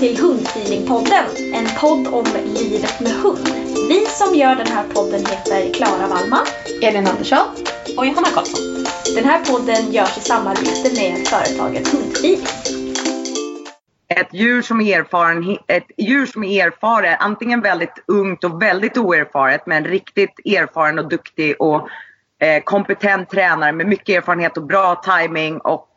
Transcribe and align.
Till 0.00 0.18
Hundfeelingpodden, 0.18 1.26
en 1.54 1.66
podd 1.80 2.06
om 2.06 2.26
livet 2.44 3.00
med 3.00 3.12
hund. 3.12 3.48
Vi 3.88 4.06
som 4.06 4.34
gör 4.34 4.54
den 4.56 4.66
här 4.66 4.84
podden 4.94 5.20
heter 5.26 5.72
Klara 5.74 6.06
Wallman, 6.08 6.46
Elin 6.82 7.06
Andersson 7.06 7.46
och 7.96 8.06
Johanna 8.06 8.28
Karlsson. 8.28 8.84
Den 9.14 9.24
här 9.24 9.44
podden 9.44 9.92
görs 9.92 10.16
i 10.18 10.20
samarbete 10.20 11.00
med 11.00 11.26
företaget 11.26 11.88
Hundfeeling. 11.88 12.46
ett 14.08 14.28
djur 14.32 14.62
som 14.62 14.80
är 14.80 14.98
erfaren, 14.98 15.58
ett 15.66 15.90
djur 15.96 16.26
som 16.26 16.44
är 16.44 16.66
erfaret, 16.66 17.16
antingen 17.20 17.60
väldigt 17.60 18.04
ungt 18.06 18.44
och 18.44 18.62
väldigt 18.62 18.96
oerfaret 18.96 19.66
men 19.66 19.84
riktigt 19.84 20.38
erfaren 20.44 20.98
och 20.98 21.08
duktig 21.08 21.54
och 21.58 21.88
eh, 22.40 22.62
kompetent 22.64 23.30
tränare 23.30 23.72
med 23.72 23.86
mycket 23.86 24.16
erfarenhet 24.16 24.56
och 24.56 24.66
bra 24.66 24.94
timing 24.94 25.58
och 25.58 25.88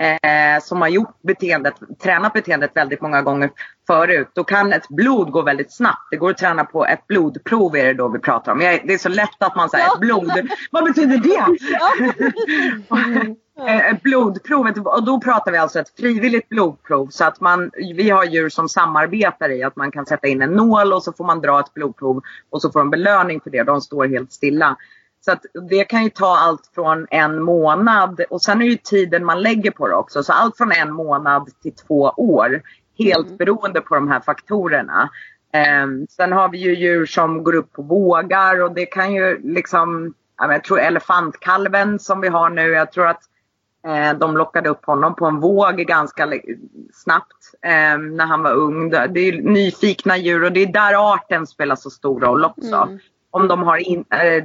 eh, 0.00 0.62
som 0.62 0.80
har 0.80 0.88
gjort 0.88 1.22
beteendet, 1.22 1.74
tränat 2.02 2.32
beteendet 2.32 2.70
väldigt 2.74 3.00
många 3.00 3.22
gånger 3.22 3.50
förut. 3.86 4.28
Då 4.32 4.44
kan 4.44 4.72
ett 4.72 4.88
blod 4.88 5.30
gå 5.30 5.42
väldigt 5.42 5.72
snabbt. 5.72 6.08
Det 6.10 6.16
går 6.16 6.30
att 6.30 6.38
träna 6.38 6.64
på 6.64 6.86
ett 6.86 7.06
blodprov 7.06 7.76
är 7.76 7.84
det 7.84 7.94
då 7.94 8.08
vi 8.08 8.18
pratar 8.18 8.52
om. 8.52 8.60
Jag, 8.60 8.80
det 8.86 8.94
är 8.94 8.98
så 8.98 9.08
lätt 9.08 9.42
att 9.42 9.56
man 9.56 9.70
säger 9.70 9.86
ett 9.86 10.00
blod. 10.00 10.32
Vad 10.70 10.84
betyder 10.84 11.18
det? 11.18 11.46
Eh, 13.58 13.90
ett 13.90 14.02
blodprov, 14.02 14.66
och 14.84 15.04
då 15.04 15.20
pratar 15.20 15.52
vi 15.52 15.58
alltså 15.58 15.80
ett 15.80 15.96
frivilligt 15.96 16.48
blodprov. 16.48 17.08
Så 17.10 17.24
att 17.24 17.40
man, 17.40 17.70
vi 17.94 18.10
har 18.10 18.24
djur 18.24 18.48
som 18.48 18.68
samarbetar 18.68 19.50
i 19.50 19.62
att 19.62 19.76
man 19.76 19.90
kan 19.90 20.06
sätta 20.06 20.26
in 20.26 20.42
en 20.42 20.52
nål 20.52 20.92
och 20.92 21.02
så 21.02 21.12
får 21.12 21.24
man 21.24 21.40
dra 21.40 21.60
ett 21.60 21.74
blodprov 21.74 22.22
och 22.50 22.62
så 22.62 22.72
får 22.72 22.80
de 22.80 22.90
belöning 22.90 23.40
för 23.40 23.50
det. 23.50 23.62
De 23.62 23.80
står 23.80 24.06
helt 24.06 24.32
stilla. 24.32 24.76
Så 25.20 25.32
att 25.32 25.46
det 25.68 25.84
kan 25.84 26.04
ju 26.04 26.10
ta 26.10 26.36
allt 26.36 26.70
från 26.74 27.06
en 27.10 27.42
månad 27.42 28.20
och 28.30 28.42
sen 28.42 28.62
är 28.62 28.66
ju 28.66 28.76
tiden 28.76 29.24
man 29.24 29.42
lägger 29.42 29.70
på 29.70 29.88
det 29.88 29.94
också. 29.94 30.22
Så 30.22 30.32
allt 30.32 30.56
från 30.56 30.72
en 30.72 30.92
månad 30.92 31.50
till 31.62 31.74
två 31.74 32.02
år. 32.16 32.62
Helt 32.98 33.38
beroende 33.38 33.80
på 33.80 33.94
de 33.94 34.08
här 34.08 34.20
faktorerna. 34.20 35.10
Ehm, 35.52 36.06
sen 36.10 36.32
har 36.32 36.48
vi 36.48 36.58
ju 36.58 36.74
djur 36.74 37.06
som 37.06 37.44
går 37.44 37.54
upp 37.54 37.72
på 37.72 37.82
vågar 37.82 38.62
och 38.62 38.74
det 38.74 38.86
kan 38.86 39.14
ju 39.14 39.40
liksom, 39.42 40.14
jag 40.38 40.64
tror 40.64 40.80
elefantkalven 40.80 41.98
som 41.98 42.20
vi 42.20 42.28
har 42.28 42.50
nu, 42.50 42.62
jag 42.62 42.92
tror 42.92 43.06
att 43.06 43.22
eh, 43.86 44.18
de 44.18 44.36
lockade 44.36 44.68
upp 44.68 44.86
honom 44.86 45.14
på 45.14 45.26
en 45.26 45.40
våg 45.40 45.76
ganska 45.76 46.32
snabbt 46.92 47.54
eh, 47.62 47.98
när 47.98 48.26
han 48.26 48.42
var 48.42 48.52
ung. 48.52 48.90
Det 48.90 49.20
är 49.20 49.42
nyfikna 49.42 50.16
djur 50.16 50.44
och 50.44 50.52
det 50.52 50.62
är 50.62 50.72
där 50.72 51.14
arten 51.14 51.46
spelar 51.46 51.76
så 51.76 51.90
stor 51.90 52.20
roll 52.20 52.44
också. 52.44 52.88
Om 53.36 53.48
de 53.48 53.62
har 53.62 53.76
in, 53.76 54.04
eh, 54.10 54.44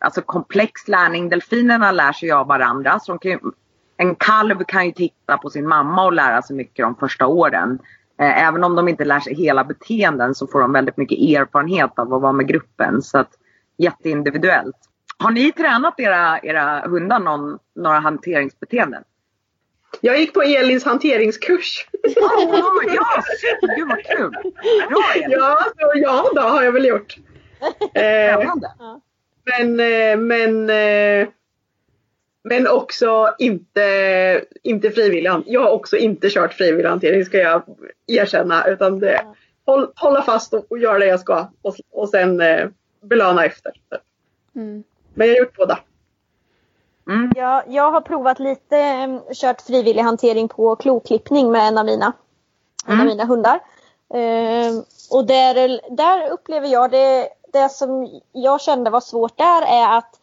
alltså 0.00 0.22
komplex 0.22 0.88
lärning. 0.88 1.28
Delfinerna 1.28 1.92
lär 1.92 2.12
sig 2.12 2.30
av 2.32 2.46
varandra. 2.46 3.00
Så 3.00 3.18
kan 3.18 3.52
en 3.96 4.14
kalv 4.14 4.64
kan 4.64 4.86
ju 4.86 4.92
titta 4.92 5.38
på 5.38 5.50
sin 5.50 5.68
mamma 5.68 6.04
och 6.04 6.12
lära 6.12 6.42
sig 6.42 6.56
mycket 6.56 6.84
de 6.84 6.96
första 6.96 7.26
åren. 7.26 7.78
Eh, 8.20 8.46
även 8.46 8.64
om 8.64 8.76
de 8.76 8.88
inte 8.88 9.04
lär 9.04 9.20
sig 9.20 9.34
hela 9.34 9.64
beteenden 9.64 10.34
så 10.34 10.46
får 10.46 10.60
de 10.60 10.72
väldigt 10.72 10.96
mycket 10.96 11.18
erfarenhet 11.18 11.98
av 11.98 12.14
att 12.14 12.22
vara 12.22 12.32
med 12.32 12.48
gruppen. 12.48 13.02
Så 13.02 13.18
att, 13.18 13.30
jätteindividuellt. 13.76 14.76
Har 15.18 15.30
ni 15.30 15.52
tränat 15.52 16.00
era, 16.00 16.40
era 16.42 16.88
hundar 16.88 17.18
någon, 17.18 17.58
några 17.76 17.98
hanteringsbeteenden? 17.98 19.02
Jag 20.00 20.20
gick 20.20 20.34
på 20.34 20.42
Elins 20.42 20.84
hanteringskurs. 20.84 21.86
Oh, 22.16 22.94
ja, 22.94 23.22
gud 23.76 23.88
vad 23.88 24.04
kul! 24.04 24.30
Bra 24.88 25.12
Elin! 25.14 25.30
ja, 25.30 25.58
ja, 25.94 26.30
det 26.34 26.40
har 26.40 26.62
jag 26.62 26.72
väl 26.72 26.84
gjort. 26.84 27.16
Eh, 27.94 28.36
Spännande. 28.36 28.70
men, 29.44 29.80
eh, 29.80 30.16
men, 30.16 30.70
eh, 30.70 31.28
men 32.42 32.66
också 32.68 33.34
inte, 33.38 34.44
inte 34.62 34.90
frivillig. 34.90 35.30
Jag 35.46 35.60
har 35.60 35.70
också 35.70 35.96
inte 35.96 36.30
kört 36.30 36.52
frivillig 36.52 36.88
hantering 36.88 37.24
ska 37.24 37.38
jag 37.38 37.62
erkänna. 38.06 38.66
Utan 38.66 38.98
det, 38.98 39.24
håll, 39.66 39.92
hålla 39.96 40.22
fast 40.22 40.54
och, 40.54 40.64
och 40.68 40.78
göra 40.78 40.98
det 40.98 41.06
jag 41.06 41.20
ska 41.20 41.48
och, 41.62 41.76
och 41.92 42.08
sen 42.08 42.40
eh, 42.40 42.68
belöna 43.00 43.44
efter. 43.44 43.72
Men 45.14 45.28
jag 45.28 45.34
har 45.34 45.38
gjort 45.38 45.56
båda. 45.56 45.78
Jag, 47.36 47.62
jag 47.68 47.90
har 47.90 48.00
provat 48.00 48.38
lite, 48.38 48.78
eh, 48.78 49.20
kört 49.34 49.60
frivillig 49.60 50.02
hantering 50.02 50.48
på 50.48 50.76
kloklippning 50.76 51.52
med 51.52 51.68
en 51.68 51.78
av 51.78 51.84
mina, 51.84 52.12
en 52.86 53.00
av 53.00 53.06
mina 53.06 53.24
hundar. 53.24 53.60
Eh, 54.14 54.72
och 55.10 55.26
där, 55.26 55.80
där 55.96 56.30
upplever 56.30 56.68
jag 56.68 56.90
det, 56.90 57.28
det 57.52 57.68
som 57.68 58.20
jag 58.32 58.60
kände 58.60 58.90
var 58.90 59.00
svårt 59.00 59.38
där 59.38 59.62
är 59.62 59.98
att 59.98 60.20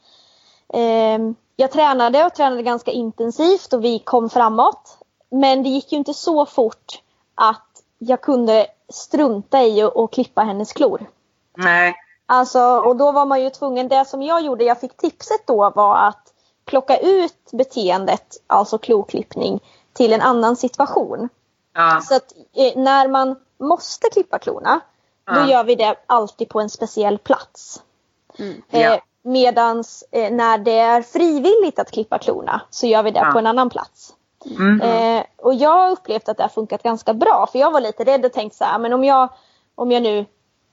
eh, 0.74 1.20
jag 1.56 1.72
tränade 1.72 2.26
och 2.26 2.34
tränade 2.34 2.64
ganska 2.64 2.92
intensivt 2.92 3.74
och 3.74 3.84
vi 3.84 4.00
kom 4.00 4.30
framåt. 4.30 4.98
Men 5.30 5.64
det 5.64 5.70
gick 5.70 5.92
ju 5.92 5.98
inte 5.98 6.14
så 6.14 6.46
fort 6.46 7.02
att 7.36 7.84
jag 7.98 8.22
kunde 8.22 8.68
strunta 8.90 9.64
i 9.64 9.84
att 9.84 9.96
och 9.96 10.14
klippa 10.14 10.42
hennes 10.42 10.74
klor. 10.74 11.10
Nej. 11.58 11.96
Alltså, 12.26 12.60
och 12.60 12.96
då 12.96 13.12
var 13.12 13.26
man 13.26 13.42
ju 13.44 13.50
tvungen, 13.50 13.88
det 13.88 14.06
som 14.06 14.22
jag 14.22 14.42
gjorde, 14.42 14.64
jag 14.64 14.80
fick 14.80 14.98
tipset 14.98 15.48
då 15.48 15.70
var 15.76 16.08
att 16.08 16.34
plocka 16.66 16.98
ut 16.98 17.52
beteendet, 17.52 18.38
alltså 18.48 18.78
kloklippning, 18.78 19.60
till 19.94 20.14
en 20.14 20.22
annan 20.22 20.56
situation. 20.56 21.30
Ja. 21.74 22.02
Så 22.02 22.16
att 22.16 22.34
eh, 22.54 22.78
när 22.82 23.08
man 23.08 23.36
måste 23.58 24.10
klippa 24.10 24.40
klorna, 24.40 24.80
då 25.28 25.46
gör 25.52 25.64
vi 25.64 25.76
det 25.76 25.96
alltid 26.06 26.50
på 26.50 26.60
en 26.60 26.70
speciell 26.70 27.18
plats. 27.18 27.84
Ja. 28.70 28.80
Eh, 28.80 29.00
medans 29.22 30.04
eh, 30.12 30.32
när 30.32 30.58
det 30.58 30.80
är 30.80 31.02
frivilligt 31.02 31.80
att 31.80 31.92
klippa 31.92 32.18
klorna 32.18 32.62
så 32.70 32.88
gör 32.88 33.04
vi 33.04 33.12
det 33.12 33.20
Ja. 33.20 33.32
på 33.32 33.40
en 33.40 33.48
annan 33.48 33.70
plats. 33.70 34.14
Mm. 34.46 34.82
Eh, 34.82 35.26
och 35.38 35.54
jag 35.54 35.70
har 35.70 35.92
upplevt 35.92 36.30
att 36.30 36.38
det 36.38 36.44
har 36.44 36.50
funkat 36.50 36.84
ganska 36.84 37.14
bra. 37.14 37.48
För 37.52 37.60
jag 37.60 37.72
var 37.72 37.82
lite 37.82 38.04
rädd 38.04 38.26
och 38.26 38.34
tänkte 38.34 38.58
så 38.58 38.64
här, 38.64 38.80
men 38.80 38.94
om 38.94 39.04
jag, 39.04 39.30
om 39.76 39.92
jag 39.92 40.04
nu 40.04 40.26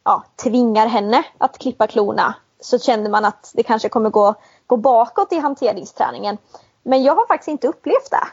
ja, 0.04 0.24
tvingar 0.42 0.86
henne 0.86 1.24
att 1.38 1.58
klippa 1.58 1.86
klorna 1.86 2.34
så 2.60 2.78
kände 2.78 3.10
man 3.10 3.24
att 3.24 3.50
det 3.54 3.62
kanske 3.62 3.88
kommer 3.88 4.10
gå, 4.10 4.34
gå 4.66 4.76
bakåt 4.76 5.32
i 5.32 5.38
hanteringsträningen. 5.38 6.38
Men 6.82 7.02
jag 7.02 7.14
har 7.14 7.26
faktiskt 7.26 7.48
inte 7.48 7.68
upplevt 7.68 8.10
det. 8.10 8.26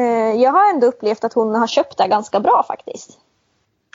Eh, 0.00 0.42
jag 0.42 0.52
har 0.52 0.70
ändå 0.70 0.86
upplevt 0.86 1.24
att 1.24 1.32
hon 1.32 1.54
har 1.54 1.66
köpt 1.66 1.98
det 1.98 2.08
ganska 2.08 2.40
bra 2.40 2.64
faktiskt. 2.68 3.18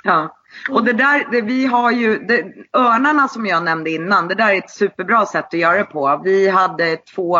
Ja, 0.03 0.29
och 0.69 0.83
det 0.83 0.93
där, 0.93 1.27
det, 1.31 1.41
vi 1.41 1.65
har 1.65 1.91
ju, 1.91 2.19
det, 2.19 2.45
örnarna 2.73 3.27
som 3.27 3.45
jag 3.45 3.63
nämnde 3.63 3.89
innan, 3.89 4.27
det 4.27 4.35
där 4.35 4.49
är 4.49 4.57
ett 4.57 4.69
superbra 4.69 5.25
sätt 5.25 5.45
att 5.45 5.53
göra 5.53 5.77
det 5.77 5.83
på. 5.83 6.21
Vi 6.23 6.49
hade 6.49 6.97
två 6.97 7.37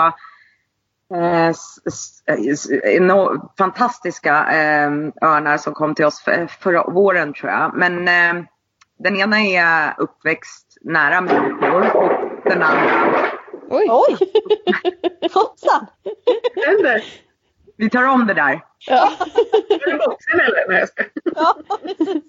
eh, 1.14 1.48
s, 1.48 1.82
s, 2.26 2.68
no, 3.00 3.52
fantastiska 3.58 4.38
eh, 4.52 4.92
örnar 5.22 5.58
som 5.58 5.74
kom 5.74 5.96
till 5.96 6.06
oss 6.06 6.22
för, 6.22 6.48
förra 6.48 6.84
våren 6.84 7.34
tror 7.34 7.52
jag. 7.52 7.72
Men 7.76 8.08
eh, 8.08 8.44
den 9.00 9.18
ena 9.18 9.42
är 9.42 9.94
uppväxt 9.98 10.78
nära 10.82 11.22
människor 11.22 11.96
och 11.96 12.12
den 12.44 12.62
andra 12.64 13.32
Oj! 13.70 13.88
Oj! 13.90 14.18
Hoppsan! 15.34 15.88
Vi 17.78 17.90
tar 17.90 18.04
om 18.04 18.28
det 18.28 18.34
där. 18.34 18.62
Ja. 18.88 19.12
Är 19.70 19.92
det 19.92 19.98
boxen 19.98 20.40
eller? 20.40 20.68
Nej 20.68 20.80
jag 20.80 20.90
ska. 20.90 21.04
Ja, 21.36 21.58
precis. 21.82 22.24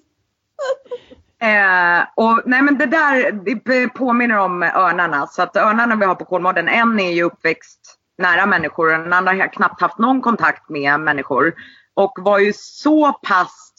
Eh, 1.41 2.05
och, 2.15 2.41
nej 2.45 2.61
men 2.61 2.77
det 2.77 2.85
där 2.85 3.31
det 3.65 3.89
påminner 3.89 4.37
om 4.37 4.63
örnarna. 4.63 5.27
Så 5.27 5.41
att 5.41 5.57
örnarna 5.57 5.95
vi 5.95 6.05
har 6.05 6.15
på 6.15 6.25
Kolmården, 6.25 6.67
en 6.67 6.99
är 6.99 7.11
ju 7.11 7.23
uppväxt 7.23 7.99
nära 8.17 8.45
människor 8.45 8.93
och 8.93 8.99
den 8.99 9.13
andra 9.13 9.31
har 9.31 9.53
knappt 9.53 9.81
haft 9.81 9.97
någon 9.97 10.21
kontakt 10.21 10.69
med 10.69 10.99
människor. 10.99 11.53
Och 11.93 12.13
var 12.21 12.39
ju 12.39 12.53
så 12.55 13.13
pass 13.13 13.73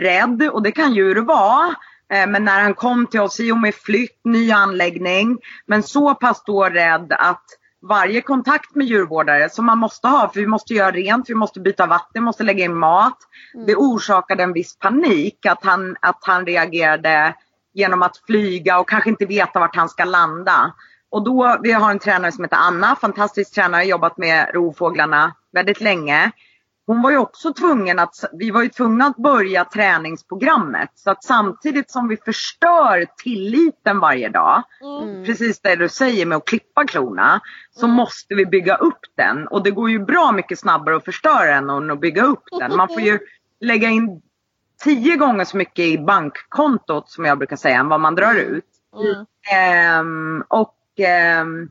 rädd, 0.00 0.50
och 0.52 0.62
det 0.62 0.72
kan 0.72 0.94
djur 0.94 1.16
vara. 1.16 1.74
Eh, 2.12 2.26
men 2.26 2.44
när 2.44 2.62
han 2.62 2.74
kom 2.74 3.06
till 3.06 3.20
oss 3.20 3.40
i 3.40 3.52
och 3.52 3.58
med 3.58 3.74
flytt, 3.74 4.20
ny 4.24 4.50
anläggning. 4.50 5.38
Men 5.66 5.82
så 5.82 6.14
pass 6.14 6.42
då 6.46 6.64
rädd 6.64 7.12
att 7.18 7.44
varje 7.88 8.20
kontakt 8.20 8.74
med 8.74 8.86
djurvårdare 8.86 9.50
som 9.50 9.66
man 9.66 9.78
måste 9.78 10.08
ha, 10.08 10.28
för 10.28 10.40
vi 10.40 10.46
måste 10.46 10.74
göra 10.74 10.90
rent, 10.90 11.30
vi 11.30 11.34
måste 11.34 11.60
byta 11.60 11.86
vatten, 11.86 12.22
måste 12.22 12.42
lägga 12.42 12.64
in 12.64 12.78
mat. 12.78 13.18
Det 13.66 13.76
orsakade 13.76 14.42
en 14.42 14.52
viss 14.52 14.78
panik 14.78 15.46
att 15.46 15.64
han, 15.64 15.96
att 16.00 16.18
han 16.20 16.46
reagerade 16.46 17.34
genom 17.74 18.02
att 18.02 18.16
flyga 18.26 18.78
och 18.78 18.88
kanske 18.88 19.10
inte 19.10 19.26
veta 19.26 19.60
vart 19.60 19.76
han 19.76 19.88
ska 19.88 20.04
landa. 20.04 20.74
Och 21.10 21.24
då, 21.24 21.58
vi 21.62 21.72
har 21.72 21.90
en 21.90 21.98
tränare 21.98 22.32
som 22.32 22.44
heter 22.44 22.56
Anna, 22.56 22.96
fantastisk 22.96 23.54
tränare, 23.54 23.84
jobbat 23.84 24.18
med 24.18 24.50
rovfåglarna 24.54 25.34
väldigt 25.52 25.80
länge. 25.80 26.32
Hon 26.86 27.02
var 27.02 27.10
ju 27.10 27.18
också 27.18 27.52
tvungen 27.52 27.98
att, 27.98 28.14
vi 28.32 28.50
var 28.50 28.62
ju 28.62 28.68
tvungna 28.68 29.06
att 29.06 29.16
börja 29.16 29.64
träningsprogrammet. 29.64 30.90
Så 30.94 31.10
att 31.10 31.24
samtidigt 31.24 31.90
som 31.90 32.08
vi 32.08 32.16
förstör 32.16 33.06
tilliten 33.16 34.00
varje 34.00 34.28
dag, 34.28 34.62
precis 35.26 35.60
det 35.60 35.76
du 35.76 35.88
säger 35.88 36.26
med 36.26 36.36
att 36.36 36.44
klippa 36.44 36.84
klorna, 36.84 37.40
så 37.72 37.86
måste 37.86 38.34
vi 38.34 38.46
bygga 38.46 38.76
upp 38.76 39.00
den. 39.16 39.48
Och 39.48 39.62
det 39.62 39.70
går 39.70 39.90
ju 39.90 39.98
bra 39.98 40.32
mycket 40.32 40.58
snabbare 40.58 40.96
att 40.96 41.04
förstöra 41.04 41.54
den 41.54 41.70
än 41.70 41.90
att 41.90 42.00
bygga 42.00 42.22
upp 42.22 42.44
den. 42.58 42.76
Man 42.76 42.88
får 42.88 43.00
ju 43.00 43.18
lägga 43.60 43.88
in 43.88 44.22
tio 44.84 45.16
gånger 45.16 45.44
så 45.44 45.56
mycket 45.56 45.84
i 45.84 45.98
bankkontot 45.98 47.10
som 47.10 47.24
jag 47.24 47.38
brukar 47.38 47.56
säga 47.56 47.78
än 47.78 47.88
vad 47.88 48.00
man 48.00 48.14
drar 48.14 48.34
ut. 48.34 48.64
Mm. 48.96 49.26
Ehm, 49.52 50.44
och 50.48 50.76
ehm, 50.98 51.70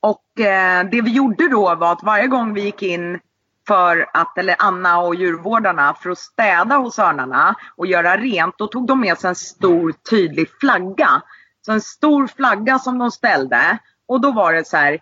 och 0.00 0.40
eh, 0.40 0.88
det 0.90 1.02
vi 1.02 1.10
gjorde 1.10 1.48
då 1.48 1.74
var 1.74 1.92
att 1.92 2.02
varje 2.02 2.26
gång 2.26 2.54
vi 2.54 2.60
gick 2.60 2.82
in 2.82 3.20
för 3.68 4.06
att, 4.12 4.38
eller 4.38 4.56
Anna 4.58 4.98
och 4.98 5.14
djurvårdarna, 5.14 5.94
för 5.94 6.10
att 6.10 6.18
städa 6.18 6.76
hos 6.76 6.98
örnarna 6.98 7.54
och 7.76 7.86
göra 7.86 8.16
rent, 8.16 8.58
då 8.58 8.66
tog 8.66 8.86
de 8.86 9.00
med 9.00 9.18
sig 9.18 9.28
en 9.28 9.34
stor 9.34 9.92
tydlig 10.10 10.48
flagga. 10.60 11.22
Så 11.66 11.72
en 11.72 11.80
stor 11.80 12.26
flagga 12.26 12.78
som 12.78 12.98
de 12.98 13.10
ställde. 13.10 13.78
Och 14.06 14.20
då 14.20 14.32
var 14.32 14.52
det 14.52 14.66
så 14.66 14.76
här, 14.76 14.98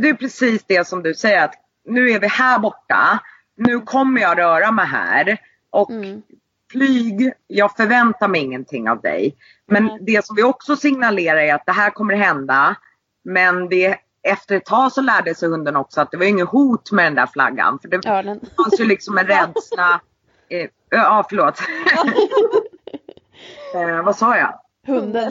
det 0.00 0.08
är 0.08 0.14
precis 0.14 0.64
det 0.66 0.86
som 0.86 1.02
du 1.02 1.14
säger 1.14 1.44
att 1.44 1.54
nu 1.84 2.10
är 2.10 2.20
vi 2.20 2.26
här 2.26 2.58
borta. 2.58 3.18
Nu 3.56 3.80
kommer 3.80 4.20
jag 4.20 4.38
röra 4.38 4.70
mig 4.70 4.86
här. 4.86 5.38
Och 5.70 5.90
flyg, 6.72 7.32
jag 7.46 7.76
förväntar 7.76 8.28
mig 8.28 8.40
ingenting 8.40 8.90
av 8.90 9.00
dig. 9.00 9.36
Men 9.66 9.90
det 10.00 10.24
som 10.24 10.36
vi 10.36 10.42
också 10.42 10.76
signalerar 10.76 11.40
är 11.40 11.54
att 11.54 11.66
det 11.66 11.72
här 11.72 11.90
kommer 11.90 12.14
hända. 12.14 12.76
Men 13.24 13.68
det, 13.68 13.96
efter 14.22 14.56
ett 14.56 14.64
tag 14.64 14.92
så 14.92 15.00
lärde 15.00 15.34
sig 15.34 15.48
hunden 15.48 15.76
också 15.76 16.00
att 16.00 16.10
det 16.10 16.16
var 16.16 16.24
inget 16.24 16.48
hot 16.48 16.92
med 16.92 17.04
den 17.04 17.14
där 17.14 17.26
flaggan. 17.26 17.78
För 17.82 17.88
det 17.88 18.06
Örnen. 18.06 18.40
fanns 18.56 18.80
ju 18.80 18.84
liksom 18.84 19.18
en 19.18 19.26
rädsla. 19.26 20.00
Eh, 20.52 20.68
ja, 20.88 21.26
förlåt. 21.28 21.60
eh, 23.74 24.02
vad 24.04 24.16
sa 24.16 24.36
jag? 24.36 24.60
Hunden. 24.86 25.30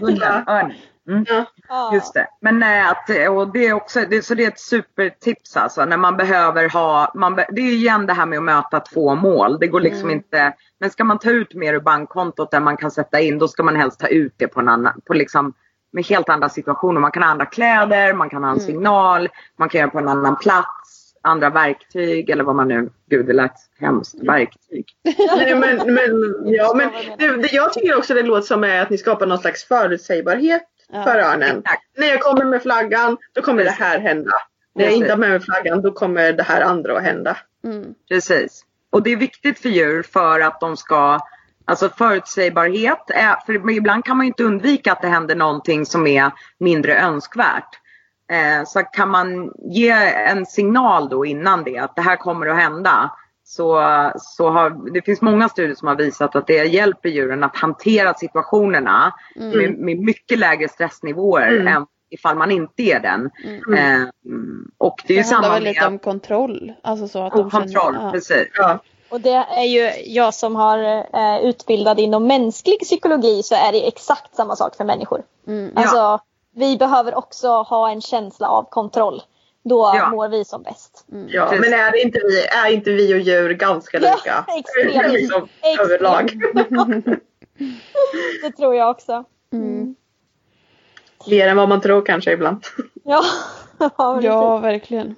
Hunden. 0.00 0.72
Mm. 1.08 1.24
Ja. 1.28 1.44
Ja. 1.68 1.94
Just 1.94 2.14
det. 2.14 2.26
Men 2.40 2.62
eh, 2.62 2.90
att, 2.90 3.10
och 3.30 3.52
det 3.52 3.66
är 3.66 3.72
också, 3.72 4.00
det, 4.10 4.22
så 4.22 4.34
det 4.34 4.44
är 4.44 4.48
ett 4.48 4.60
supertips 4.60 5.56
alltså 5.56 5.84
när 5.84 5.96
man 5.96 6.16
behöver 6.16 6.68
ha, 6.68 7.12
man 7.14 7.34
be, 7.34 7.46
det 7.50 7.60
är 7.60 7.72
igen 7.72 8.06
det 8.06 8.12
här 8.12 8.26
med 8.26 8.38
att 8.38 8.44
möta 8.44 8.80
två 8.80 9.14
mål. 9.14 9.58
Det 9.60 9.66
går 9.66 9.80
liksom 9.80 10.10
inte, 10.10 10.52
men 10.80 10.90
ska 10.90 11.04
man 11.04 11.18
ta 11.18 11.30
ut 11.30 11.54
mer 11.54 11.74
ur 11.74 11.80
bankkontot 11.80 12.54
än 12.54 12.64
man 12.64 12.76
kan 12.76 12.90
sätta 12.90 13.20
in 13.20 13.38
då 13.38 13.48
ska 13.48 13.62
man 13.62 13.76
helst 13.76 14.00
ta 14.00 14.06
ut 14.06 14.34
det 14.36 14.48
på 14.48 14.60
en 14.60 14.68
annan, 14.68 15.00
på 15.06 15.14
liksom 15.14 15.52
med 15.92 16.06
helt 16.06 16.28
andra 16.28 16.48
situationer. 16.48 17.00
Man 17.00 17.10
kan 17.10 17.22
ha 17.22 17.30
andra 17.30 17.46
kläder, 17.46 18.14
man 18.14 18.30
kan 18.30 18.44
ha 18.44 18.50
en 18.50 18.60
signal, 18.60 19.28
man 19.58 19.68
kan 19.68 19.80
göra 19.80 19.90
på 19.90 19.98
en 19.98 20.08
annan 20.08 20.36
plats, 20.36 21.14
andra 21.22 21.50
verktyg 21.50 22.30
eller 22.30 22.44
vad 22.44 22.56
man 22.56 22.68
nu, 22.68 22.90
gud 23.10 23.26
det 23.26 23.32
lät 23.32 23.54
hemskt, 23.80 24.14
verktyg. 24.22 24.86
Nej, 25.36 25.54
men, 25.54 25.94
men, 25.94 26.12
ja, 26.44 26.72
men 26.74 26.90
det, 27.18 27.36
det, 27.36 27.52
jag 27.52 27.72
tycker 27.72 27.98
också 27.98 28.14
det 28.14 28.22
låter 28.22 28.46
som 28.46 28.64
är 28.64 28.82
att 28.82 28.90
ni 28.90 28.98
skapar 28.98 29.26
någon 29.26 29.38
slags 29.38 29.64
förutsägbarhet 29.64 30.66
Ja. 30.92 31.02
för 31.02 31.18
örnen. 31.18 31.58
Exakt. 31.58 31.82
När 31.96 32.06
jag 32.06 32.20
kommer 32.20 32.44
med 32.44 32.62
flaggan, 32.62 33.16
då 33.32 33.42
kommer 33.42 33.64
det 33.64 33.70
här 33.70 33.98
hända. 33.98 34.30
När 34.74 34.84
jag 34.84 34.90
Precis. 34.90 35.00
inte 35.00 35.12
har 35.12 35.18
med 35.18 35.30
mig 35.30 35.40
flaggan, 35.40 35.82
då 35.82 35.92
kommer 35.92 36.32
det 36.32 36.42
här 36.42 36.60
andra 36.60 36.96
att 36.96 37.02
hända. 37.02 37.36
Mm. 37.64 37.94
Precis. 38.08 38.64
Och 38.90 39.02
det 39.02 39.10
är 39.12 39.16
viktigt 39.16 39.58
för 39.58 39.68
djur 39.68 40.02
för 40.02 40.40
att 40.40 40.60
de 40.60 40.76
ska 40.76 41.18
Alltså 41.70 41.88
förutsägbarhet, 41.88 43.10
är, 43.10 43.36
för 43.46 43.70
ibland 43.70 44.04
kan 44.04 44.16
man 44.16 44.26
ju 44.26 44.28
inte 44.30 44.44
undvika 44.44 44.92
att 44.92 45.02
det 45.02 45.08
händer 45.08 45.34
någonting 45.36 45.86
som 45.86 46.06
är 46.06 46.30
mindre 46.58 47.00
önskvärt. 47.00 47.68
Eh, 48.32 48.64
så 48.66 48.80
kan 48.82 49.08
man 49.10 49.52
ge 49.58 49.90
en 50.14 50.46
signal 50.46 51.08
då 51.08 51.24
innan 51.26 51.64
det 51.64 51.78
att 51.78 51.96
det 51.96 52.02
här 52.02 52.16
kommer 52.16 52.46
att 52.46 52.56
hända. 52.56 53.10
Så, 53.44 53.82
så 54.18 54.50
har, 54.50 54.92
det 54.94 55.02
finns 55.02 55.20
många 55.20 55.48
studier 55.48 55.74
som 55.74 55.88
har 55.88 55.96
visat 55.96 56.36
att 56.36 56.46
det 56.46 56.64
hjälper 56.64 57.08
djuren 57.08 57.44
att 57.44 57.56
hantera 57.56 58.14
situationerna 58.14 59.14
med, 59.36 59.78
med 59.78 59.98
mycket 59.98 60.38
lägre 60.38 60.68
stressnivåer 60.68 61.48
Mm. 61.48 61.68
än 61.68 61.86
ifall 62.10 62.36
man 62.36 62.50
inte 62.50 62.82
ger 62.82 63.00
den. 63.00 63.30
Eh, 63.78 64.02
och 64.78 65.00
det 65.06 65.14
är 65.14 65.16
ju 65.16 65.22
Det 65.22 65.28
handlar 65.34 65.48
samma 65.48 65.54
väl 65.54 65.62
lite 65.64 65.80
med 65.80 65.88
om 65.88 65.98
kontroll. 65.98 66.72
Alltså 66.82 67.08
så 67.08 67.26
att 67.26 67.32
och 67.32 67.38
de 67.38 67.50
känner- 67.50 67.64
kontroll. 67.64 67.94
ja. 68.00 68.10
Precis. 68.12 68.46
Ja. 68.54 68.78
Och 69.10 69.20
det 69.20 69.30
är 69.56 69.64
ju 69.64 69.92
jag 70.12 70.34
som 70.34 70.56
har 70.56 70.78
eh, 71.14 71.40
utbildad 71.44 72.00
inom 72.00 72.26
mänsklig 72.26 72.80
psykologi 72.80 73.42
så 73.42 73.54
är 73.54 73.72
det 73.72 73.86
exakt 73.88 74.36
samma 74.36 74.56
sak 74.56 74.76
för 74.76 74.84
människor. 74.84 75.22
Mm. 75.46 75.72
Alltså, 75.76 76.20
vi 76.54 76.76
behöver 76.76 77.14
också 77.14 77.48
ha 77.48 77.90
en 77.90 78.00
känsla 78.00 78.48
av 78.48 78.62
kontroll. 78.70 79.22
Då 79.62 79.92
Ja. 79.96 80.10
mår 80.10 80.28
vi 80.28 80.44
som 80.44 80.62
bäst. 80.62 81.04
Ja, 81.28 81.46
Precis. 81.46 81.60
men 81.70 81.80
är 81.80 81.96
inte, 82.04 82.18
vi, 82.18 82.46
är 82.46 82.70
inte 82.72 82.90
vi 82.90 83.14
och 83.14 83.18
djur 83.18 83.50
ganska 83.54 83.98
Ja, 84.00 84.14
lika? 84.16 84.44
extremt. 84.58 85.12
liksom, 85.12 85.48
överlag. 85.80 86.32
Det 88.42 88.52
tror 88.56 88.74
jag 88.74 88.90
också. 88.90 89.24
Mm. 89.52 89.94
Mer 91.26 91.48
än 91.48 91.56
vad 91.56 91.68
man 91.68 91.80
tror 91.80 92.06
kanske 92.06 92.32
ibland. 92.32 92.64
Ja, 93.04 93.22
ja, 93.78 94.20
Ja, 94.22 94.56
verkligen. 94.58 95.16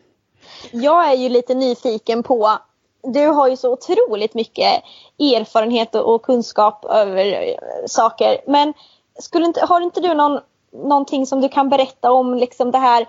Jag 0.70 1.10
är 1.10 1.14
ju 1.14 1.28
lite 1.28 1.54
nyfiken 1.54 2.22
på 2.22 2.58
du 3.02 3.26
har 3.26 3.48
ju 3.48 3.56
så 3.56 3.72
otroligt 3.72 4.34
mycket 4.34 4.82
erfarenhet 5.18 5.94
och 5.94 6.22
kunskap 6.22 6.84
över 6.84 7.48
eh, 7.48 7.86
saker. 7.86 8.40
Men 8.46 8.74
skulle 9.18 9.46
inte, 9.46 9.66
har 9.66 9.80
inte 9.80 10.00
du 10.00 10.14
någon, 10.14 10.40
någonting 10.72 11.26
som 11.26 11.40
du 11.40 11.48
kan 11.48 11.68
berätta 11.68 12.12
om 12.12 12.34
liksom 12.34 12.70
det 12.70 12.78
här 12.78 13.06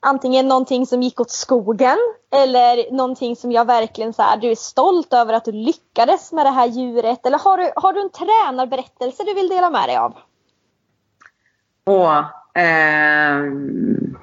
antingen 0.00 0.48
någonting 0.48 0.86
som 0.86 1.02
gick 1.02 1.20
åt 1.20 1.30
skogen 1.30 1.96
eller 2.32 2.92
någonting 2.92 3.36
som 3.36 3.52
jag 3.52 3.64
verkligen 3.64 4.12
så 4.12 4.22
här, 4.22 4.36
du 4.36 4.50
är 4.50 4.54
stolt 4.54 5.12
över 5.12 5.34
att 5.34 5.44
du 5.44 5.52
lyckades 5.52 6.32
med 6.32 6.46
det 6.46 6.50
här 6.50 6.66
djuret. 6.66 7.26
Eller 7.26 7.38
har 7.38 7.56
du, 7.56 7.72
har 7.76 7.92
du 7.92 8.00
en 8.00 8.10
tränarberättelse 8.10 9.24
du 9.24 9.34
vill 9.34 9.48
dela 9.48 9.70
med 9.70 9.88
dig 9.88 9.96
av? 9.96 10.18
Åh, 11.86 12.24
ehm, 12.54 14.18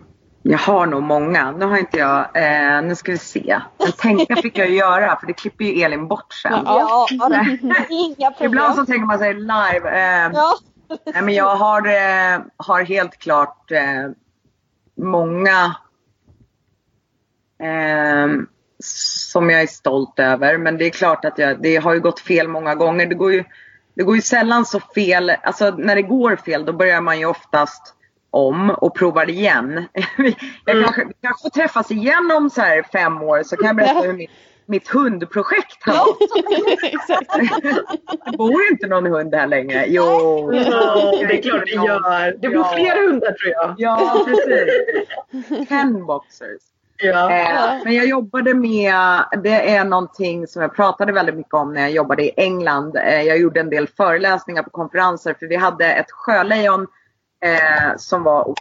jag 0.49 0.57
har 0.57 0.85
nog 0.85 1.03
många. 1.03 1.51
Nu 1.51 1.65
har 1.65 1.77
inte 1.77 1.97
jag, 1.97 2.19
eh, 2.33 2.81
nu 2.81 2.95
ska 2.95 3.11
vi 3.11 3.17
se. 3.17 3.61
Men 3.79 3.91
tänka 3.91 4.35
fick 4.35 4.57
jag 4.57 4.69
ju 4.69 4.75
göra 4.75 5.19
för 5.19 5.27
det 5.27 5.33
klipper 5.33 5.65
ju 5.65 5.81
Elin 5.83 6.07
bort 6.07 6.33
sen. 6.33 6.61
Ja, 6.65 7.07
inga 7.89 8.31
problem. 8.31 8.51
Ibland 8.51 8.75
så 8.75 8.85
tänker 8.85 9.05
man 9.05 9.19
sig 9.19 9.33
live. 9.33 9.89
Eh, 9.89 10.31
Ja. 10.33 10.57
nej, 11.13 11.21
men 11.21 11.33
jag 11.33 11.55
har, 11.55 11.87
eh, 11.87 12.39
har 12.57 12.83
helt 12.83 13.17
klart 13.17 13.71
eh, 13.71 14.09
många 14.97 15.75
eh, 17.63 18.27
som 18.83 19.49
jag 19.49 19.61
är 19.61 19.67
stolt 19.67 20.19
över. 20.19 20.57
Men 20.57 20.77
det 20.77 20.85
är 20.85 20.89
klart 20.89 21.25
att 21.25 21.37
jag, 21.37 21.61
det 21.61 21.75
har 21.75 21.93
ju 21.93 21.99
gått 21.99 22.19
fel 22.19 22.47
många 22.47 22.75
gånger. 22.75 23.05
Det 23.05 23.15
går 23.15 23.33
ju, 23.33 23.43
det 23.95 24.03
går 24.03 24.15
ju 24.15 24.21
sällan 24.21 24.65
så 24.65 24.79
fel. 24.79 25.29
Alltså 25.43 25.69
när 25.71 25.95
det 25.95 26.01
går 26.01 26.35
fel 26.35 26.65
då 26.65 26.73
börjar 26.73 27.01
man 27.01 27.19
ju 27.19 27.25
oftast 27.25 27.93
om 28.37 28.69
och 28.69 28.95
provar 28.95 29.29
igen. 29.29 29.85
jag 30.65 30.75
Mm. 30.75 30.83
kanske, 30.83 31.05
vi 31.05 31.13
kanske 31.21 31.41
får 31.41 31.49
träffas 31.49 31.91
igen 31.91 32.31
om 32.37 32.49
så 32.49 32.61
här 32.61 32.83
fem 32.91 33.21
år 33.21 33.43
så 33.43 33.55
kan 33.57 33.67
jag 33.67 33.75
berätta 33.75 33.99
hur 34.01 34.13
mitt, 34.13 34.29
mitt 34.65 34.87
hundprojekt 34.87 35.83
har 35.85 36.05
gått. 36.05 36.19
Det 38.31 38.37
bor 38.37 38.61
inte 38.71 38.87
någon 38.87 39.05
hund 39.05 39.35
här 39.35 39.47
längre. 39.47 39.85
Jo. 39.87 40.03
Ja, 40.53 41.11
det 41.27 41.37
är 41.37 41.41
klart 41.41 41.63
det 41.65 41.71
gör. 41.71 42.35
Det 42.39 42.47
bor 42.49 42.57
Ja. 42.57 42.71
fler 42.75 43.07
hundar 43.07 43.31
tror 43.31 43.53
jag. 43.53 43.75
Ja, 43.77 44.25
precis. 44.25 45.67
Ten 45.69 46.05
boxers. 46.05 46.61
Ja. 47.03 47.31
Eh, 47.31 47.83
men 47.83 47.93
jag 47.95 48.05
jobbade 48.07 48.53
med, 48.53 48.95
det 49.43 49.69
är 49.75 49.83
någonting 49.85 50.47
som 50.47 50.61
jag 50.61 50.75
pratade 50.75 51.11
väldigt 51.11 51.35
mycket 51.35 51.53
om 51.53 51.73
när 51.73 51.81
jag 51.81 51.91
jobbade 51.91 52.23
i 52.23 52.31
England. 52.37 52.95
Eh, 52.97 53.21
jag 53.21 53.37
gjorde 53.37 53.59
en 53.59 53.69
del 53.69 53.87
föreläsningar 53.87 54.63
på 54.63 54.69
konferenser 54.69 55.35
för 55.39 55.45
vi 55.47 55.55
hade 55.55 55.85
ett 55.85 56.11
sjölejon 56.11 56.87
eh, 57.45 57.97
som 57.97 58.23
var, 58.23 58.55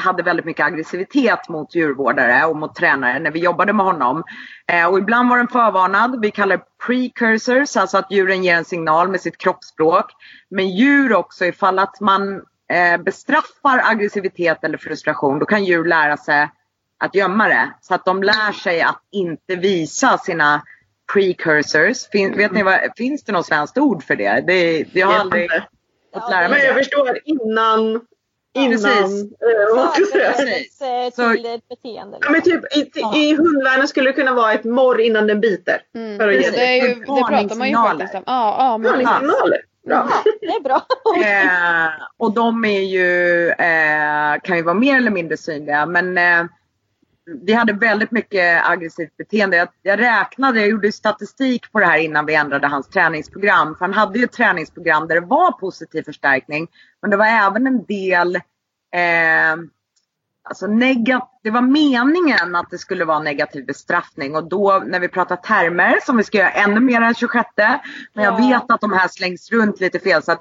hade 0.00 0.22
väldigt 0.22 0.46
mycket 0.46 0.66
aggressivitet 0.66 1.48
mot 1.48 1.74
djurvårdare 1.74 2.44
och 2.44 2.56
mot 2.56 2.74
tränare 2.74 3.18
när 3.18 3.30
vi 3.30 3.40
jobbade 3.40 3.72
med 3.72 3.86
honom. 3.86 4.24
Eh, 4.72 4.86
och 4.86 4.98
ibland 4.98 5.28
var 5.28 5.36
den 5.36 5.48
förvarnad. 5.48 6.20
Vi 6.20 6.30
kallar 6.30 6.56
det 6.56 6.64
precursors, 6.86 7.76
alltså 7.76 7.98
att 7.98 8.12
djuren 8.12 8.44
ger 8.44 8.56
en 8.56 8.64
signal 8.64 9.08
med 9.08 9.20
sitt 9.20 9.38
kroppsspråk. 9.38 10.06
Men 10.48 10.70
djur 10.70 11.14
också, 11.14 11.44
ifall 11.44 11.78
att 11.78 12.00
man 12.00 12.42
eh, 12.72 13.02
bestraffar 13.04 13.80
aggressivitet 13.84 14.64
eller 14.64 14.78
frustration, 14.78 15.38
då 15.38 15.46
kan 15.46 15.64
djur 15.64 15.84
lära 15.84 16.16
sig 16.16 16.48
att 16.98 17.14
gömma 17.14 17.48
det. 17.48 17.70
Så 17.80 17.94
att 17.94 18.04
de 18.04 18.22
lär 18.22 18.52
sig 18.52 18.82
att 18.82 19.00
inte 19.12 19.56
visa 19.56 20.18
sina 20.18 20.62
precursors. 21.12 22.08
Fin, 22.12 22.36
vet 22.36 22.52
ni 22.52 22.62
vad, 22.62 22.80
finns 22.96 23.24
det 23.24 23.32
något 23.32 23.46
svenskt 23.46 23.78
ord 23.78 24.02
för 24.02 24.16
det? 24.16 24.44
det 24.46 24.86
jag 24.94 25.06
har 25.06 25.14
aldrig 25.14 25.50
fått 26.20 26.30
lära 26.30 26.40
Men 26.42 26.50
mig 26.50 26.64
jag 26.66 26.76
det. 26.76 26.80
förstår 26.84 27.18
innan, 27.24 28.00
innan, 28.54 28.70
Precis. 28.70 29.32
eh, 29.32 29.48
jag? 29.78 29.94
Precis. 30.36 30.76
Så- 31.16 31.30
till 31.32 31.46
ett 31.46 31.68
beteende. 31.68 32.18
Ja, 32.20 32.30
men 32.30 32.42
typ, 32.42 32.76
i, 32.76 32.90
i 33.18 33.34
hundvärlden 33.36 33.88
skulle 33.88 34.08
det 34.10 34.12
kunna 34.14 34.34
vara 34.34 34.52
ett 34.52 34.64
morr 34.64 35.00
innan 35.00 35.26
den 35.26 35.40
biter. 35.40 35.80
Mm. 35.94 36.18
För 36.18 36.28
att 36.28 36.34
ge 36.34 36.50
Det, 36.50 36.76
ju, 36.76 36.94
det 36.94 37.04
pratar 37.06 37.54
man 37.56 37.68
ju 37.68 37.74
faktiskt 37.76 38.14
om. 38.14 38.22
Ja, 38.26 38.56
ja, 38.58 38.78
men 38.78 38.90
Varningssignaler. 38.92 39.60
Bra. 39.86 40.08
Ja, 40.24 40.32
det 40.40 40.46
är 40.46 40.60
bra. 40.60 40.82
Eh, 41.24 41.92
och 42.16 42.32
de 42.34 42.64
är 42.64 42.80
ju, 42.80 43.48
eh, 43.50 44.40
kan 44.42 44.56
ju 44.56 44.62
vara 44.62 44.74
mer 44.74 44.96
eller 44.96 45.10
mindre 45.10 45.36
synliga. 45.36 45.86
Men 45.86 46.18
eh, 46.18 46.46
vi 47.26 47.52
hade 47.52 47.72
väldigt 47.72 48.10
mycket 48.10 48.66
aggressivt 48.66 49.16
beteende. 49.16 49.56
Jag, 49.56 49.68
jag 49.82 49.98
räknade, 49.98 50.60
jag 50.60 50.68
gjorde 50.68 50.92
statistik 50.92 51.72
på 51.72 51.80
det 51.80 51.86
här 51.86 51.98
innan 51.98 52.26
vi 52.26 52.34
ändrade 52.34 52.66
hans 52.66 52.88
träningsprogram. 52.88 53.74
För 53.74 53.84
han 53.84 53.94
hade 53.94 54.18
ju 54.18 54.24
ett 54.24 54.32
träningsprogram 54.32 55.08
där 55.08 55.20
det 55.20 55.26
var 55.26 55.52
positiv 55.52 56.02
förstärkning. 56.02 56.68
Men 57.02 57.10
det 57.10 57.16
var 57.16 57.26
även 57.26 57.66
en 57.66 57.84
del 57.84 58.36
eh, 58.36 59.56
Alltså 60.48 60.66
det 61.42 61.50
var 61.50 61.60
meningen 61.62 62.56
att 62.56 62.70
det 62.70 62.78
skulle 62.78 63.04
vara 63.04 63.18
negativ 63.18 63.66
bestraffning 63.66 64.36
och 64.36 64.48
då 64.48 64.82
när 64.86 65.00
vi 65.00 65.08
pratar 65.08 65.36
termer 65.36 65.98
som 66.02 66.16
vi 66.16 66.24
ska 66.24 66.38
göra 66.38 66.50
ännu 66.50 66.80
mer 66.80 67.00
än 67.00 67.14
26 67.14 67.48
men 68.14 68.24
jag 68.24 68.40
Ja. 68.40 68.48
vet 68.48 68.70
att 68.70 68.80
de 68.80 68.92
här 68.92 69.08
slängs 69.08 69.50
runt 69.50 69.80
lite 69.80 69.98
fel 69.98 70.22
så 70.22 70.32
att 70.32 70.40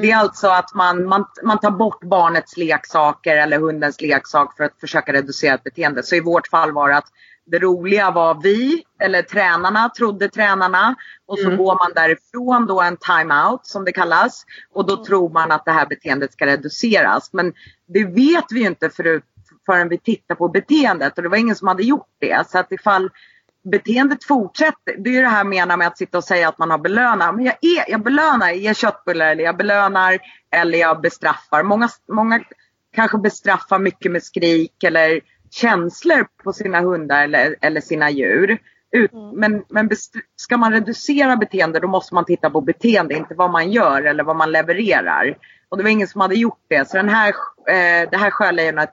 det 0.00 0.10
är 0.10 0.16
alltså 0.16 0.48
att 0.48 0.74
man, 0.74 1.06
man, 1.06 1.24
man 1.44 1.58
tar 1.58 1.70
bort 1.70 2.00
barnets 2.04 2.56
leksaker 2.56 3.36
eller 3.36 3.58
hundens 3.58 4.00
leksak 4.00 4.56
för 4.56 4.64
att 4.64 4.80
försöka 4.80 5.12
reducera 5.12 5.54
ett 5.54 5.64
beteende. 5.64 6.02
Så 6.02 6.14
i 6.14 6.20
vårt 6.20 6.48
fall 6.48 6.72
var 6.72 6.88
det 6.88 6.96
att 6.96 7.08
det 7.46 7.58
roliga 7.58 8.10
var 8.10 8.42
vi, 8.42 8.84
eller 9.00 9.22
tränarna, 9.22 9.88
trodde 9.88 10.28
tränarna. 10.28 10.94
Och 11.26 11.38
så 11.38 11.50
går 11.56 11.74
man 11.74 11.92
därifrån 11.94 12.66
då 12.66 12.80
en 12.80 12.96
timeout 12.96 13.66
som 13.66 13.84
det 13.84 13.92
kallas. 13.92 14.44
Och 14.74 14.86
då 14.86 15.04
tror 15.04 15.30
man 15.30 15.52
att 15.52 15.64
det 15.64 15.72
här 15.72 15.86
beteendet 15.86 16.32
ska 16.32 16.46
reduceras. 16.46 17.32
Men 17.32 17.52
det 17.88 18.04
vet 18.04 18.44
vi 18.50 18.60
ju 18.60 18.66
inte 18.66 18.90
förut, 18.90 19.24
förrän 19.66 19.88
vi 19.88 19.98
tittar 19.98 20.34
på 20.34 20.48
beteendet. 20.48 21.16
Och 21.16 21.22
det 21.22 21.28
var 21.28 21.36
ingen 21.36 21.56
som 21.56 21.68
hade 21.68 21.82
gjort 21.82 22.08
det. 22.20 22.48
Så 22.50 22.58
att 22.58 22.72
ifall 22.72 23.10
beteendet 23.70 24.24
fortsätter. 24.24 24.94
Det 24.98 25.10
är 25.10 25.14
ju 25.14 25.20
det 25.22 25.28
här 25.28 25.44
menar 25.44 25.76
med 25.76 25.86
att 25.86 25.98
sitta 25.98 26.18
och 26.18 26.24
säga 26.24 26.48
att 26.48 26.58
man 26.58 26.70
har 26.70 26.78
belönat. 26.78 27.34
Men 27.34 27.44
jag, 27.44 27.54
är, 27.60 27.90
jag 27.90 28.02
belönar, 28.02 28.46
jag 28.46 28.56
ger 28.56 28.74
köttbullar 28.74 29.26
eller 29.26 29.44
jag 29.44 29.56
belönar 29.56 30.18
eller 30.50 30.78
jag 30.78 31.00
bestraffar. 31.00 31.62
Många, 31.62 31.88
många 32.08 32.40
kanske 32.94 33.18
bestraffar 33.18 33.78
mycket 33.78 34.12
med 34.12 34.22
skrik 34.22 34.84
eller 34.84 35.20
känslor 35.50 36.26
på 36.44 36.52
sina 36.52 36.80
hundar 36.80 37.24
eller, 37.24 37.56
eller 37.60 37.80
sina 37.80 38.10
djur. 38.10 38.58
Ut, 38.90 39.10
Men, 39.34 39.64
men 39.68 39.88
best- 39.88 40.20
ska 40.36 40.56
man 40.56 40.72
reducera 40.72 41.36
beteende 41.36 41.80
då 41.80 41.88
måste 41.88 42.14
man 42.14 42.24
titta 42.24 42.50
på 42.50 42.60
beteende, 42.60 43.14
inte 43.14 43.34
vad 43.34 43.50
man 43.50 43.72
gör 43.72 44.02
eller 44.02 44.24
vad 44.24 44.36
man 44.36 44.52
levererar. 44.52 45.36
Och 45.68 45.76
det 45.76 45.82
var 45.82 45.90
ingen 45.90 46.08
som 46.08 46.20
hade 46.20 46.34
gjort 46.34 46.64
det. 46.68 46.88
Så 46.88 46.96
den 46.96 47.08
här, 47.08 47.28
eh, 47.68 48.10
det 48.10 48.16
här 48.16 48.30
sjölejonet, 48.30 48.90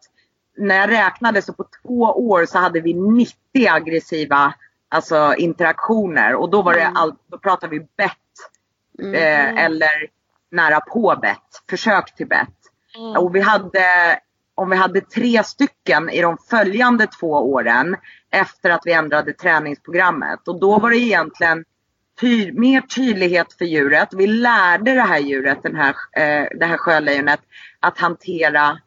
när 0.58 0.76
jag 0.76 0.90
räknade 0.90 1.42
så 1.42 1.54
på 1.54 1.66
två 1.82 2.00
år 2.02 2.46
så 2.46 2.58
hade 2.58 2.80
vi 2.80 2.94
90 2.94 3.36
aggressiva 3.70 4.54
alltså, 4.90 5.36
interaktioner. 5.38 6.36
Och 6.36 6.50
då 6.50 6.62
var 6.62 6.74
det 6.74 6.88
allt, 6.88 7.20
då 7.28 7.38
pratar 7.38 7.68
vi 7.68 7.80
bett 7.80 8.18
eh, 9.16 9.64
eller 9.66 10.08
nära 10.52 10.80
på 10.80 11.20
bett, 11.22 11.64
försök 11.70 12.16
till 12.16 12.28
bett. 12.28 12.50
Och 13.18 13.36
vi 13.36 13.40
hade, 13.40 14.20
om 14.56 14.70
vi 14.70 14.76
hade 14.76 15.02
tre 15.02 15.44
stycken 15.44 16.10
i 16.10 16.22
de 16.22 16.38
följande 16.50 17.08
två 17.08 17.32
åren 17.32 17.96
efter 18.32 18.70
att 18.70 18.82
vi 18.86 18.94
ändrade 18.94 19.34
träningsprogrammet. 19.34 20.48
Och 20.48 20.60
då 20.60 20.80
var 20.80 20.90
det 20.90 20.98
egentligen 20.98 21.66
ty, 22.22 22.52
mer 22.52 22.82
tydlighet 22.82 23.54
för 23.54 23.66
djuret. 23.66 24.10
Vi 24.12 24.28
lärde 24.28 24.94
det 24.94 25.02
här 25.02 25.20
djuret, 25.20 25.64
den 25.64 25.76
här, 25.76 25.96
eh, 26.12 26.48
det 26.60 26.66
här 26.66 26.78
sjölejonet, 26.78 27.40
att 27.80 27.98
hantera, 27.98 28.80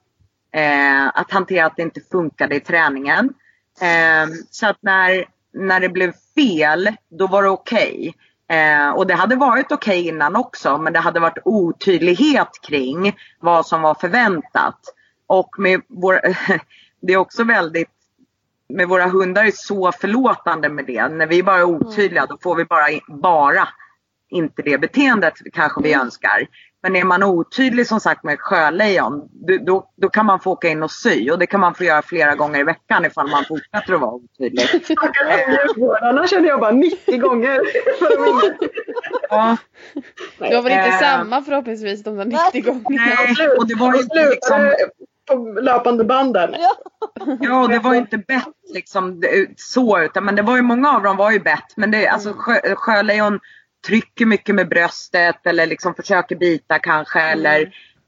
eh, 0.52 1.06
att 1.06 1.30
hantera 1.30 1.66
att 1.66 1.76
det 1.76 1.82
inte 1.82 2.00
funkade 2.10 2.54
i 2.54 2.60
träningen. 2.60 3.34
Eh, 3.80 4.28
så 4.50 4.66
att 4.66 4.78
när, 4.80 5.24
när 5.52 5.80
det 5.80 5.88
blev 5.88 6.12
fel, 6.34 6.92
då 7.08 7.26
var 7.26 7.42
det 7.42 7.48
okej. 7.48 8.14
Eh, 8.48 8.90
och 8.90 9.06
det 9.06 9.14
hade 9.14 9.36
varit 9.36 9.72
okej 9.72 10.08
innan 10.08 10.36
också 10.36 10.78
men 10.78 10.92
det 10.92 10.98
hade 10.98 11.20
varit 11.20 11.38
otydlighet 11.44 12.48
kring 12.62 13.16
vad 13.40 13.66
som 13.66 13.82
var 13.82 13.94
förväntat. 13.94 14.80
Och 15.26 15.58
med 15.58 15.80
vår, 15.88 16.20
det 17.00 17.12
är 17.12 17.16
också 17.16 17.44
väldigt, 17.44 17.90
med 18.68 18.88
våra 18.88 19.06
hundar 19.06 19.44
är 19.44 19.52
så 19.54 19.92
förlåtande 19.92 20.68
med 20.68 20.86
det. 20.86 21.08
När 21.08 21.26
vi 21.26 21.42
bara 21.42 21.58
är 21.58 21.64
otydliga 21.64 22.26
då 22.26 22.38
får 22.42 22.54
vi 22.54 22.64
bara, 22.64 22.86
bara 23.08 23.68
inte 24.28 24.62
det 24.62 24.78
beteendet 24.78 25.34
kanske 25.52 25.82
vi 25.82 25.94
önskar. 25.94 26.46
Men 26.86 26.96
är 26.96 27.04
man 27.04 27.22
otydlig 27.22 27.86
som 27.86 28.00
sagt 28.00 28.24
med 28.24 28.34
ett 28.34 28.40
sjölejon 28.40 29.28
då- 29.32 29.58
då, 29.66 29.90
då 29.96 30.08
kan 30.08 30.26
man 30.26 30.40
få 30.40 30.50
åka 30.52 30.68
in 30.68 30.82
och 30.82 30.90
sy 30.90 31.30
och 31.30 31.38
det 31.38 31.46
kan 31.46 31.60
man 31.60 31.74
få 31.74 31.84
göra 31.84 32.02
flera 32.02 32.34
gånger 32.34 32.60
i 32.60 32.62
veckan 32.64 33.04
ifall 33.04 33.28
man 33.30 33.44
fortsätter 33.44 33.94
att 33.94 34.00
vara 34.00 34.10
otydlig. 34.12 34.60
Stackars 34.84 35.48
djurvårdarna 35.48 36.26
känner 36.26 36.48
jag 36.48 36.60
bara 36.60 36.70
90 36.70 37.18
gånger. 37.18 37.60
Ja. 39.30 39.56
Du 40.38 40.56
har 40.56 40.62
väl 40.62 40.72
inte 40.72 40.88
Eh. 40.88 40.98
samma 41.00 41.42
förhoppningsvis 41.42 42.02
de 42.04 42.16
där 42.16 42.24
90 42.24 42.62
gångerna? 42.62 43.04
Nej, 43.38 43.48
och 43.58 43.66
det 43.68 43.74
var 43.74 43.94
ju 43.94 44.30
liksom, 44.30 44.72
på 45.28 45.60
löpande 45.60 46.04
banden. 46.04 46.54
ja, 47.40 47.62
och 47.62 47.68
det 47.68 47.78
var 47.78 47.92
ju 47.92 47.98
inte 47.98 48.18
bett 48.18 48.44
liksom 48.74 49.20
det- 49.20 49.46
så 49.56 50.00
utan 50.00 50.24
men 50.24 50.36
det 50.36 50.42
var 50.42 50.56
ju 50.56 50.62
många 50.62 50.90
av 50.96 51.02
dem 51.02 51.16
var 51.16 51.30
ju 51.30 51.40
bett 51.40 51.76
men 51.76 51.90
det, 51.90 52.06
alltså 52.08 52.32
sjö, 52.38 52.60
sjölejon 52.74 53.40
trycker 53.86 54.26
mycket 54.26 54.54
med 54.54 54.68
bröstet 54.68 55.46
eller 55.46 55.66
liksom 55.66 55.94
försöker 55.94 56.36
bita 56.36 56.78
kanske 56.78 57.20
eller 57.20 57.60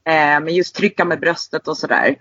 eh, 0.05 0.39
men 0.39 0.47
just 0.47 0.75
trycka 0.75 1.05
med 1.05 1.19
bröstet 1.19 1.67
och 1.67 1.77
sådär. 1.77 2.15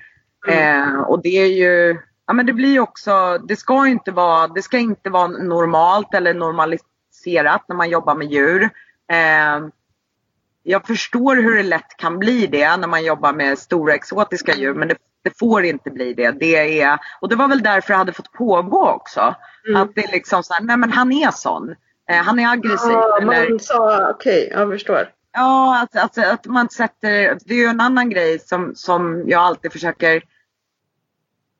Eh, 0.48 1.00
och 1.00 1.22
det 1.22 1.38
är 1.38 1.46
ju, 1.46 2.00
ja 2.26 2.32
men 2.32 2.46
det 2.46 2.52
blir 2.52 2.72
ju 2.72 2.80
också, 2.80 3.38
det 3.38 3.56
ska 3.56 3.86
inte 3.86 4.10
vara, 4.10 4.48
det 4.48 4.62
ska 4.62 4.78
inte 4.78 5.10
vara 5.10 5.26
normalt 5.26 6.14
eller 6.14 6.34
normaliserat 6.34 7.64
när 7.68 7.76
man 7.76 7.90
jobbar 7.90 8.14
med 8.14 8.32
djur. 8.32 8.62
Eh, 9.12 9.68
jag 10.62 10.86
förstår 10.86 11.36
hur 11.36 11.56
det 11.56 11.62
lätt 11.62 11.96
kan 11.96 12.18
bli 12.18 12.46
det 12.46 12.76
när 12.76 12.88
man 12.88 13.04
jobbar 13.04 13.32
med 13.32 13.58
stora 13.58 13.94
exotiska 13.94 14.54
djur 14.54 14.74
men 14.74 14.88
det, 14.88 14.96
det 15.24 15.38
får 15.38 15.64
inte 15.64 15.90
bli 15.90 16.14
det. 16.14 16.30
det 16.30 16.80
är, 16.80 16.98
och 17.20 17.28
det 17.28 17.36
var 17.36 17.48
väl 17.48 17.62
därför 17.62 17.88
det 17.88 17.98
hade 17.98 18.12
fått 18.12 18.32
pågå 18.32 18.88
också. 18.88 19.34
Att 19.76 19.94
det 19.94 20.04
är 20.04 20.12
liksom 20.12 20.42
så 20.42 20.54
här, 20.54 20.62
nej 20.62 20.76
men 20.76 20.92
han 20.92 21.12
är 21.12 21.30
sån. 21.30 21.74
Eh, 22.08 22.22
han 22.22 22.38
är 22.38 22.52
aggressiv. 22.52 22.92
Ja, 22.92 23.16
eller, 23.16 23.50
man 23.50 23.60
sa 23.60 24.10
okej, 24.10 24.48
jag 24.52 24.70
förstår. 24.70 25.08
Ja, 25.32 25.82
att, 25.82 25.96
att, 25.96 26.18
att 26.18 26.46
man 26.46 26.68
sätter, 26.68 27.38
det 27.44 27.54
är 27.54 27.58
ju 27.58 27.66
en 27.66 27.80
annan 27.80 28.10
grej 28.10 28.38
som, 28.38 28.74
som 28.74 29.24
jag 29.26 29.40
alltid 29.40 29.72
försöker 29.72 30.22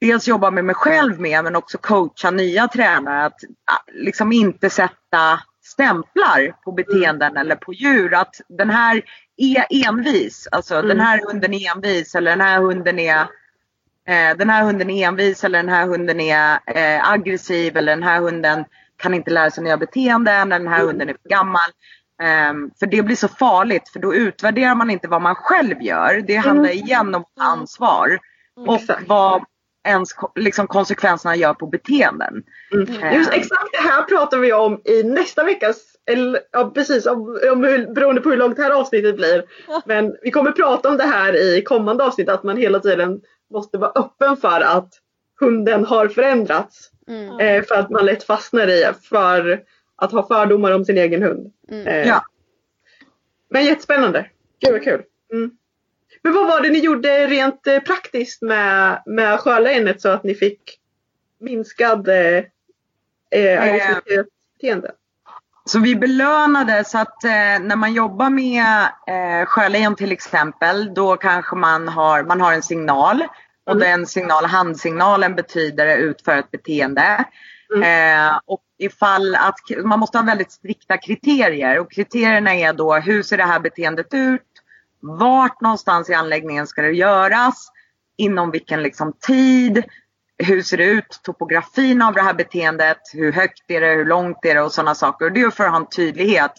dels 0.01 0.29
jobba 0.29 0.51
med 0.51 0.65
mig 0.65 0.75
själv 0.75 1.21
med 1.21 1.45
men 1.45 1.57
också 1.57 1.79
coacha 1.79 2.31
nya 2.31 2.69
tränare. 2.69 3.25
Att 3.25 3.41
ah, 3.65 3.83
liksom 3.93 4.33
inte 4.33 4.71
sätta 4.71 5.41
stämplar 5.63 6.63
på 6.65 6.73
beteenden 6.73 7.37
eller 7.37 7.57
på 7.57 7.73
djur. 7.73 8.15
Att 8.15 8.41
den 8.49 8.71
här 8.71 9.03
är 9.37 9.87
envis, 9.87 10.49
alltså 10.53 10.83
den 10.83 11.01
här 11.01 11.21
hunden 11.27 11.55
är 11.55 11.71
envis 11.71 12.15
eller 12.15 12.31
den 12.31 12.41
här 12.41 12.61
hunden 12.61 12.99
är 12.99 13.21
eh, 14.09 14.37
den 14.37 14.51
här 14.51 14.65
hunden 14.65 14.91
är 14.91 15.09
envis 15.09 15.45
eller 15.45 15.59
den 15.59 15.69
här 15.69 15.87
hunden 15.87 16.21
är 16.21 16.59
eh, 16.67 17.11
aggressiv 17.11 17.77
eller 17.77 17.93
den 17.93 18.03
här 18.03 18.21
hunden 18.21 18.65
kan 18.99 19.15
inte 19.15 19.31
lära 19.31 19.51
sig 19.51 19.65
nya 19.65 19.77
beteenden 19.77 20.53
eller 20.53 20.65
den 20.65 20.73
här 20.73 20.85
hunden 20.85 21.09
är 21.09 21.13
för 21.23 21.29
gammal. 21.29 21.71
Ehm, 22.23 22.71
för 22.79 22.87
det 22.87 23.03
blir 23.03 23.17
så 23.17 23.29
farligt 23.29 23.89
för 23.89 24.01
då 24.01 24.15
utvärderar 24.15 24.75
man 24.75 24.91
inte 24.91 25.09
vad 25.09 25.23
man 25.23 25.35
själv 25.35 25.83
gör. 25.83 26.25
Det 26.27 26.37
handlar 26.37 26.71
igen 26.71 27.15
om 27.15 27.25
ansvar. 27.41 28.19
Och 28.67 28.75
Exakt. 28.75 29.09
vad 29.09 29.45
ens 29.89 30.11
liksom, 30.35 30.67
konsekvenserna 30.67 31.37
gör 31.37 31.55
på 31.55 31.67
beteenden. 31.67 32.43
Mm. 32.73 33.15
Just 33.15 33.33
exakt 33.33 33.73
det 33.73 33.89
här 33.89 34.03
pratar 34.03 34.39
vi 34.39 34.53
om 34.53 34.81
i 34.85 35.03
nästa 35.03 35.45
veckas, 35.45 35.77
eller 36.11 36.41
ja, 36.53 36.71
precis 36.75 37.07
om, 37.07 37.39
om 37.53 37.65
hur, 37.65 37.95
beroende 37.95 38.21
på 38.21 38.31
hur 38.31 38.37
långt 38.37 38.57
det 38.57 38.63
här 38.63 38.81
avsnittet 38.81 39.17
blir. 39.17 39.45
Men 39.85 40.17
vi 40.23 40.31
kommer 40.31 40.53
prata 40.53 40.89
om 40.89 40.97
det 40.97 41.05
här 41.05 41.37
i 41.37 41.63
kommande 41.63 42.05
avsnitt 42.05 42.29
att 42.29 42.43
man 42.43 42.57
hela 42.57 42.81
tiden 42.81 43.21
måste 43.53 43.79
vara 43.79 43.93
öppen 43.95 44.37
för 44.37 44.61
att 44.61 44.89
hunden 45.41 45.85
har 45.85 46.09
förändrats. 46.09 46.91
Mm. 47.09 47.41
Eh, 47.41 47.65
för 47.65 47.75
att 47.75 47.91
man 47.91 48.07
lätt 48.07 48.25
fastnar 48.25 48.69
i 48.69 48.93
för 49.03 49.65
att 49.97 50.13
ha 50.13 50.27
fördomar 50.27 50.73
om 50.73 50.85
sin 50.85 50.99
egen 50.99 51.23
hund. 51.23 51.53
Mm. 51.71 51.87
Eh, 51.87 52.09
Ja. 52.09 52.25
Men 53.51 53.65
jättespännande. 53.65 54.27
Gud 54.61 54.73
vad 54.73 54.83
kul. 54.83 55.03
Mm. 55.33 55.51
Men 56.23 56.33
vad 56.35 56.47
var 56.47 56.61
det 56.61 56.71
ni 56.71 56.79
gjorde 56.79 57.27
rent 57.27 57.67
eh, 57.67 57.81
praktiskt 57.81 58.43
med, 58.43 59.03
med 59.07 59.41
sjölejonet 59.41 60.01
så 60.01 60.09
att 60.09 60.25
ni 60.25 60.35
fick 60.35 60.79
minskad 61.41 62.09
eh, 62.09 62.45
eh, 63.31 63.63
aggressivitetsbeteende? 63.63 64.93
Så 65.65 65.79
vi 65.79 65.97
belönade 65.97 66.85
så 66.85 66.99
att 66.99 67.25
eh, 67.25 67.31
när 67.61 67.77
man 67.77 67.93
jobbar 67.93 68.31
med 68.31 68.83
eh, 69.07 69.47
sjölejon 69.47 69.97
till 69.97 70.13
exempel 70.13 70.95
då 70.95 71.17
kanske 71.17 71.57
man 71.57 71.89
har, 71.89 72.23
man 72.23 72.41
har 72.41 72.53
en 72.53 72.63
signal 72.63 73.23
och 73.69 73.77
Mm. 73.77 73.89
den 73.91 74.07
signal, 74.07 74.45
handsignalen 74.45 75.35
betyder 75.35 75.97
utför 75.97 76.39
ett 76.39 76.51
beteende. 76.51 77.25
Eh, 77.85 78.39
och 78.47 78.63
ifall 78.79 79.35
att 79.35 79.59
man 79.85 80.01
måste 80.01 80.19
ha 80.19 80.25
väldigt 80.25 80.53
strikta 80.53 80.97
kriterier 80.97 81.79
och 81.79 81.93
kriterierna 81.93 82.55
är 82.55 82.73
då 82.73 82.95
hur 82.95 83.23
ser 83.23 83.37
det 83.37 83.45
här 83.45 83.61
beteendet 83.61 84.15
ut? 84.15 84.43
Vart 85.01 85.61
någonstans 85.61 86.11
i 86.11 86.15
anläggningen 86.15 86.67
ska 86.67 86.83
det 86.83 86.91
göras? 86.93 87.69
Inom 88.17 88.51
vilken 88.51 88.83
liksom 88.83 89.13
tid? 89.13 89.85
Hur 90.39 90.63
ser 90.63 90.77
det 90.77 90.85
ut? 90.85 91.21
Topografin 91.23 92.03
av 92.03 92.15
det 92.15 92.23
här 92.23 92.35
beteendet? 92.35 92.99
Hur 93.13 93.33
högt 93.33 93.71
är 93.71 93.81
det? 93.81 93.87
Hur 93.95 94.05
långt 94.05 94.45
är 94.45 94.55
det? 94.55 94.61
Och 94.61 94.73
sådana 94.73 94.95
saker. 94.95 95.27
Och 95.27 95.33
det 95.33 95.41
är 95.41 95.51
för 95.51 95.65
att 95.65 95.71
ha 95.71 95.77
en 95.77 95.89
tydlighet. 95.89 96.53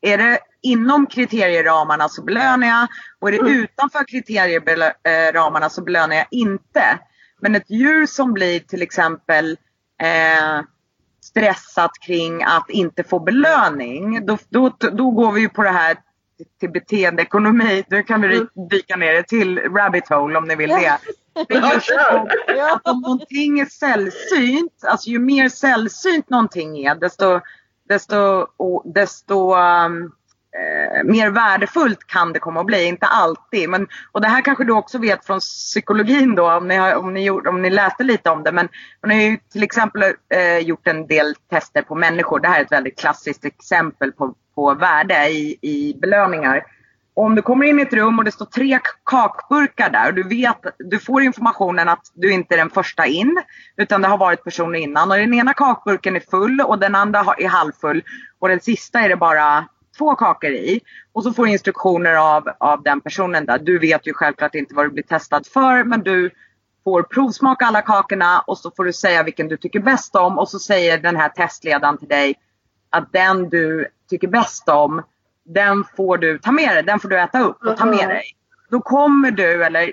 Är 0.00 0.18
det 0.18 0.38
inom 0.62 1.06
kriterierramarna 1.06 2.08
så 2.08 2.22
belönar 2.22 2.66
jag 2.68 2.88
och 3.20 3.28
är 3.28 3.32
det 3.32 3.50
utanför 3.50 4.04
kriterierramarna 4.08 5.70
så 5.70 5.82
belönar 5.82 6.16
jag 6.16 6.26
inte. 6.30 6.98
Men 7.40 7.54
ett 7.54 7.70
djur 7.70 8.06
som 8.06 8.32
blir 8.32 8.60
till 8.60 8.82
exempel 8.82 9.58
eh, 10.02 10.64
stressat 11.24 11.90
kring 12.06 12.42
att 12.42 12.70
inte 12.70 13.04
få 13.04 13.18
belöning, 13.20 14.26
då, 14.26 14.38
då, 14.48 14.76
då 14.78 15.10
går 15.10 15.32
vi 15.32 15.40
ju 15.40 15.48
på 15.48 15.62
det 15.62 15.70
här 15.70 15.96
till- 16.60 16.70
beteendeekonomi. 16.70 17.84
Nu 17.88 18.02
kan 18.02 18.20
vi 18.20 18.46
dyka 18.70 18.96
ner 18.96 19.12
det 19.12 19.22
till 19.22 19.58
rabbit 19.58 20.08
hole 20.08 20.38
om 20.38 20.44
ni 20.44 20.56
vill 20.56 20.70
det. 20.70 20.98
Just 21.48 21.90
att 22.72 22.88
om 22.88 23.00
någonting 23.00 23.60
är 23.60 23.66
sällsynt, 23.66 24.84
alltså 24.86 25.10
ju 25.10 25.18
mer 25.18 25.48
sällsynt 25.48 26.30
någonting 26.30 26.78
är 26.78 26.94
desto, 26.94 27.40
desto, 27.88 28.46
desto 28.84 29.54
um, 29.54 30.12
eh, 30.58 31.04
mer 31.04 31.30
värdefullt 31.30 32.06
kan 32.06 32.32
det 32.32 32.38
komma 32.38 32.60
att 32.60 32.66
bli. 32.66 32.84
Inte 32.84 33.06
alltid. 33.06 33.68
Men, 33.68 33.86
och 34.12 34.20
det 34.20 34.28
här 34.28 34.42
kanske 34.42 34.64
du 34.64 34.72
också 34.72 34.98
vet 34.98 35.26
från 35.26 35.40
psykologin 35.40 36.34
då 36.34 36.52
om 36.52 36.68
ni, 36.68 36.76
har, 36.76 36.94
om 36.94 37.14
ni, 37.14 37.24
gjort, 37.24 37.46
om 37.46 37.62
ni 37.62 37.70
läste 37.70 38.04
lite 38.04 38.30
om 38.30 38.42
det. 38.42 38.52
Men 38.52 38.68
hon 39.00 39.10
har 39.10 39.18
ju 39.18 39.38
till 39.52 39.62
exempel 39.62 40.02
eh, 40.34 40.58
gjort 40.58 40.86
en 40.86 41.06
del 41.06 41.34
tester 41.50 41.82
på 41.82 41.94
människor. 41.94 42.40
Det 42.40 42.48
här 42.48 42.60
är 42.60 42.64
ett 42.64 42.72
väldigt 42.72 42.98
klassiskt 42.98 43.44
exempel 43.44 44.12
på, 44.12 44.34
på 44.54 44.74
värde 44.74 45.28
i, 45.28 45.58
i 45.60 45.98
belöningar. 46.00 46.62
Om 47.14 47.34
du 47.34 47.42
kommer 47.42 47.66
in 47.66 47.78
i 47.78 47.82
ett 47.82 47.92
rum 47.92 48.18
och 48.18 48.24
det 48.24 48.32
står 48.32 48.46
tre 48.46 48.78
kakburkar 49.04 49.90
där 49.90 50.08
och 50.08 50.14
du 50.14 50.22
vet, 50.22 50.56
du 50.78 50.98
får 50.98 51.22
informationen 51.22 51.88
att 51.88 52.10
du 52.14 52.32
inte 52.32 52.54
är 52.54 52.58
den 52.58 52.70
första 52.70 53.06
in 53.06 53.42
utan 53.76 54.02
det 54.02 54.08
har 54.08 54.18
varit 54.18 54.44
personer 54.44 54.78
innan 54.78 55.10
och 55.10 55.16
den 55.16 55.34
ena 55.34 55.54
kakburken 55.54 56.16
är 56.16 56.20
full 56.30 56.60
och 56.60 56.78
den 56.78 56.94
andra 56.94 57.34
är 57.38 57.48
halvfull 57.48 58.02
och 58.38 58.48
den 58.48 58.60
sista 58.60 59.00
är 59.00 59.08
det 59.08 59.16
bara 59.16 59.68
två 59.98 60.14
kakor 60.14 60.50
i. 60.50 60.80
Och 61.12 61.22
så 61.22 61.32
får 61.32 61.46
du 61.46 61.52
instruktioner 61.52 62.14
av, 62.14 62.48
av 62.58 62.82
den 62.82 63.00
personen 63.00 63.46
där. 63.46 63.58
Du 63.58 63.78
vet 63.78 64.06
ju 64.06 64.12
självklart 64.12 64.54
inte 64.54 64.74
vad 64.74 64.86
du 64.86 64.90
blir 64.90 65.02
testad 65.02 65.46
för 65.46 65.84
men 65.84 66.02
du 66.02 66.30
får 66.84 67.02
provsmaka 67.02 67.66
alla 67.66 67.82
kakorna 67.82 68.40
och 68.40 68.58
så 68.58 68.70
får 68.70 68.84
du 68.84 68.92
säga 68.92 69.22
vilken 69.22 69.48
du 69.48 69.56
tycker 69.56 69.80
bäst 69.80 70.16
om 70.16 70.38
och 70.38 70.48
så 70.48 70.58
säger 70.58 70.98
den 70.98 71.16
här 71.16 71.28
testledaren 71.28 71.98
till 71.98 72.08
dig 72.08 72.34
att 72.90 73.12
den 73.12 73.48
du 73.48 73.88
tycker 74.10 74.28
bäst 74.28 74.68
om 74.68 75.02
den 75.44 75.84
får 75.96 76.18
du 76.18 76.38
ta 76.38 76.52
med 76.52 76.76
dig, 76.76 76.82
den 76.82 77.00
får 77.00 77.08
du 77.08 77.20
äta 77.20 77.40
upp 77.40 77.62
och 77.62 77.76
ta 77.76 77.86
med 77.86 78.08
dig. 78.08 78.24
Då 78.70 78.80
kommer 78.80 79.30
du, 79.30 79.64
eller 79.64 79.92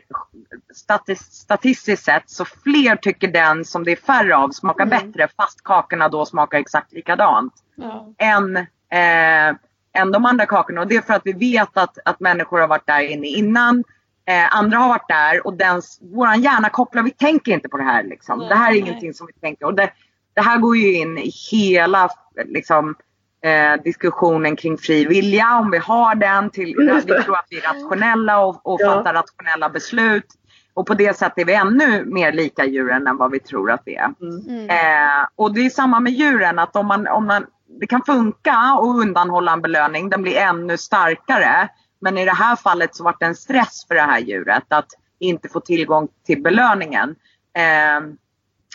statis, 0.76 1.20
statistiskt 1.20 2.06
sett, 2.06 2.30
så 2.30 2.46
fler 2.46 2.96
tycker 2.96 3.28
den 3.28 3.66
som 3.66 3.84
det 3.84 3.92
är 3.92 3.96
färre 3.96 4.38
av 4.38 4.50
smakar 4.50 4.86
bättre 4.86 5.28
fast 5.38 5.64
kakorna 5.64 6.10
då 6.10 6.26
smakar 6.26 6.58
exakt 6.58 6.94
likadant. 6.94 7.54
Ja. 7.76 8.14
Än, 8.18 8.58
eh, 8.58 9.56
än 10.00 10.12
de 10.12 10.26
andra 10.26 10.46
kakorna. 10.46 10.82
Och 10.82 10.88
det 10.88 10.96
är 10.96 11.02
för 11.02 11.14
att 11.14 11.22
vi 11.26 11.34
vet 11.34 11.78
att, 11.78 11.98
att 12.06 12.20
människor 12.20 12.60
har 12.60 12.68
varit 12.68 12.88
där 12.88 13.02
inne 13.02 13.28
innan. 13.28 13.84
Eh, 14.28 14.56
andra 14.56 14.78
har 14.78 14.88
varit 14.88 15.08
där 15.08 15.48
och 15.48 15.54
den, 15.54 15.82
våran 16.02 16.42
hjärna 16.42 16.70
kopplar, 16.70 17.04
vi 17.04 17.12
tänker 17.12 17.52
inte 17.52 17.70
på 17.70 17.78
det 17.78 17.84
här. 17.84 18.04
Liksom. 18.04 18.40
Det 18.40 18.56
här 18.56 18.72
är 18.72 18.76
ingenting 18.76 19.14
som 19.14 19.28
vi 19.28 19.34
tänker. 19.34 19.66
Och 19.66 19.74
det, 19.74 19.90
det 20.34 20.42
här 20.42 20.58
går 20.58 20.78
ju 20.78 20.94
in 20.94 21.18
i 21.18 21.32
hela 21.52 22.10
liksom, 22.46 22.96
eh, 23.44 23.82
diskussionen 23.84 24.56
kring 24.56 24.78
fri 24.78 25.06
vilja. 25.06 25.58
Om 25.60 25.72
vi 25.72 25.78
har 25.78 26.16
den. 26.16 26.50
Till, 26.50 26.74
det. 26.74 26.94
vi 27.06 27.24
tror 27.24 27.36
att 27.36 27.48
vi 27.50 27.58
är 27.58 27.74
rationella 27.74 28.40
och, 28.40 28.68
och 28.68 28.80
Ja. 28.82 28.94
fattar 28.94 29.14
rationella 29.14 29.70
beslut. 29.70 30.26
Och 30.74 30.88
på 30.88 30.94
det 30.94 31.18
sättet 31.18 31.38
är 31.38 31.46
vi 31.46 31.54
ännu 31.54 32.06
mer 32.06 32.32
lika 32.32 32.66
djuren 32.66 33.08
än 33.08 33.18
vad 33.18 33.32
vi 33.32 33.40
tror 33.40 33.72
att 33.72 33.82
vi 33.86 33.96
är. 33.96 34.14
Mm. 34.22 34.70
Eh, 34.70 35.28
och 35.36 35.54
det 35.54 35.66
är 35.66 35.70
samma 35.70 36.00
med 36.00 36.14
djuren. 36.14 36.60
Att 36.60 36.76
om 36.76 36.86
man, 36.88 37.08
om 37.08 37.28
man, 37.28 37.46
det 37.80 37.88
kan 37.88 38.02
funka 38.06 38.54
att 38.54 38.84
undanhålla 38.84 39.54
en 39.54 39.62
belöning. 39.62 40.10
Den 40.10 40.22
blir 40.22 40.38
ännu 40.38 40.78
starkare. 40.78 41.70
Men 42.02 42.18
i 42.18 42.26
det 42.26 42.34
här 42.34 42.56
fallet 42.56 42.96
så 42.96 43.04
var 43.04 43.16
det 43.20 43.26
en 43.26 43.36
stress 43.36 43.86
för 43.88 43.96
det 43.96 44.02
här 44.02 44.20
djuret 44.20 44.64
att 44.70 44.88
inte 45.20 45.50
få 45.50 45.60
tillgång 45.60 46.08
till 46.26 46.42
belöningen. 46.42 47.16
Eh, 47.54 48.08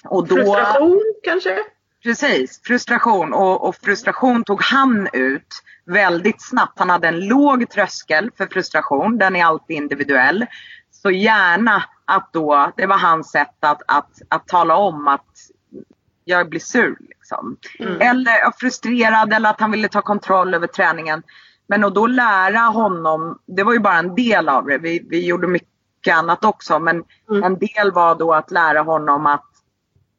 och 0.05 0.29
då, 0.29 0.37
Frustration 0.37 1.03
kanske? 1.23 1.59
Precis, 2.03 2.61
frustration. 2.65 3.33
Och, 3.33 3.69
och 3.69 3.77
frustration 3.77 4.45
tog 4.45 4.63
han 4.63 5.09
ut 5.13 5.49
väldigt 5.87 6.43
snabbt. 6.43 6.79
Han 6.79 6.91
hade 6.91 7.09
en 7.09 7.27
låg 7.27 7.71
tröskel 7.71 8.31
för 8.37 8.47
frustration. 8.47 9.19
Den 9.19 9.37
är 9.37 9.45
alltid 9.45 9.77
individuell. 9.77 10.47
Så 10.91 11.11
gärna 11.11 11.85
att 12.05 12.33
då, 12.33 12.73
det 12.77 12.87
var 12.87 12.99
hans 12.99 13.31
sätt 13.31 13.57
att, 13.61 13.83
att, 13.87 14.11
att 14.29 14.49
tala 14.49 14.77
om 14.77 15.09
att 15.09 15.27
jag 16.25 16.49
blir 16.49 16.61
sur. 16.61 16.97
Liksom. 17.01 17.57
Eller 18.01 18.39
ja, 18.39 18.53
frustrerad 18.59 19.33
eller 19.33 19.51
att 19.51 19.61
han 19.61 19.71
ville 19.71 19.89
ta 19.89 20.03
kontroll 20.03 20.55
över 20.55 20.67
träningen. 20.67 21.23
Men 21.67 21.85
att 21.85 21.95
då 21.95 22.07
lära 22.07 22.59
honom, 22.59 23.39
det 23.47 23.63
var 23.63 23.73
ju 23.73 23.79
bara 23.79 23.99
en 23.99 24.15
del 24.15 24.49
av 24.49 24.67
det. 24.67 24.79
Vi, 24.79 25.07
vi 25.11 25.27
gjorde 25.27 25.47
mycket 25.47 26.17
annat 26.17 26.45
också. 26.45 26.79
Men 26.79 27.05
en 27.45 27.59
del 27.59 27.93
var 27.93 28.15
då 28.15 28.35
att 28.35 28.51
lära 28.51 28.81
honom 28.81 29.27
att 29.27 29.45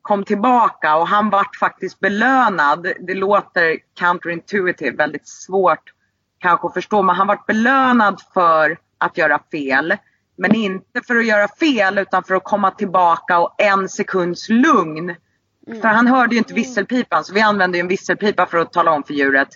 kom 0.05 0.23
tillbaka 0.23 0.95
och 0.95 1.07
han 1.07 1.29
vart 1.29 1.55
faktiskt 1.55 1.99
belönad. 1.99 2.87
Det 2.99 3.13
låter 3.13 3.77
counterintuitive, 3.99 4.97
väldigt 4.97 5.27
svårt 5.27 5.93
kanske 6.39 6.67
att 6.67 6.73
förstå. 6.73 7.01
Men 7.01 7.15
han 7.15 7.27
vart 7.27 7.45
belönad 7.45 8.21
för 8.33 8.77
att 8.97 9.17
göra 9.17 9.39
fel. 9.51 9.97
Men 10.37 10.55
inte 10.55 11.01
för 11.07 11.15
att 11.15 11.25
göra 11.25 11.47
fel 11.47 11.97
utan 11.97 12.23
för 12.23 12.35
att 12.35 12.43
komma 12.43 12.71
tillbaka 12.71 13.39
och 13.39 13.55
en 13.57 13.89
sekunds 13.89 14.49
lugn. 14.49 15.15
För 15.65 15.87
han 15.87 16.07
hörde 16.07 16.35
ju 16.35 16.37
inte 16.37 16.53
visselpipan 16.53 17.23
så 17.23 17.33
vi 17.33 17.41
använde 17.41 17.79
en 17.79 17.87
visselpipa 17.87 18.45
för 18.45 18.57
att 18.57 18.73
tala 18.73 18.91
om 18.91 19.03
för 19.03 19.13
djuret. 19.13 19.47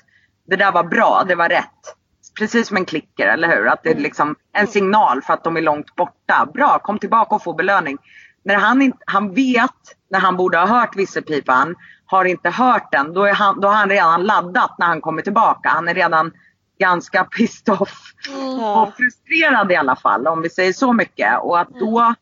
Det 0.47 0.55
där 0.55 0.71
var 0.71 0.83
bra, 0.83 1.23
det 1.27 1.35
var 1.35 1.49
rätt. 1.49 1.95
Precis 2.39 2.67
som 2.67 2.77
en 2.77 2.85
klicker, 2.85 3.27
eller 3.27 3.47
hur? 3.47 3.67
Att 3.67 3.83
det 3.83 3.89
är 3.89 3.95
liksom 3.95 4.35
en 4.53 4.67
signal 4.67 5.21
för 5.21 5.33
att 5.33 5.43
de 5.43 5.57
är 5.57 5.61
långt 5.61 5.95
borta. 5.95 6.47
Bra, 6.53 6.79
kom 6.79 6.99
tillbaka 6.99 7.35
och 7.35 7.43
få 7.43 7.53
belöning. 7.53 7.97
När 8.43 8.55
han, 8.55 8.81
inte, 8.81 8.97
han 9.05 9.33
vet 9.33 9.71
när 10.09 10.19
han 10.19 10.37
borde 10.37 10.57
ha 10.57 10.65
hört 10.65 10.95
visselpipan, 10.95 11.75
har 12.05 12.25
inte 12.25 12.49
hört 12.49 12.91
den, 12.91 13.13
då, 13.13 13.23
är 13.23 13.33
han, 13.33 13.61
då 13.61 13.67
har 13.67 13.75
han 13.75 13.89
redan 13.89 14.23
laddat 14.23 14.75
när 14.77 14.87
han 14.87 15.01
kommer 15.01 15.21
tillbaka. 15.21 15.69
Han 15.69 15.87
är 15.87 15.93
redan 15.93 16.31
ganska 16.79 17.23
pissed 17.37 17.81
off 17.81 18.13
och 18.61 18.93
frustrerad 18.97 19.71
i 19.71 19.75
alla 19.75 19.95
fall 19.95 20.27
om 20.27 20.41
vi 20.41 20.49
säger 20.49 20.73
så 20.73 20.93
mycket. 20.93 21.39
Och 21.41 21.59
att 21.59 21.69
då 21.69 22.13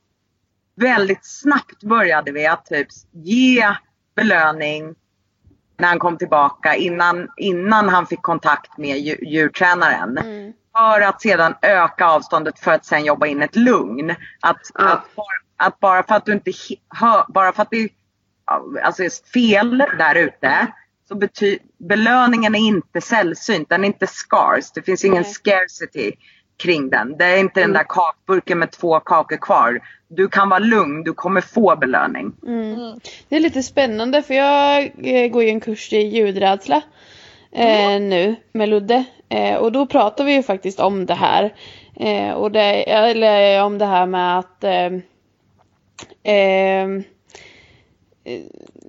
väldigt 0.78 1.26
snabbt 1.26 1.84
började 1.84 2.32
vi 2.32 2.48
att 2.48 2.66
typ 2.66 2.88
ge 3.12 3.76
belöning 4.16 4.96
när 5.80 5.88
han 5.88 6.00
kom 6.00 6.18
tillbaka 6.18 6.76
innan, 6.76 7.28
innan 7.38 7.90
han 7.90 8.06
fick 8.08 8.22
kontakt 8.22 8.78
med 8.78 8.98
dju- 8.98 9.26
djurtränaren. 9.26 10.18
Mm. 10.18 10.54
För 10.78 11.02
att 11.02 11.22
sedan 11.22 11.56
öka 11.62 12.06
avståndet 12.06 12.60
för 12.60 12.72
att 12.72 12.86
sen 12.86 13.06
jobba 13.06 13.28
in 13.28 13.42
ett 13.42 13.56
lugn. 13.56 14.16
Att, 14.42 14.58
Ja. 14.74 14.90
att, 14.90 15.16
bara, 15.16 15.68
att 15.68 15.80
bara 15.80 16.04
för 16.04 16.16
att 16.16 16.26
du 16.26 16.34
inte 16.34 16.52
hör, 16.90 17.26
bara 17.28 17.52
för 17.54 17.62
att 17.62 17.72
det 17.72 17.90
alltså, 18.84 19.04
är 19.04 19.32
fel 19.34 19.78
där 19.78 20.16
ute 20.16 20.68
så 21.08 21.16
betyder 21.16 21.60
belöningen 21.80 22.56
är 22.56 22.60
inte 22.60 23.02
sällsynt, 23.02 23.70
den 23.70 23.84
är 23.84 23.88
inte 23.88 24.08
scarce. 24.08 24.72
Det 24.76 24.82
finns 24.82 25.06
ingen 25.06 25.22
Nej. 25.24 25.34
scarcity 25.34 26.12
kring 26.58 26.90
den. 26.90 27.18
Det 27.18 27.26
är 27.26 27.38
inte 27.38 27.60
den 27.60 27.74
där 27.74 27.86
kakburken 27.90 28.60
med 28.60 28.72
två 28.72 29.00
kakor 29.00 29.38
kvar. 29.38 29.80
Du 30.08 30.28
kan 30.28 30.50
vara 30.50 30.60
lugn, 30.60 31.04
du 31.04 31.14
kommer 31.14 31.42
få 31.42 31.76
belöning. 31.76 32.34
Mm. 32.48 33.00
Det 33.30 33.36
är 33.36 33.40
lite 33.40 33.64
spännande 33.64 34.22
för 34.22 34.34
jag 34.34 34.92
eh, 34.98 35.28
går 35.28 35.44
ju 35.44 35.50
en 35.50 35.60
kurs 35.60 35.94
i 35.94 35.98
ljudrädsla 35.98 36.82
eh, 37.52 38.00
nu 38.02 38.36
med 38.52 38.70
Ludde. 38.70 39.04
Eh, 39.30 39.56
och 39.56 39.72
då 39.72 39.86
pratar 39.86 40.26
vi 40.26 40.34
ju 40.34 40.44
faktiskt 40.44 40.80
om 40.80 41.06
det 41.06 41.14
här. 41.14 41.54
Eh, 41.96 42.32
och 42.32 42.52
det, 42.52 42.92
eller 42.92 43.64
om 43.64 43.78
det 43.78 43.86
här 43.86 44.06
med 44.06 44.40
att 44.40 44.64
eh, 44.64 44.92
eh, 46.34 46.88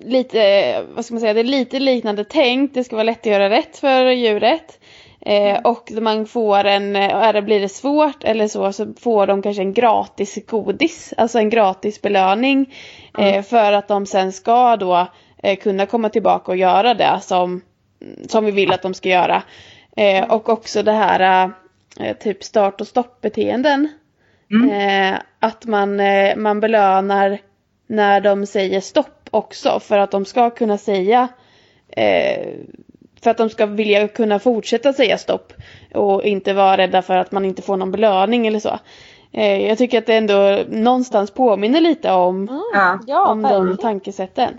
lite, 0.05 0.85
vad 0.95 1.05
ska 1.05 1.13
man 1.13 1.21
säga, 1.21 1.33
det 1.33 1.39
är 1.39 1.43
lite 1.43 1.79
liknande 1.79 2.23
tänk. 2.23 2.73
Det 2.73 2.83
ska 2.83 2.95
vara 2.95 3.03
lätt 3.03 3.19
att 3.19 3.25
göra 3.25 3.49
rätt 3.49 3.77
för 3.77 4.05
djuret. 4.05 4.78
Eh, 5.21 5.59
och 5.63 5.91
man 5.91 6.25
får 6.25 6.63
en, 6.63 6.95
eller 6.95 7.41
blir 7.41 7.59
det 7.59 7.69
svårt 7.69 8.23
eller 8.23 8.47
så, 8.47 8.73
så 8.73 8.93
får 8.99 9.27
de 9.27 9.41
kanske 9.41 9.61
en 9.61 9.73
gratis 9.73 10.37
godis, 10.47 11.13
alltså 11.17 11.39
en 11.39 11.49
gratis 11.49 12.01
belöning. 12.01 12.73
Eh, 13.19 13.43
för 13.43 13.73
att 13.73 13.87
de 13.87 14.05
sen 14.05 14.31
ska 14.31 14.75
då 14.75 15.07
eh, 15.43 15.57
kunna 15.57 15.85
komma 15.85 16.09
tillbaka 16.09 16.51
och 16.51 16.57
göra 16.57 16.93
det 16.93 17.19
som, 17.21 17.61
som 18.27 18.45
vi 18.45 18.51
vill 18.51 18.71
att 18.71 18.81
de 18.81 18.93
ska 18.93 19.09
göra. 19.09 19.43
Eh, 19.97 20.31
och 20.31 20.49
också 20.49 20.83
det 20.83 20.91
här 20.91 21.51
eh, 21.99 22.17
typ 22.17 22.43
start 22.43 22.81
och 22.81 22.87
stoppbeteenden. 22.87 23.89
Eh, 24.71 25.19
att 25.39 25.65
man, 25.65 25.99
eh, 25.99 26.35
man 26.35 26.59
belönar 26.59 27.39
när 27.87 28.21
de 28.21 28.45
säger 28.45 28.81
stopp 28.81 29.29
också 29.31 29.79
för 29.79 29.97
att 29.97 30.11
de 30.11 30.25
ska 30.25 30.49
kunna 30.49 30.77
säga 30.77 31.27
eh, 31.89 32.53
för 33.23 33.31
att 33.31 33.37
de 33.37 33.49
ska 33.49 33.65
vilja 33.65 34.07
kunna 34.07 34.39
fortsätta 34.39 34.93
säga 34.93 35.17
stopp 35.17 35.53
och 35.93 36.23
inte 36.23 36.53
vara 36.53 36.77
rädda 36.77 37.01
för 37.01 37.17
att 37.17 37.31
man 37.31 37.45
inte 37.45 37.61
får 37.61 37.77
någon 37.77 37.91
belöning 37.91 38.47
eller 38.47 38.59
så. 38.59 38.79
Eh, 39.31 39.67
jag 39.67 39.77
tycker 39.77 39.97
att 39.97 40.05
det 40.05 40.15
ändå 40.15 40.59
någonstans 40.69 41.31
påminner 41.31 41.81
lite 41.81 42.11
om, 42.11 42.47
Ja. 42.73 42.99
Ja, 43.07 43.27
om 43.27 43.41
de 43.41 43.49
verkligen. 43.51 43.77
tankesätten. 43.77 44.53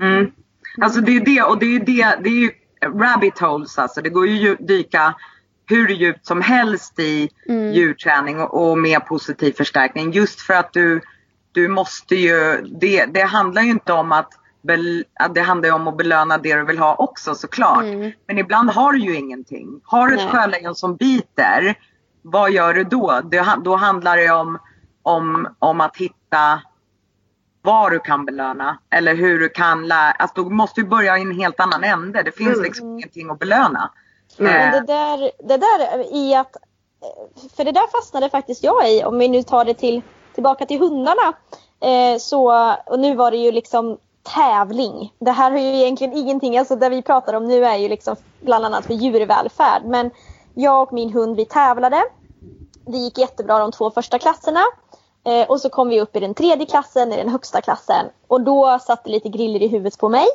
Mm. 0.00 0.30
Alltså 0.82 1.00
det 1.00 1.16
är 1.16 1.20
det 1.24 1.42
och 1.42 1.58
det 1.58 1.66
är 1.76 1.80
det, 1.80 2.16
det 2.22 2.28
är 2.28 2.40
ju 2.42 2.50
rabbit 3.00 3.38
holes 3.38 3.78
alltså. 3.78 4.00
Det 4.02 4.08
går 4.10 4.26
ju 4.28 4.34
dju- 4.48 4.56
dyka 4.66 5.14
hur 5.70 5.88
djupt 5.88 6.26
som 6.26 6.42
helst 6.42 6.98
i 6.98 7.28
djurträning 7.74 8.40
och, 8.40 8.70
och 8.70 8.78
med 8.78 9.06
positiv 9.06 9.52
förstärkning. 9.52 10.12
Just 10.12 10.40
för 10.40 10.54
att 10.54 10.72
du, 10.72 11.00
du 11.52 11.68
måste 11.68 12.14
ju, 12.14 12.66
det, 12.80 13.04
det 13.06 13.22
handlar 13.22 13.62
ju 13.62 13.70
inte 13.70 13.92
om 13.92 14.12
att, 14.12 14.28
att 14.34 14.37
det 15.34 15.40
handlar 15.40 15.68
ju 15.68 15.74
om 15.74 15.88
att 15.88 15.96
belöna 15.96 16.38
det 16.38 16.54
du 16.54 16.64
vill 16.64 16.78
ha 16.78 16.94
också 16.94 17.34
såklart. 17.34 17.84
Men 18.26 18.38
ibland 18.38 18.70
har 18.70 18.92
du 18.92 18.98
ju 18.98 19.16
ingenting. 19.16 19.80
Har 19.84 20.08
du 20.08 20.14
ett 20.14 20.30
sjölejon 20.30 20.74
som 20.74 20.96
biter, 20.96 21.74
vad 22.22 22.50
gör 22.50 22.74
du 22.74 22.84
då? 22.84 23.20
Det, 23.24 23.46
då 23.64 23.76
handlar 23.76 24.16
det 24.16 24.30
om, 24.30 24.58
om, 25.02 25.48
om 25.58 25.80
att 25.80 25.96
hitta 25.96 26.60
vad 27.62 27.92
du 27.92 27.98
kan 27.98 28.24
belöna 28.24 28.78
eller 28.90 29.14
hur 29.14 29.40
du 29.40 29.48
kan 29.48 29.88
lära. 29.88 30.10
Alltså 30.10 30.42
då 30.42 30.50
måste 30.50 30.80
du 30.80 30.86
börja 30.86 31.18
i 31.18 31.22
en 31.22 31.40
helt 31.40 31.60
annan 31.60 31.84
ände. 31.84 32.22
Det 32.22 32.32
finns 32.32 32.62
liksom 32.62 32.86
ingenting 32.86 33.30
att 33.30 33.38
belöna. 33.38 33.90
Men 34.36 34.46
Eh, 34.46 34.72
det 34.72 34.86
där, 34.86 35.30
det 35.48 35.56
där 35.56 36.14
i 36.14 36.34
att, 36.34 36.56
för 37.56 37.64
det 37.64 37.72
där 37.72 38.00
fastnade 38.00 38.30
faktiskt 38.30 38.64
jag 38.64 38.92
i 38.92 39.04
om 39.04 39.18
vi 39.18 39.28
nu 39.28 39.42
tar 39.42 39.64
det 39.64 39.74
till, 39.74 40.02
tillbaka 40.34 40.66
till 40.66 40.78
hundarna. 40.78 41.32
Eh, 41.80 42.18
så, 42.18 42.72
och 42.86 42.98
nu 42.98 43.14
var 43.14 43.30
det 43.30 43.36
ju 43.36 43.52
liksom 43.52 43.98
tävling. 44.34 45.12
Det 45.18 45.30
här 45.30 45.50
har 45.50 45.58
ju 45.58 45.76
egentligen 45.76 46.12
ingenting, 46.16 46.58
alltså 46.58 46.76
det 46.76 46.88
vi 46.88 47.02
pratar 47.02 47.34
om 47.34 47.44
nu 47.44 47.64
är 47.64 47.76
ju 47.76 47.88
liksom 47.88 48.16
bland 48.40 48.64
annat 48.64 48.84
för 48.84 48.94
djurvälfärd. 48.94 49.82
Men 49.84 50.10
jag 50.54 50.82
och 50.82 50.92
min 50.92 51.12
hund 51.12 51.36
vi 51.36 51.44
tävlade. 51.44 52.04
Det 52.86 52.98
gick 52.98 53.18
jättebra 53.18 53.58
de 53.58 53.72
två 53.72 53.90
första 53.90 54.18
klasserna. 54.18 54.60
Eh, 55.24 55.48
och 55.48 55.60
så 55.60 55.68
kom 55.68 55.88
vi 55.88 56.00
upp 56.00 56.16
i 56.16 56.20
den 56.20 56.34
tredje 56.34 56.66
klassen, 56.66 57.12
i 57.12 57.16
den 57.16 57.28
högsta 57.28 57.60
klassen. 57.60 58.06
Och 58.26 58.40
då 58.40 58.78
satt 58.78 59.04
det 59.04 59.10
lite 59.10 59.28
griller 59.28 59.62
i 59.62 59.68
huvudet 59.68 59.98
på 59.98 60.08
mig. 60.08 60.26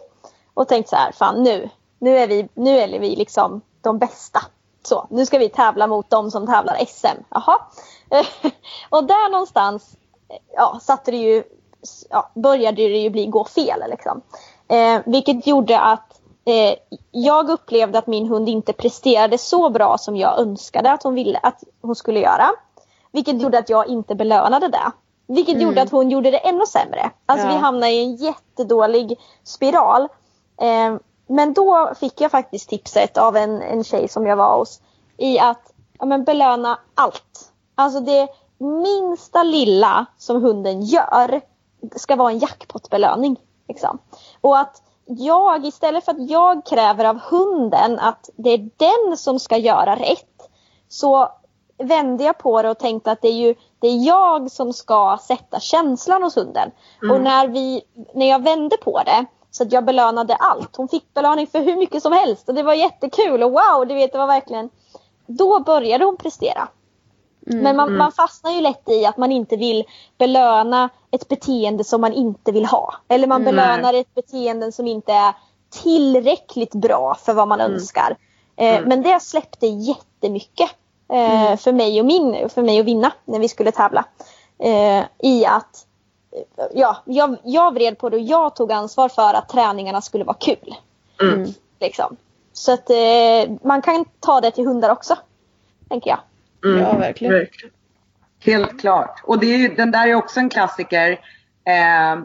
Och 0.54 0.68
tänkte 0.68 0.90
så 0.90 0.96
här, 0.96 1.12
fan 1.12 1.44
nu, 1.44 1.70
nu 2.00 2.18
är 2.18 2.28
vi, 2.28 2.50
nu 2.54 2.80
är 2.80 3.00
vi 3.00 3.16
liksom 3.16 3.62
de 3.82 3.98
bästa. 3.98 4.42
Så, 4.84 5.08
nu 5.10 5.26
ska 5.26 5.38
vi 5.38 5.50
tävla 5.50 5.88
mot 5.88 6.10
de 6.10 6.32
som 6.32 6.48
tävlar 6.48 6.86
SM. 6.88 7.24
Jaha. 7.30 7.60
och 8.90 9.04
där 9.04 9.32
någonstans 9.32 9.98
ja, 10.56 10.80
satte 10.82 11.12
det 11.12 11.18
ju, 11.18 11.44
ja, 12.10 12.30
började 12.34 12.82
det 12.82 12.98
ju 12.98 13.10
bli 13.10 13.26
gå 13.26 13.46
fel. 13.46 13.84
Liksom. 13.90 14.22
Eh, 14.68 15.02
vilket 15.06 15.48
gjorde 15.48 15.80
att 15.80 16.22
eh, 16.46 16.76
jag 17.12 17.50
upplevde 17.50 17.98
att 18.00 18.08
min 18.08 18.28
hund 18.28 18.50
inte 18.50 18.74
presterade 18.74 19.38
så 19.38 19.70
bra 19.70 19.98
som 19.98 20.18
jag 20.18 20.40
önskade 20.40 20.92
att 20.92 21.04
hon 21.04 21.14
ville 21.14 21.40
att 21.44 21.64
hon 21.82 21.96
skulle 21.96 22.20
göra. 22.20 22.50
Vilket 23.12 23.42
gjorde 23.42 23.58
att 23.60 23.70
jag 23.70 23.88
inte 23.88 24.16
belönade 24.16 24.68
det. 24.68 24.92
Vilket 25.28 25.62
gjorde 25.62 25.82
att 25.82 25.92
hon 25.92 26.10
gjorde 26.10 26.32
det 26.32 26.38
ännu 26.38 26.66
sämre. 26.66 27.12
Alltså 27.26 27.48
Ja. 27.48 27.54
vi 27.54 27.60
hamnade 27.60 27.92
i 27.92 28.04
en 28.04 28.16
jättedålig 28.16 29.20
spiral. 29.44 30.02
Eh, 30.62 30.96
men 31.28 31.54
då 31.54 31.94
fick 32.00 32.22
jag 32.22 32.32
faktiskt 32.32 32.70
tipset 32.70 33.18
av 33.18 33.38
en, 33.38 33.62
en 33.62 33.84
tjej 33.84 34.08
som 34.08 34.28
jag 34.28 34.36
var 34.36 34.58
hos. 34.58 34.82
I 35.18 35.40
att 35.40 35.74
ja, 36.00 36.06
men 36.06 36.24
belöna 36.24 36.80
allt. 36.96 37.52
Alltså 37.76 38.00
det 38.00 38.28
minsta 38.58 39.44
lilla 39.44 40.06
som 40.18 40.42
hunden 40.44 40.82
gör 40.82 41.42
ska 41.96 42.16
vara 42.16 42.32
en 42.32 42.40
jackpotbelöning. 42.40 43.40
Liksom. 43.68 44.00
Och 44.42 44.60
att 44.60 44.82
jag 45.06 45.66
istället 45.66 46.06
för 46.06 46.12
att 46.12 46.30
jag 46.30 46.66
kräver 46.66 47.06
av 47.06 47.20
hunden 47.20 48.00
att 48.00 48.30
det 48.36 48.50
är 48.50 48.70
den 48.78 49.18
som 49.18 49.40
ska 49.40 49.58
göra 49.58 49.96
rätt. 49.96 50.50
Så 50.88 51.30
vände 51.78 52.24
jag 52.24 52.38
på 52.38 52.62
det 52.62 52.70
och 52.70 52.80
tänkte 52.80 53.12
att 53.12 53.22
det 53.22 53.28
är 53.28 53.48
ju 53.48 53.56
det 53.80 53.88
är 53.88 54.08
jag 54.08 54.52
som 54.52 54.74
ska 54.74 55.18
sätta 55.22 55.60
känslan 55.60 56.24
hos 56.24 56.38
hunden. 56.38 56.72
Och 57.12 57.22
när, 57.22 57.48
vi, 57.48 57.82
när 58.14 58.30
jag 58.30 58.44
vände 58.44 58.78
på 58.78 59.02
det 59.06 59.26
så 59.52 59.64
att 59.64 59.72
jag 59.72 59.86
belönade 59.86 60.36
allt. 60.36 60.76
Hon 60.76 60.88
fick 60.88 61.14
belöning 61.14 61.48
för 61.48 61.60
hur 61.60 61.76
mycket 61.76 62.04
som 62.04 62.14
helst 62.14 62.50
och 62.50 62.56
det 62.56 62.64
var 62.64 62.74
jättekul 62.74 63.44
och 63.44 63.52
wow, 63.52 63.88
du 63.88 63.94
vet 63.96 64.12
det 64.12 64.18
var 64.18 64.28
verkligen 64.28 64.70
Då 65.26 65.60
började 65.60 66.06
hon 66.06 66.18
prestera. 66.18 66.68
Men 67.46 67.76
man, 67.76 67.98
man 67.98 68.12
fastnar 68.12 68.52
ju 68.52 68.62
lätt 68.62 68.90
i 68.90 69.06
att 69.06 69.18
man 69.18 69.32
inte 69.32 69.56
vill 69.56 69.84
belöna 70.18 70.90
ett 71.12 71.28
beteende 71.28 71.84
som 71.84 72.02
man 72.02 72.14
inte 72.14 72.52
vill 72.52 72.66
ha. 72.66 72.94
Eller 73.08 73.28
man 73.28 73.44
belönar 73.44 73.94
ett 73.94 74.16
beteende 74.16 74.72
som 74.72 74.88
inte 74.88 75.14
är 75.14 75.34
tillräckligt 75.70 76.74
bra 76.74 77.16
för 77.16 77.34
vad 77.34 77.48
man 77.48 77.62
önskar. 77.62 78.18
Eh, 78.56 78.82
Men 78.86 79.02
det 79.02 79.20
släppte 79.22 79.68
jättemycket 79.68 80.70
eh, 81.14 81.58
för, 81.58 81.72
mig 81.72 82.00
och 82.00 82.06
min, 82.06 82.50
för 82.50 82.62
mig 82.62 82.80
att 82.80 82.86
vinna 82.86 83.12
när 83.26 83.40
vi 83.40 83.48
skulle 83.48 83.72
tävla. 83.72 84.06
Eh, 84.60 85.04
I 85.20 85.46
att 85.46 85.86
eh, 86.32 86.66
ja, 86.74 86.98
jag, 87.06 87.36
jag 87.44 87.74
vred 87.74 87.98
på 87.98 88.10
det 88.10 88.18
och 88.18 88.24
jag 88.24 88.56
tog 88.56 88.72
ansvar 88.72 89.10
för 89.10 89.34
att 89.34 89.50
träningarna 89.50 90.02
skulle 90.02 90.24
vara 90.24 90.38
kul. 90.40 90.76
Liksom. 91.80 92.18
Så 92.54 92.74
att 92.74 92.90
eh, 92.90 93.52
man 93.64 93.82
kan 93.82 94.06
ta 94.20 94.42
det 94.42 94.52
till 94.52 94.66
hundar 94.66 94.90
också. 94.90 95.16
Tänker 95.90 96.10
jag. 96.10 96.20
Ja, 96.64 96.98
verkligen. 96.98 97.34
Verkligen. 97.34 97.74
Helt 98.46 98.80
klart. 98.82 99.22
Och 99.24 99.40
det 99.40 99.46
är 99.54 99.58
ju, 99.58 99.68
den 99.76 99.92
där 99.92 100.08
är 100.08 100.16
också 100.16 100.40
en 100.40 100.50
klassiker. 100.50 101.12
Eh, 101.68 102.24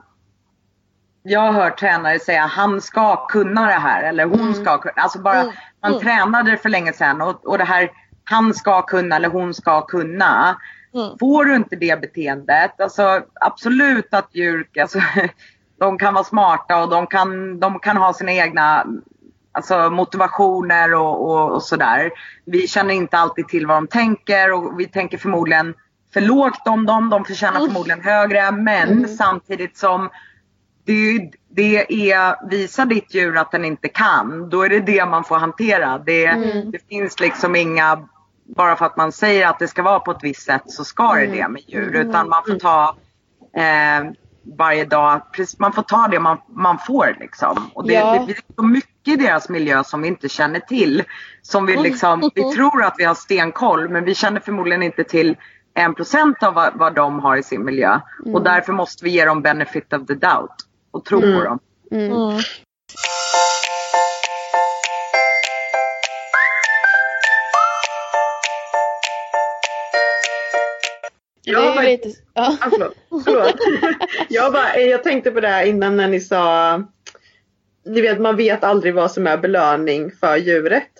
jag 1.23 1.41
har 1.41 1.53
hört 1.53 1.79
tränare 1.79 2.19
säga 2.19 2.47
han 2.47 2.81
ska 2.81 3.27
kunna 3.27 3.67
det 3.67 3.73
här 3.73 4.03
eller 4.03 4.25
hon 4.25 4.55
ska 4.55 4.79
kunna. 4.79 4.93
Alltså 4.97 5.19
bara, 5.19 5.41
Mm. 5.41 5.53
man 5.83 5.91
Mm. 5.93 6.03
tränade 6.05 6.51
det 6.51 6.57
för 6.57 6.69
länge 6.69 6.93
sedan 6.93 7.21
och, 7.21 7.47
och 7.47 7.59
det 7.59 7.65
här 7.65 7.91
han 8.25 8.55
ska 8.55 8.83
kunna 8.83 9.17
eller 9.17 9.29
hon 9.29 9.55
ska 9.55 9.81
kunna. 9.87 10.61
Mm. 10.95 11.19
Får 11.19 11.45
du 11.45 11.57
inte 11.57 11.77
det 11.77 12.01
beteendet, 12.01 12.81
alltså 12.81 13.23
absolut 13.41 14.15
att 14.15 14.29
djur, 14.33 14.69
alltså, 14.81 15.01
de 15.79 15.99
kan 15.99 16.15
vara 16.15 16.25
smarta 16.25 16.83
och 16.83 16.89
de 16.91 17.07
kan, 17.07 17.61
de 17.61 17.79
kan 17.79 17.97
ha 17.97 18.13
sina 18.13 18.33
egna 18.33 18.87
alltså, 19.59 19.91
motivationer 19.91 20.95
och, 20.95 21.31
och, 21.31 21.53
och 21.53 21.63
sådär. 21.63 22.11
Vi 22.45 22.69
känner 22.69 22.95
inte 22.95 23.19
alltid 23.19 23.49
till 23.49 23.67
vad 23.67 23.77
de 23.77 23.87
tänker 23.87 24.53
och 24.53 24.81
vi 24.81 24.87
tänker 24.89 25.19
förmodligen 25.19 25.75
för 26.13 26.21
lågt 26.21 26.69
om 26.69 26.87
dem. 26.87 27.11
De 27.11 27.25
förtjänar 27.25 27.61
förmodligen 27.61 28.01
högre 28.01 28.51
men 28.53 29.09
samtidigt 29.09 29.77
som 29.77 30.09
det, 30.85 31.31
det 31.51 32.11
är, 32.13 32.49
visa 32.51 32.85
ditt 32.85 33.15
djur 33.15 33.37
att 33.37 33.51
den 33.51 33.65
inte 33.65 33.89
kan, 33.89 34.49
då 34.51 34.63
är 34.63 34.69
det 34.69 34.81
det 34.81 35.07
man 35.07 35.25
får 35.25 35.37
hantera. 35.39 35.99
Det, 35.99 36.27
det 36.73 36.89
finns 36.89 37.21
liksom 37.21 37.57
inga, 37.57 38.09
bara 38.57 38.77
för 38.77 38.87
att 38.87 38.97
man 38.97 39.13
säger 39.13 39.47
att 39.47 39.59
det 39.59 39.69
ska 39.69 39.83
vara 39.83 40.01
på 40.01 40.11
ett 40.11 40.23
visst 40.23 40.43
sätt 40.43 40.63
så 40.67 40.85
ska 40.85 41.15
det 41.15 41.27
det 41.27 41.49
med 41.49 41.63
djur. 41.67 41.97
Utan 41.97 42.29
man 42.29 42.43
får 42.47 42.59
ta 42.59 42.97
eh, 43.57 44.11
varje 44.59 44.85
dag, 44.85 45.23
man 45.59 45.73
får 45.73 45.83
ta 45.83 46.09
det 46.09 46.21
man, 46.21 46.39
man 46.49 46.79
får 46.87 47.17
liksom. 47.21 47.71
Och 47.75 47.87
det, 47.87 47.93
Ja. 47.95 48.13
det 48.19 48.25
blir 48.27 48.37
så 48.57 48.63
mycket 48.63 48.98
i 49.09 49.17
deras 49.17 49.49
miljö 49.49 49.85
som 49.85 50.03
vi 50.03 50.09
inte 50.09 50.29
känner 50.29 50.61
till. 50.61 51.03
Som 51.43 51.67
vi 51.67 51.73
mm. 51.73 51.83
liksom, 51.83 52.31
vi 52.35 52.43
mm. 52.43 52.55
tror 52.55 52.83
att 52.83 52.95
vi 52.99 53.05
har 53.05 53.15
stenkoll 53.15 53.89
men 53.89 54.05
vi 54.05 54.15
känner 54.15 54.41
förmodligen 54.41 54.83
inte 54.83 55.05
till 55.05 55.37
en 55.75 55.95
procent 55.95 56.43
av 56.43 56.55
vad, 56.55 56.79
vad 56.79 56.95
de 56.95 57.21
har 57.21 57.37
i 57.37 57.43
sin 57.43 57.65
miljö. 57.65 58.01
Mm. 58.25 58.35
Och 58.35 58.43
därför 58.43 58.73
måste 58.73 59.05
vi 59.05 59.11
ge 59.11 59.25
dem 59.25 59.43
benefit 59.43 59.93
of 59.93 60.07
the 60.07 60.15
doubt 60.15 60.55
och 60.91 61.05
tro 61.05 61.23
mm. 61.23 61.39
på 61.39 61.45
dem. 61.45 61.59
Mm. 61.91 62.41
Jag 71.43 71.75
bara, 71.75 71.87
alltså, 72.61 72.93
ah, 73.31 73.53
jag, 74.29 74.53
bara, 74.53 74.77
jag 74.77 75.05
tänkte 75.05 75.31
på 75.31 75.41
det 75.41 75.49
här 75.49 75.65
innan 75.65 75.97
när 75.97 76.09
ni 76.09 76.21
sa 76.21 76.83
ni 77.89 78.01
vet, 78.01 78.21
man 78.21 78.37
vet 78.37 78.65
aldrig 78.65 78.95
vad 78.95 79.11
som 79.11 79.27
är 79.27 79.37
belöning 79.37 80.11
för 80.11 80.37
djuret. 80.37 80.91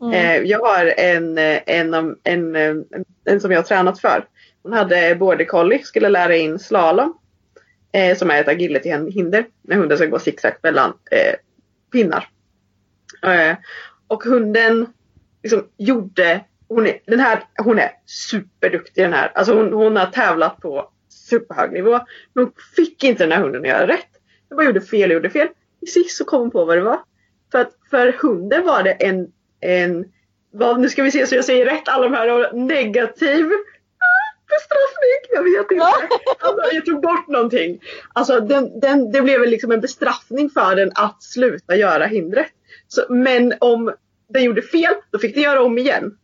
Mm. 0.00 0.12
Eh, 0.14 0.50
jag 0.50 0.58
har 0.58 0.94
en, 0.96 1.38
en, 1.38 1.94
en, 2.24 2.56
en, 2.56 2.84
en 3.24 3.40
som 3.40 3.50
jag 3.50 3.58
har 3.58 3.64
tränat 3.64 4.00
för. 4.00 4.24
Hon 4.62 4.72
hade 4.72 5.14
border 5.14 5.44
collie, 5.44 5.78
skulle 5.78 6.08
lära 6.08 6.36
in 6.36 6.58
slalom. 6.58 7.18
Eh, 7.92 8.16
som 8.16 8.30
är 8.30 8.40
ett 8.40 8.48
agility-hinder. 8.48 9.46
När 9.62 9.76
hunden 9.76 9.98
ska 9.98 10.06
gå 10.06 10.18
zigzag 10.18 10.52
mellan 10.62 10.92
eh, 11.10 11.34
pinnar. 11.92 12.28
Eh, 13.22 13.56
och 14.06 14.24
hunden 14.24 14.86
liksom 15.42 15.68
gjorde, 15.76 16.44
hon 16.68 16.86
är, 16.86 16.98
den 17.06 17.20
här, 17.20 17.44
hon 17.56 17.78
är 17.78 17.90
superduktig 18.06 19.04
den 19.04 19.12
här. 19.12 19.32
Alltså 19.34 19.54
hon, 19.54 19.72
hon 19.72 19.96
har 19.96 20.06
tävlat 20.06 20.60
på 20.60 20.90
superhög 21.08 21.72
nivå. 21.72 22.00
Men 22.32 22.44
hon 22.44 22.52
fick 22.76 23.04
inte 23.04 23.24
den 23.24 23.32
här 23.32 23.42
hunden 23.42 23.62
att 23.62 23.68
göra 23.68 23.86
rätt. 23.86 24.08
Den 24.48 24.56
bara 24.56 24.66
gjorde 24.66 24.80
fel 24.80 25.10
och 25.10 25.14
gjorde 25.14 25.30
fel. 25.30 25.48
Sist 25.86 26.16
så 26.16 26.24
kom 26.24 26.40
hon 26.40 26.50
på 26.50 26.64
vad 26.64 26.76
det 26.76 26.82
var. 26.82 27.00
För 27.52 27.60
att 27.60 27.72
för 27.90 28.12
hunden 28.12 28.66
var 28.66 28.82
det 28.82 28.92
en, 28.92 29.32
en 29.60 30.04
vad, 30.50 30.80
nu 30.80 30.88
ska 30.88 31.02
vi 31.02 31.10
se 31.10 31.26
så 31.26 31.34
jag 31.34 31.44
säger 31.44 31.64
rätt 31.64 31.88
alla 31.88 32.08
de 32.08 32.14
här 32.14 32.52
negativ 32.52 33.46
ah, 33.46 34.28
bestraffning. 34.48 35.20
Jag 35.34 35.42
vet 35.42 35.70
inte. 35.70 35.84
Alltså, 36.38 36.74
jag 36.74 36.86
tog 36.86 37.02
bort 37.02 37.28
någonting. 37.28 37.80
Alltså 38.12 38.40
den, 38.40 38.80
den, 38.80 39.12
det 39.12 39.22
blev 39.22 39.46
liksom 39.46 39.72
en 39.72 39.80
bestraffning 39.80 40.50
för 40.50 40.76
den 40.76 40.90
att 40.94 41.22
sluta 41.22 41.76
göra 41.76 42.06
hindret. 42.06 42.52
Så, 42.88 43.04
men 43.08 43.54
om 43.60 43.94
den 44.28 44.44
gjorde 44.44 44.62
fel, 44.62 44.94
då 45.10 45.18
fick 45.18 45.34
den 45.34 45.42
göra 45.42 45.62
om 45.62 45.78
igen. 45.78 46.16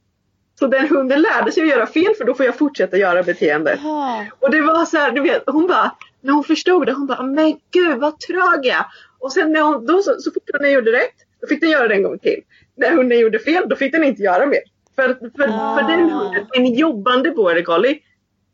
Så 0.58 0.66
den 0.66 0.88
hunden 0.88 1.22
lärde 1.22 1.52
sig 1.52 1.62
att 1.62 1.68
göra 1.68 1.86
fel 1.86 2.14
för 2.18 2.24
då 2.24 2.34
får 2.34 2.46
jag 2.46 2.58
fortsätta 2.58 2.96
göra 2.96 3.22
beteendet. 3.22 3.80
Och 4.40 4.50
det 4.50 4.62
var 4.62 4.84
så 4.84 4.96
här, 4.96 5.10
du 5.10 5.20
vet, 5.20 5.42
hon 5.46 5.66
bara, 5.66 5.94
när 6.20 6.32
hon 6.32 6.44
förstod 6.44 6.86
det, 6.86 6.92
hon 6.92 7.06
bara, 7.06 7.22
men 7.22 7.56
gud 7.70 7.98
vad 7.98 8.20
trög 8.20 8.60
jag 8.62 8.76
är." 8.76 8.84
Och 9.24 9.32
sen 9.32 9.52
när 9.52 9.60
hon, 9.62 9.87
då, 9.87 10.02
så, 10.02 10.20
så 10.20 10.30
fort 10.30 10.50
hunden 10.52 10.72
gjorde 10.72 10.92
rätt, 10.92 11.14
då 11.40 11.46
fick 11.46 11.60
den 11.60 11.70
göra 11.70 11.88
det 11.88 11.94
en 11.94 12.02
gång 12.02 12.18
till. 12.18 12.40
När 12.76 12.90
hunden 12.90 13.18
gjorde 13.18 13.38
fel, 13.38 13.68
då 13.68 13.76
fick 13.76 13.92
den 13.92 14.04
inte 14.04 14.22
göra 14.22 14.46
mer. 14.46 14.60
För, 14.96 15.08
för, 15.37 15.48
Ah. 15.48 15.76
för 15.76 15.82
den 15.92 16.10
hunden, 16.10 16.46
en 16.52 16.74
jobbande 16.74 17.30
border 17.30 17.62
collie, 17.62 17.98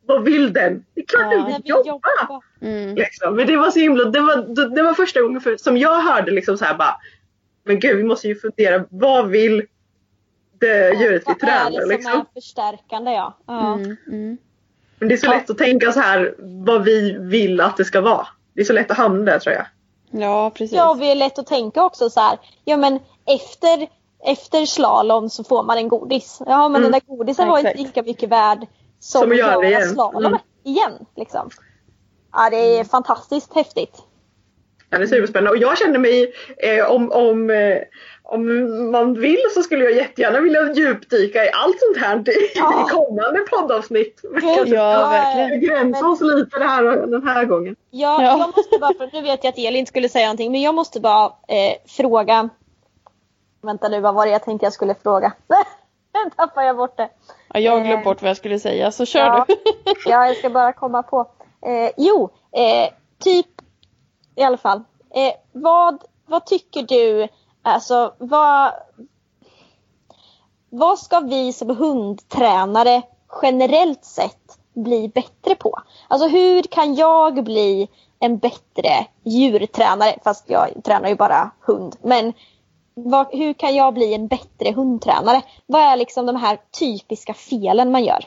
vad 0.06 0.24
vill 0.24 0.52
den? 0.52 0.84
Det 0.94 1.00
är 1.00 1.04
klart 1.06 1.22
Ja. 1.30 1.36
den 1.36 1.46
vill 1.46 1.54
vi 1.64 1.68
jobba. 1.70 1.88
jobbar. 1.88 2.42
Mm. 2.62 2.94
Liksom. 2.94 3.36
Men 3.36 3.46
det 3.46 3.56
var 3.56 3.70
så 3.70 3.78
himla, 3.78 4.04
det 4.04 4.20
var, 4.20 4.74
det 4.74 4.82
var 4.82 4.94
första 4.94 5.20
gången 5.22 5.40
för, 5.40 5.56
som 5.56 5.76
jag 5.76 6.00
hörde 6.00 6.30
liksom 6.30 6.58
så 6.58 6.64
här 6.64 6.74
bara, 6.74 6.96
men 7.64 7.80
gud 7.80 7.96
vi 7.96 8.02
måste 8.04 8.28
ju 8.28 8.34
fundera, 8.34 8.84
vad 8.90 9.28
vill 9.28 9.62
det 10.58 10.94
djuret 11.00 11.22
vi 11.22 11.24
Vad 11.26 11.36
är 11.36 11.46
tränar 11.46 11.70
det 11.70 11.80
som 11.80 11.90
liksom? 11.90 12.12
är 12.12 12.24
förstärkande 12.40 13.10
ja. 13.10 13.38
ja. 13.46 13.74
Mm. 13.74 13.96
Mm. 14.08 14.38
Men 14.98 15.08
det 15.08 15.14
är 15.14 15.16
så 15.16 15.30
lätt 15.30 15.50
att 15.50 15.58
tänka 15.58 15.92
så 15.92 16.00
här 16.00 16.34
vad 16.38 16.84
vi 16.84 17.16
vill 17.20 17.60
att 17.60 17.76
det 17.76 17.84
ska 17.84 18.00
vara. 18.00 18.26
Det 18.54 18.60
är 18.60 18.64
så 18.64 18.72
lätt 18.72 18.90
att 18.90 18.96
hamna 18.96 19.24
där 19.32 19.38
tror 19.38 19.54
jag. 19.54 19.66
Ja, 20.10 20.50
precis. 20.54 20.76
Ja, 20.76 20.94
det 21.00 21.10
är 21.10 21.14
lätt 21.14 21.38
att 21.38 21.46
tänka 21.46 21.84
också 21.84 22.10
så 22.10 22.20
här. 22.20 22.38
Ja 22.64 22.76
men 22.76 23.00
efter, 23.26 23.88
efter 24.24 24.66
slalom 24.66 25.30
så 25.30 25.44
får 25.44 25.62
man 25.62 25.78
en 25.78 25.88
godis. 25.88 26.42
Ja 26.46 26.68
men 26.68 26.82
Mm. 26.82 26.82
den 26.82 26.92
där 26.92 27.16
godisen 27.16 27.48
var 27.48 27.58
inte 27.58 27.74
lika 27.74 28.02
mycket 28.02 28.28
värd 28.28 28.66
som, 28.98 29.20
Som 29.20 29.30
att 29.32 29.36
göra 29.38 29.66
igen. 29.66 29.88
slalomet 29.88 30.26
Mm. 30.28 30.40
igen. 30.64 31.06
Liksom. 31.16 31.50
Ja 32.32 32.50
det 32.50 32.78
är 32.78 32.84
fantastiskt 32.84 33.54
häftigt. 33.54 34.02
Ja, 34.90 34.98
det 34.98 35.04
är 35.04 35.08
superspännande. 35.08 35.50
Och 35.50 35.56
jag 35.62 35.78
känner 35.78 35.98
mig, 35.98 36.32
eh, 36.58 36.90
om, 36.90 37.12
om, 37.12 37.50
eh, 37.50 37.78
om 38.30 38.90
man 38.90 39.14
vill 39.20 39.38
så 39.54 39.62
skulle 39.62 39.84
jag 39.84 39.92
jättegärna 39.94 40.40
vilja 40.40 40.72
djupdyka 40.72 41.44
i 41.44 41.50
allt 41.52 41.76
sånt 41.80 42.06
här 42.06 42.28
i, 42.30 42.50
Ja. 42.54 42.86
kommande 42.90 43.40
poddavsnitt. 43.40 44.20
Gud, 44.22 44.68
Ja, 44.68 45.08
verkligen. 45.10 45.60
Begränsa 45.60 46.06
oss 46.08 46.20
lite 46.20 46.58
det 46.58 46.64
här, 46.64 46.82
den 47.06 47.28
här 47.28 47.44
gången. 47.44 47.76
Ja, 47.90 48.22
Ja. 48.22 48.38
Jag 48.38 48.56
måste 48.56 48.78
bara, 48.78 48.94
för 48.94 49.10
nu 49.12 49.22
vet 49.22 49.44
jag 49.44 49.48
att 49.52 49.58
Elin 49.58 49.86
skulle 49.86 50.08
säga 50.08 50.26
någonting, 50.26 50.52
men 50.52 50.60
jag 50.62 50.74
måste 50.74 51.00
bara 51.00 51.24
eh, 51.26 51.74
fråga. 51.88 52.48
Vänta 53.62 53.88
nu, 53.88 54.00
vad 54.00 54.14
var 54.14 54.26
det 54.26 54.32
jag 54.32 54.44
tänkte 54.44 54.66
jag 54.66 54.72
skulle 54.72 54.94
fråga? 54.94 55.32
nu 56.24 56.30
tappade 56.36 56.66
jag 56.66 56.76
bort 56.76 56.96
det. 56.96 57.08
Ja, 57.54 57.60
jag 57.60 57.72
har 57.72 57.80
glömt 57.80 58.04
bort 58.04 58.22
vad 58.22 58.30
jag 58.30 58.36
skulle 58.36 58.58
säga, 58.58 58.90
så 58.90 59.06
kör 59.06 59.20
Ja. 59.20 59.44
du. 59.48 59.54
Ja, 60.10 60.26
jag 60.26 60.36
ska 60.36 60.50
bara 60.50 60.72
komma 60.72 61.02
på. 61.02 61.20
Eh, 61.66 61.90
jo, 61.96 62.30
eh, 62.52 62.92
typ 63.24 63.46
i 64.36 64.42
alla 64.42 64.56
fall. 64.56 64.76
Eh, 65.14 65.32
vad, 65.52 66.02
vad 66.26 66.46
tycker 66.46 66.82
du, 66.82 67.28
alltså 67.62 68.14
vad, 68.18 68.72
vad 70.70 70.98
ska 70.98 71.20
vi 71.20 71.52
som 71.52 71.76
hundtränare 71.76 73.02
generellt 73.42 74.04
sett 74.04 74.58
bli 74.74 75.08
bättre 75.08 75.54
på? 75.54 75.78
Alltså 76.08 76.28
hur 76.28 76.62
kan 76.62 76.94
jag 76.94 77.44
bli 77.44 77.88
en 78.18 78.38
bättre 78.38 79.06
djurtränare? 79.22 80.18
Fast 80.24 80.50
jag 80.50 80.84
tränar 80.84 81.08
ju 81.08 81.14
bara 81.14 81.50
hund. 81.60 81.96
Men 82.02 82.32
vad, 82.94 83.26
hur 83.30 83.52
kan 83.52 83.74
jag 83.74 83.94
bli 83.94 84.14
en 84.14 84.28
bättre 84.28 84.72
hundtränare? 84.72 85.42
Vad 85.66 85.82
är 85.82 85.96
liksom 85.96 86.26
de 86.26 86.36
här 86.36 86.58
typiska 86.78 87.34
felen 87.34 87.90
man 87.90 88.04
gör? 88.04 88.24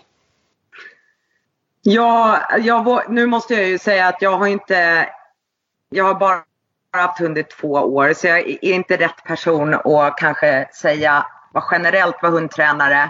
Ja, 1.81 2.39
jag, 2.59 3.11
nu 3.11 3.25
måste 3.25 3.53
jag 3.53 3.65
ju 3.65 3.79
säga 3.79 4.07
att 4.07 4.21
jag 4.21 4.37
har 4.37 4.47
inte, 4.47 5.09
jag 5.89 6.05
har 6.05 6.13
bara 6.13 6.43
haft 7.01 7.19
hund 7.19 7.37
i 7.37 7.43
två 7.43 7.71
år 7.71 8.13
så 8.13 8.27
jag 8.27 8.39
är 8.39 8.65
inte 8.65 8.97
rätt 8.97 9.23
person 9.23 9.73
att 9.73 10.17
kanske 10.17 10.69
säga 10.73 11.25
vad 11.53 11.63
generellt 11.71 12.15
vad 12.21 12.31
hundtränare 12.31 13.03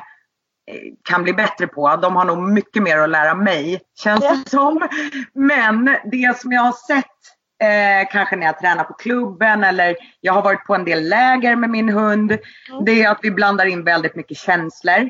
eh, 0.71 0.93
kan 1.03 1.23
bli 1.23 1.33
bättre 1.33 1.67
på. 1.67 1.95
De 1.95 2.15
har 2.15 2.25
nog 2.25 2.37
mycket 2.37 2.83
mer 2.83 2.97
att 2.97 3.09
lära 3.09 3.35
mig 3.35 3.81
känns 4.03 4.21
det 4.21 4.49
som. 4.49 4.87
Men 5.33 5.97
det 6.11 6.37
som 6.37 6.51
jag 6.51 6.61
har 6.61 6.71
sett 6.87 7.05
eh, 7.63 8.09
kanske 8.11 8.35
när 8.35 8.45
jag 8.45 8.59
tränar 8.59 8.83
på 8.83 8.93
klubben 8.93 9.63
eller 9.63 9.95
jag 10.21 10.33
har 10.33 10.41
varit 10.41 10.65
på 10.65 10.75
en 10.75 10.85
del 10.85 11.09
läger 11.09 11.55
med 11.55 11.69
min 11.69 11.89
hund. 11.89 12.37
Det 12.85 13.03
är 13.03 13.11
att 13.11 13.19
vi 13.21 13.31
blandar 13.31 13.65
in 13.65 13.83
väldigt 13.83 14.15
mycket 14.15 14.37
känslor. 14.37 15.09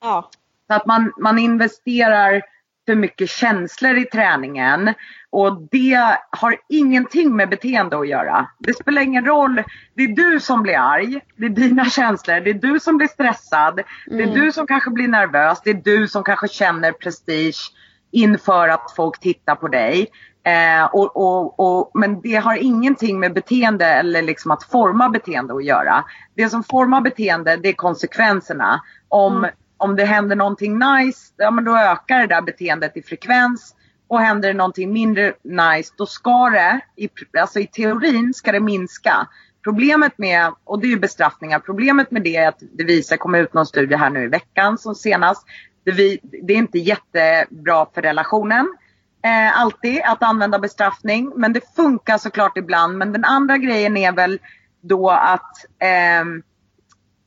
Ja. 0.00 0.30
Så 0.66 0.74
att 0.74 0.86
man, 0.86 1.12
man 1.18 1.38
investerar 1.38 2.42
för 2.90 2.96
mycket 2.96 3.30
känslor 3.30 3.98
i 3.98 4.04
träningen. 4.04 4.94
Och 5.30 5.68
det 5.70 6.16
har 6.30 6.56
ingenting 6.68 7.36
med 7.36 7.48
beteende 7.48 7.98
att 7.98 8.08
göra. 8.08 8.46
Det 8.58 8.74
spelar 8.74 9.02
ingen 9.02 9.24
roll. 9.24 9.62
Det 9.94 10.02
är 10.02 10.08
du 10.08 10.40
som 10.40 10.62
blir 10.62 10.78
arg. 10.78 11.20
Det 11.36 11.46
är 11.46 11.50
dina 11.50 11.84
känslor. 11.84 12.40
Det 12.40 12.50
är 12.50 12.54
du 12.54 12.80
som 12.80 12.96
blir 12.96 13.08
stressad. 13.08 13.80
Det 14.06 14.22
är 14.22 14.34
du 14.34 14.52
som 14.52 14.66
kanske 14.66 14.90
blir 14.90 15.08
nervös. 15.08 15.60
Det 15.64 15.70
är 15.70 15.74
du 15.84 16.08
som 16.08 16.24
kanske 16.24 16.48
känner 16.48 16.92
prestige 16.92 17.72
inför 18.10 18.68
att 18.68 18.92
folk 18.96 19.20
tittar 19.20 19.54
på 19.54 19.68
dig. 19.68 20.06
Eh, 20.44 20.84
och, 20.84 21.16
och, 21.16 21.60
och, 21.60 21.90
men 21.94 22.20
det 22.20 22.36
har 22.36 22.56
ingenting 22.56 23.20
med 23.20 23.34
beteende 23.34 23.86
eller 23.86 24.22
liksom 24.22 24.50
att 24.50 24.62
forma 24.62 25.08
beteende 25.08 25.54
att 25.54 25.64
göra. 25.64 26.04
Det 26.34 26.48
som 26.48 26.64
formar 26.64 27.00
beteende 27.00 27.56
det 27.56 27.68
är 27.68 27.72
konsekvenserna. 27.72 28.80
Om, 29.08 29.46
om 29.80 29.96
det 29.96 30.04
händer 30.04 30.36
någonting 30.36 30.78
nice, 30.78 31.32
ja 31.36 31.50
men 31.50 31.64
då 31.64 31.76
ökar 31.76 32.18
det 32.18 32.26
där 32.26 32.42
beteendet 32.42 32.96
i 32.96 33.02
frekvens. 33.02 33.74
Och 34.08 34.20
händer 34.20 34.48
det 34.48 34.54
någonting 34.54 34.92
mindre 34.92 35.34
nice, 35.42 35.94
då 35.96 36.06
ska 36.06 36.50
det, 36.50 36.80
i, 36.96 37.08
alltså 37.40 37.60
i 37.60 37.66
teorin 37.66 38.34
ska 38.34 38.52
det 38.52 38.60
minska. 38.60 39.28
Problemet 39.64 40.18
med, 40.18 40.52
och 40.64 40.80
det 40.80 40.86
är 40.86 40.90
ju 40.90 40.98
bestraffningar, 40.98 41.58
problemet 41.58 42.10
med 42.10 42.22
det 42.22 42.36
är 42.36 42.48
att 42.48 42.62
det 42.72 42.84
visar, 42.84 43.16
kom 43.16 43.34
ut 43.34 43.54
någon 43.54 43.66
studie 43.66 43.94
här 43.94 44.10
nu 44.10 44.24
i 44.24 44.26
veckan 44.26 44.78
som 44.78 44.94
senast. 44.94 45.46
Det, 45.84 45.90
vi, 45.90 46.20
det 46.22 46.52
är 46.52 46.58
inte 46.58 46.78
jättebra 46.78 47.86
för 47.94 48.02
relationen. 48.02 48.76
Eh, 49.24 49.60
alltid 49.60 50.00
att 50.04 50.22
använda 50.22 50.58
bestraffning. 50.58 51.32
Men 51.36 51.52
det 51.52 51.74
funkar 51.76 52.18
såklart 52.18 52.58
ibland. 52.58 52.98
Men 52.98 53.12
den 53.12 53.24
andra 53.24 53.58
grejen 53.58 53.96
är 53.96 54.12
väl 54.12 54.40
då 54.80 55.10
att 55.10 55.64
eh, 55.78 56.24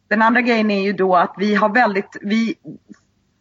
den 0.07 0.21
andra 0.21 0.41
grejen 0.41 0.71
är 0.71 0.81
ju 0.81 0.93
då 0.93 1.15
att 1.15 1.33
vi 1.37 1.55
har 1.55 1.69
väldigt, 1.69 2.17
vi, 2.21 2.55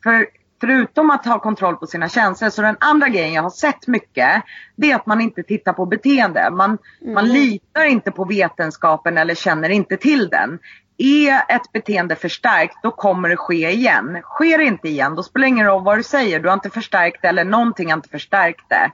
för, 0.02 0.26
förutom 0.60 1.10
att 1.10 1.26
ha 1.26 1.38
kontroll 1.38 1.76
på 1.76 1.86
sina 1.86 2.08
känslor 2.08 2.50
så 2.50 2.62
den 2.62 2.76
andra 2.80 3.08
grejen 3.08 3.32
jag 3.32 3.42
har 3.42 3.50
sett 3.50 3.86
mycket 3.86 4.42
det 4.76 4.90
är 4.90 4.96
att 4.96 5.06
man 5.06 5.20
inte 5.20 5.42
tittar 5.42 5.72
på 5.72 5.86
beteende. 5.86 6.50
Man, 6.50 6.78
man 7.14 7.28
litar 7.28 7.84
inte 7.84 8.10
på 8.10 8.24
vetenskapen 8.24 9.18
eller 9.18 9.34
känner 9.34 9.68
inte 9.68 9.96
till 9.96 10.28
den. 10.28 10.58
Är 10.98 11.34
ett 11.48 11.72
beteende 11.72 12.16
förstärkt 12.16 12.74
då 12.82 12.90
kommer 12.90 13.28
det 13.28 13.36
ske 13.36 13.70
igen. 13.70 14.22
Sker 14.22 14.58
det 14.58 14.64
inte 14.64 14.88
igen 14.88 15.14
då 15.14 15.22
spelar 15.22 15.44
det 15.44 15.48
ingen 15.48 15.66
roll 15.66 15.84
vad 15.84 15.98
du 15.98 16.02
säger. 16.02 16.40
Du 16.40 16.48
har 16.48 16.54
inte 16.54 16.70
förstärkt 16.70 17.22
det 17.22 17.28
eller 17.28 17.44
någonting 17.44 17.88
har 17.88 17.96
inte 17.96 18.08
förstärkt 18.08 18.68
det. 18.68 18.90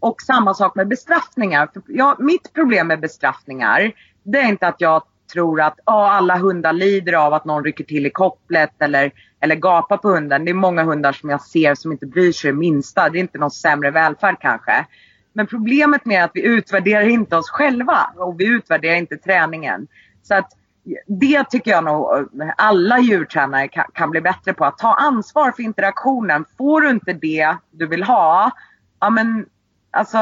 Och 0.00 0.20
samma 0.20 0.54
sak 0.54 0.74
med 0.74 0.88
bestraffningar. 0.88 1.68
För 1.72 1.82
jag, 1.86 2.20
mitt 2.20 2.52
problem 2.52 2.86
med 2.86 3.00
bestraffningar 3.00 3.92
det 4.22 4.38
är 4.38 4.48
inte 4.48 4.66
att 4.66 4.80
jag 4.80 5.02
tror 5.32 5.60
att 5.60 5.80
ah, 5.84 6.10
alla 6.10 6.38
hundar 6.38 6.72
lider 6.72 7.12
av 7.12 7.34
att 7.34 7.44
någon 7.44 7.64
rycker 7.64 7.84
till 7.84 8.06
i 8.06 8.10
kopplet 8.10 8.82
eller, 8.82 9.10
eller 9.40 9.54
gapar 9.54 9.96
på 9.96 10.08
hunden. 10.08 10.44
Det 10.44 10.50
är 10.50 10.54
många 10.54 10.82
hundar 10.82 11.12
som 11.12 11.30
jag 11.30 11.42
ser 11.42 11.74
som 11.74 11.92
inte 11.92 12.06
bryr 12.06 12.32
sig 12.32 12.50
det 12.50 12.56
minsta. 12.56 13.08
Det 13.08 13.18
är 13.18 13.20
inte 13.20 13.38
någon 13.38 13.50
sämre 13.50 13.90
välfärd 13.90 14.36
kanske. 14.40 14.86
Men 15.32 15.46
problemet 15.46 16.04
med 16.04 16.24
att 16.24 16.30
vi 16.34 16.42
utvärderar 16.42 17.08
inte 17.08 17.36
oss 17.36 17.50
själva 17.50 18.10
och 18.16 18.40
vi 18.40 18.46
utvärderar 18.46 18.94
inte 18.96 19.16
träningen. 19.16 19.86
Så 20.22 20.34
att 20.34 20.52
det 21.06 21.44
tycker 21.50 21.70
jag 21.70 21.84
nog 21.84 22.28
alla 22.56 22.98
djurtränare 22.98 23.68
kan, 23.68 23.84
kan, 23.94 24.10
bli 24.10 24.20
bättre 24.20 24.52
på. 24.52 24.64
Att 24.64 24.78
ta 24.78 24.94
ansvar 24.94 25.52
för 25.52 25.62
interaktionen. 25.62 26.44
Får 26.58 26.80
du 26.80 26.90
inte 26.90 27.12
det 27.12 27.56
du 27.70 27.86
vill 27.86 28.02
ha, 28.02 28.50
ja 29.00 29.10
men 29.10 29.46
alltså 29.90 30.18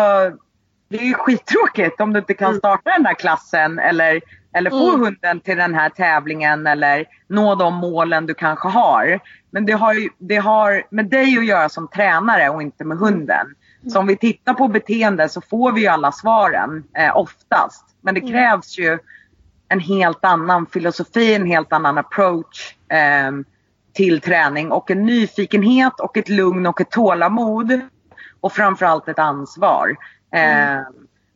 det 0.89 0.97
är 0.97 1.15
skittråkigt 1.15 2.01
om 2.01 2.13
du 2.13 2.19
inte 2.19 2.35
kan 2.35 2.49
mm. 2.49 2.59
starta 2.59 2.91
den 2.91 3.03
där 3.03 3.15
klassen 3.15 3.79
eller, 3.79 4.21
eller 4.59 4.71
få 4.71 4.89
mm. 4.89 5.01
hunden 5.01 5.41
till 5.41 5.57
den 5.57 5.75
här 5.75 5.89
tävlingen 5.89 6.67
eller 6.67 7.05
nå 7.29 7.55
de 7.55 7.75
målen 7.75 8.27
du 8.27 8.35
kanske 8.35 8.69
har. 8.69 9.21
Men 9.51 9.67
det 9.67 9.73
har, 9.73 9.95
ju, 9.95 10.09
det 10.19 10.37
har 10.37 10.83
med 10.91 11.07
dig 11.07 11.39
att 11.39 11.47
göra 11.47 11.69
som 11.69 11.89
tränare 11.89 12.49
och 12.49 12.63
inte 12.63 12.85
med 12.85 12.99
hunden. 12.99 13.47
Mm. 13.81 13.91
Så 13.91 13.99
om 13.99 14.07
vi 14.07 14.17
tittar 14.17 14.55
på 14.55 14.69
beteende 14.69 15.29
så 15.29 15.41
får 15.41 15.73
vi 15.73 15.81
ju 15.81 15.87
alla 15.87 16.13
svaren 16.13 16.85
eh, 16.99 17.17
oftast. 17.17 17.85
Men 18.01 18.15
det 18.15 18.21
mm. 18.21 18.33
krävs 18.33 18.79
ju 18.79 18.99
en 19.69 19.81
helt 19.81 20.25
annan 20.25 20.67
filosofi, 20.67 21.35
en 21.35 21.47
helt 21.47 21.73
annan 21.73 21.99
approach 21.99 22.75
eh, 22.93 23.33
till 23.93 24.21
träning 24.21 24.73
och 24.73 24.91
en 24.91 25.07
nyfikenhet 25.07 26.01
och 26.01 26.17
ett 26.17 26.29
lugn 26.29 26.67
och 26.67 26.81
ett 26.81 26.91
tålamod. 26.91 27.81
Och 28.41 28.53
framförallt 28.53 29.09
ett 29.09 29.19
ansvar. 29.19 29.97
Mm. 30.33 30.79
Eh, 30.79 30.85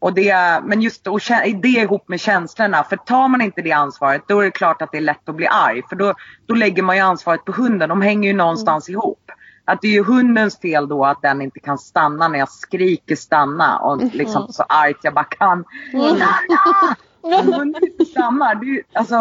och 0.02 0.14
det, 0.14 0.60
men 0.64 0.82
just 0.82 1.06
och 1.06 1.20
det 1.62 1.68
ihop 1.68 2.08
med 2.08 2.20
känslorna. 2.20 2.84
För 2.84 2.96
tar 2.96 3.28
man 3.28 3.40
inte 3.40 3.62
det 3.62 3.72
ansvaret 3.72 4.22
då 4.28 4.40
är 4.40 4.44
det 4.44 4.50
klart 4.50 4.82
att 4.82 4.92
det 4.92 4.98
är 4.98 5.02
lätt 5.02 5.28
att 5.28 5.34
bli 5.34 5.46
arg. 5.46 5.82
För 5.88 5.96
då, 5.96 6.14
då 6.46 6.54
lägger 6.54 6.82
man 6.82 6.96
ju 6.96 7.02
ansvaret 7.02 7.44
på 7.44 7.52
hunden. 7.52 7.88
De 7.88 8.02
hänger 8.02 8.28
ju 8.28 8.36
någonstans 8.36 8.88
mm. 8.88 8.98
ihop. 8.98 9.30
Att 9.64 9.80
det 9.80 9.88
är 9.88 9.92
ju 9.92 10.04
hundens 10.04 10.60
fel 10.60 10.88
då 10.88 11.04
att 11.04 11.22
den 11.22 11.42
inte 11.42 11.60
kan 11.60 11.78
stanna 11.78 12.28
när 12.28 12.38
jag 12.38 12.48
skriker 12.48 13.16
stanna. 13.16 13.78
Och 13.78 13.92
mm. 13.94 14.10
liksom 14.12 14.52
så 14.52 14.62
argt 14.62 14.98
jag 15.02 15.14
bara 15.14 15.24
kan. 15.24 15.64
Mm. 15.92 16.22
Om 17.20 17.52
hunden 17.52 17.82
inte 17.84 18.04
stannar. 18.04 18.54
Det 18.54 18.82
alltså, 18.92 19.16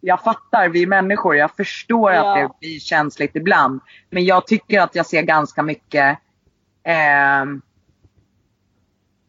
jag 0.00 0.22
fattar, 0.22 0.68
vi 0.68 0.82
är 0.82 0.86
människor. 0.86 1.36
Jag 1.36 1.56
förstår 1.56 2.12
ja. 2.12 2.20
att 2.20 2.36
det 2.36 2.58
blir 2.60 2.80
känsligt 2.80 3.36
ibland. 3.36 3.80
Men 4.10 4.24
jag 4.24 4.46
tycker 4.46 4.80
att 4.80 4.94
jag 4.94 5.06
ser 5.06 5.22
ganska 5.22 5.62
mycket 5.62 6.18
eh, 6.84 7.44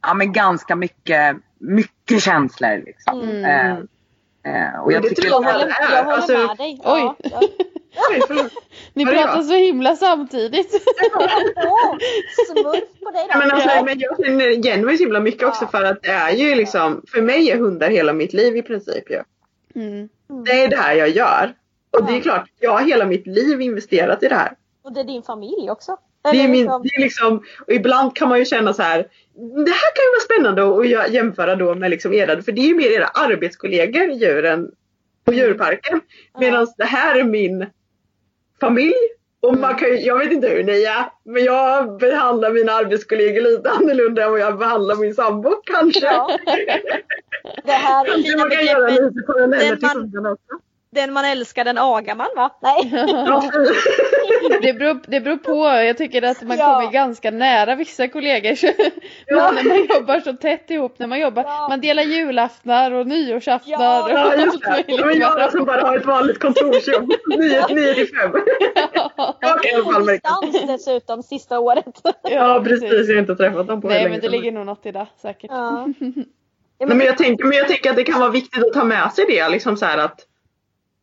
ja, 0.08 0.14
men 0.14 0.34
ganska 0.34 0.76
mycket, 0.76 1.38
mycket 1.58 2.24
känslor. 2.24 2.84
Liksom. 2.86 3.22
Mm. 3.22 3.46
Eh, 3.46 3.78
eh, 4.54 4.80
och 4.80 4.92
jag, 4.92 5.04
det 5.04 5.10
tycker 5.10 5.30
jag, 5.30 5.36
håller, 5.36 5.78
jag 5.80 6.04
håller 6.04 6.16
alltså, 6.16 6.38
med 6.38 6.58
dig. 6.58 6.82
Oj. 6.84 7.14
Ja, 7.20 7.42
Ni 8.94 9.06
pratar 9.06 9.42
så 9.42 9.54
himla 9.54 9.96
samtidigt. 9.96 10.72
Smurf 12.48 13.00
på 13.04 13.12
dig 13.12 13.28
då. 13.34 13.40
Men, 13.40 13.52
alltså, 13.52 13.86
men 13.86 14.00
jag 14.00 14.26
känner 14.26 14.50
igen 14.50 14.86
mig 14.86 14.98
så 14.98 15.04
himla 15.04 15.20
mycket 15.20 15.42
ja. 15.42 15.48
också 15.48 15.68
för 15.68 15.84
att 15.84 16.04
det 16.04 16.10
är 16.10 16.32
ju 16.32 16.56
liksom, 16.56 17.04
för 17.08 17.22
mig 17.22 17.52
är 17.52 17.58
hundar 17.58 17.90
hela 17.90 18.14
mitt 18.14 18.34
liv 18.34 18.58
i 18.58 18.62
princip 18.62 19.10
ju. 19.10 19.24
Mm. 19.76 20.10
Det 20.46 20.64
är 20.64 20.68
det 20.68 20.78
här 20.78 20.94
jag 20.94 21.10
gör. 21.10 21.54
Och 21.92 22.06
det 22.06 22.18
är 22.18 22.22
klart, 22.22 22.50
jag 22.60 22.72
har 22.72 22.82
hela 22.82 23.06
mitt 23.06 23.28
liv 23.28 23.62
investerat 23.62 24.24
i 24.24 24.28
det 24.28 24.36
här. 24.36 24.54
Och 24.84 24.94
det 24.94 25.00
är 25.00 25.04
din 25.04 25.24
familj 25.24 25.72
också. 25.72 25.98
Det 26.32 26.44
är, 26.44 26.48
min, 26.48 26.62
liksom- 26.62 26.84
det 26.84 26.96
är 26.96 27.02
liksom, 27.02 27.44
och 27.68 27.74
ibland 27.74 28.16
kan 28.16 28.30
man 28.30 28.40
ju 28.40 28.46
känna 28.46 28.74
så 28.74 28.82
här. 28.82 28.98
Det 29.66 29.72
här 29.72 29.92
kan 29.96 30.04
ju 30.06 30.12
vara 30.12 30.54
spännande 30.56 31.00
att 31.00 31.14
jämföra 31.14 31.56
då 31.56 31.76
med 31.76 31.90
liksom 31.90 32.14
era, 32.14 32.42
för 32.42 32.52
det 32.52 32.62
är 32.62 32.68
ju 32.68 32.76
mer 32.76 32.92
era 32.92 33.08
arbetskollegor 33.08 34.04
djuren 34.04 34.72
på 35.26 35.32
mm. 35.32 35.44
djurparken. 35.44 36.02
Medan 36.40 36.68
det 36.78 36.86
här 36.86 37.20
är 37.20 37.24
min 37.24 37.66
familj. 38.60 38.94
Och 39.40 39.58
man 39.58 39.76
kan 39.76 39.90
ju, 39.90 39.96
jag 39.96 40.20
vet 40.20 40.32
inte 40.32 40.48
hur 40.48 40.64
ni 40.64 40.84
är, 40.84 41.06
men 41.26 41.44
jag 41.44 41.98
behandlar 41.98 42.52
mina 42.52 42.72
arbetskollegor 42.72 43.42
lite 43.42 43.70
annorlunda 43.70 44.24
än 44.24 44.32
vad 44.32 44.40
jag 44.40 44.58
behandlar 44.58 44.96
min 44.96 45.16
sambo 45.16 45.50
kanske. 45.64 46.06
Ja. 46.06 46.38
Det 47.64 47.72
här 47.72 48.06
kanske 48.06 48.38
man 48.38 48.50
kan 48.50 48.66
göra 48.66 48.90
lite 48.90 49.22
paralleller 49.28 49.76
till 49.76 49.88
hundarna 49.88 50.32
också 50.32 50.67
den 50.90 51.14
man 51.14 51.26
älskar 51.26 51.66
den 51.66 51.78
agar 51.78 52.16
man 52.16 52.28
va? 52.36 52.50
Nej. 52.62 52.92
det, 54.62 54.74
beror, 54.74 55.00
det 55.08 55.22
beror 55.22 55.38
på. 55.38 55.66
Jag 55.66 55.98
tycker 55.98 56.22
att 56.22 56.42
man 56.42 56.58
ja. 56.58 56.74
kommer 56.74 56.92
ganska 56.92 57.32
nära 57.32 57.76
vissa 57.76 58.08
kollegor. 58.08 58.58
Ja. 59.26 59.52
när 59.52 59.64
man 59.64 59.86
jobbar 60.00 60.20
så 60.20 60.34
tätt 60.34 60.70
ihop. 60.70 61.00
När 61.00 61.08
man 61.08 61.20
jobbar. 61.20 61.44
Ja. 61.44 61.68
Man 61.70 61.82
delar 61.82 62.04
julaftnar 62.04 62.92
och 62.92 63.08
nyårsaftnar. 63.08 63.80
Ja, 63.80 64.10
ja 64.12 64.36
just 64.36 64.62
det. 64.62 65.06
Men 65.06 65.20
jag 65.20 65.52
som 65.52 65.66
bara 65.66 65.82
har 65.82 65.98
ett 65.98 66.06
vanligt 66.06 66.40
kontorsjobb. 66.40 67.12
9 67.70 67.94
till 67.94 68.08
5. 68.08 68.32
Och 68.32 70.08
distans 70.08 70.68
dessutom 70.68 71.24
sista 71.24 71.60
året. 71.60 72.02
ja 72.22 72.62
precis. 72.64 73.08
Jag 73.08 73.16
har 73.16 73.20
inte 73.20 73.36
träffat 73.36 73.68
dem 73.68 73.82
på 73.82 73.88
Nej 73.88 74.10
men 74.10 74.20
det 74.20 74.30
ligger 74.30 74.52
nog 74.52 74.66
något 74.66 74.86
i 74.86 74.92
det 74.92 75.08
säkert. 75.22 75.52
Ja. 75.54 75.88
Nej, 76.80 76.98
men, 76.98 77.00
jag 77.00 77.18
tänker, 77.18 77.46
men 77.46 77.58
jag 77.58 77.68
tänker 77.68 77.90
att 77.90 77.96
det 77.96 78.04
kan 78.04 78.20
vara 78.20 78.30
viktigt 78.30 78.64
att 78.64 78.74
ta 78.74 78.84
med 78.84 79.14
sig 79.14 79.26
det. 79.28 79.50
Liksom 79.50 79.78
så 79.78 79.86
att 79.86 80.26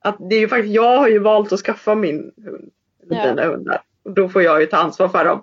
att 0.04 0.16
det 0.18 0.36
är 0.36 0.40
ju 0.40 0.48
faktiskt, 0.48 0.74
jag 0.74 0.98
har 0.98 1.08
ju 1.08 1.18
valt 1.18 1.52
att 1.52 1.60
skaffa 1.60 1.94
min 1.94 2.32
hund, 2.44 2.70
ja. 3.10 3.26
mina 3.26 3.44
hundar. 3.44 3.82
Och 4.04 4.10
då 4.10 4.28
får 4.28 4.42
jag 4.42 4.60
ju 4.60 4.66
ta 4.66 4.76
ansvar 4.76 5.08
för 5.08 5.24
dem. 5.24 5.42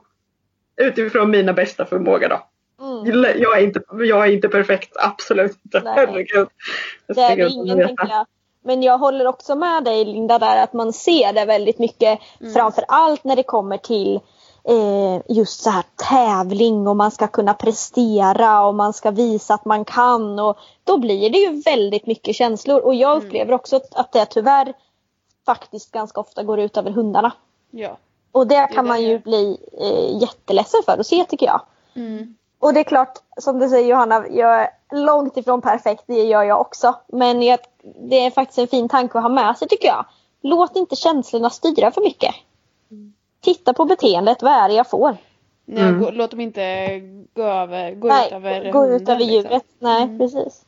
Utifrån 0.75 1.31
mina 1.31 1.53
bästa 1.53 1.85
förmåga 1.85 2.27
då. 2.27 2.47
Mm. 2.85 3.23
Jag, 3.37 3.57
är 3.57 3.63
inte, 3.63 3.81
jag 3.91 4.27
är 4.27 4.31
inte 4.31 4.49
perfekt, 4.49 4.91
absolut 4.95 5.57
inte. 5.65 5.81
Herregud. 5.85 6.47
Det 7.07 7.21
är 7.21 7.49
ingen 7.49 7.87
tänker 7.87 8.07
jag. 8.09 8.25
Men 8.63 8.83
jag 8.83 8.97
håller 8.97 9.27
också 9.27 9.55
med 9.55 9.83
dig 9.83 10.05
Linda 10.05 10.39
där 10.39 10.63
att 10.63 10.73
man 10.73 10.93
ser 10.93 11.33
det 11.33 11.45
väldigt 11.45 11.79
mycket. 11.79 12.19
Mm. 12.41 12.53
Framför 12.53 12.83
allt 12.87 13.23
när 13.23 13.35
det 13.35 13.43
kommer 13.43 13.77
till 13.77 14.19
eh, 14.63 15.21
just 15.29 15.61
så 15.61 15.69
här 15.69 15.83
tävling 15.95 16.87
och 16.87 16.95
man 16.95 17.11
ska 17.11 17.27
kunna 17.27 17.53
prestera 17.53 18.65
och 18.65 18.75
man 18.75 18.93
ska 18.93 19.11
visa 19.11 19.53
att 19.53 19.65
man 19.65 19.85
kan. 19.85 20.39
Och 20.39 20.57
då 20.83 20.97
blir 20.97 21.29
det 21.29 21.37
ju 21.37 21.61
väldigt 21.61 22.07
mycket 22.07 22.35
känslor 22.35 22.79
och 22.79 22.95
jag 22.95 23.11
mm. 23.11 23.25
upplever 23.25 23.53
också 23.53 23.79
att 23.91 24.11
det 24.11 24.25
tyvärr 24.25 24.73
faktiskt 25.45 25.91
ganska 25.91 26.19
ofta 26.19 26.43
går 26.43 26.59
ut 26.59 26.77
över 26.77 26.91
hundarna. 26.91 27.31
Ja. 27.71 27.97
Och 28.31 28.47
det 28.47 28.67
kan 28.67 28.85
det 28.85 28.89
man 28.89 29.01
ju 29.01 29.19
bli 29.19 29.57
eh, 29.81 30.21
jätteledsen 30.21 30.81
för 30.85 30.97
att 30.97 31.07
se 31.07 31.25
tycker 31.25 31.45
jag. 31.45 31.61
Mm. 31.95 32.35
Och 32.59 32.73
det 32.73 32.79
är 32.79 32.83
klart, 32.83 33.17
som 33.37 33.59
du 33.59 33.69
säger 33.69 33.89
Johanna, 33.89 34.27
jag 34.27 34.61
är 34.61 34.69
långt 34.91 35.37
ifrån 35.37 35.61
perfekt, 35.61 36.03
det 36.07 36.23
gör 36.23 36.43
jag 36.43 36.61
också. 36.61 36.95
Men 37.07 37.41
jag, 37.41 37.59
det 38.09 38.25
är 38.25 38.31
faktiskt 38.31 38.59
en 38.59 38.67
fin 38.67 38.89
tanke 38.89 39.17
att 39.17 39.23
ha 39.23 39.29
med 39.29 39.57
sig 39.57 39.67
tycker 39.67 39.87
jag. 39.87 40.05
Låt 40.41 40.75
inte 40.75 40.95
känslorna 40.95 41.49
styra 41.49 41.91
för 41.91 42.01
mycket. 42.01 42.35
Titta 43.41 43.73
på 43.73 43.85
beteendet, 43.85 44.41
vad 44.41 44.53
är 44.53 44.67
det 44.67 44.73
jag 44.75 44.89
får? 44.89 45.17
Nej, 45.65 45.83
mm. 45.83 45.99
gå, 45.99 46.11
låt 46.11 46.31
dem 46.31 46.39
inte 46.39 46.99
gå, 47.35 47.43
över, 47.43 47.95
gå 47.95 48.07
Nej, 48.07 48.27
ut 48.27 48.33
över 48.33 48.71
gå 48.71 48.87
ut 48.87 49.09
över 49.09 49.19
liksom. 49.19 49.35
djuret. 49.35 49.51
Liksom. 49.51 49.69
Nej, 49.79 50.03
mm. 50.03 50.19
precis. 50.19 50.65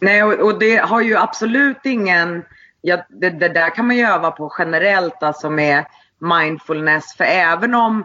Nej, 0.00 0.22
och, 0.22 0.32
och, 0.32 0.58
det 0.58 0.76
har 0.76 1.00
ju 1.00 1.16
absolut 1.16 1.80
ingen... 1.84 2.44
Ja, 2.80 2.98
det, 3.08 3.30
det, 3.30 3.48
där 3.48 3.74
kan 3.74 3.86
man 3.86 3.96
ju 3.96 4.02
öva 4.02 4.30
på 4.30 4.52
generellt, 4.58 5.22
alltså 5.22 5.50
med 5.50 5.84
mindfulness. 6.18 7.14
För 7.16 7.24
även 7.24 7.74
om 7.74 8.04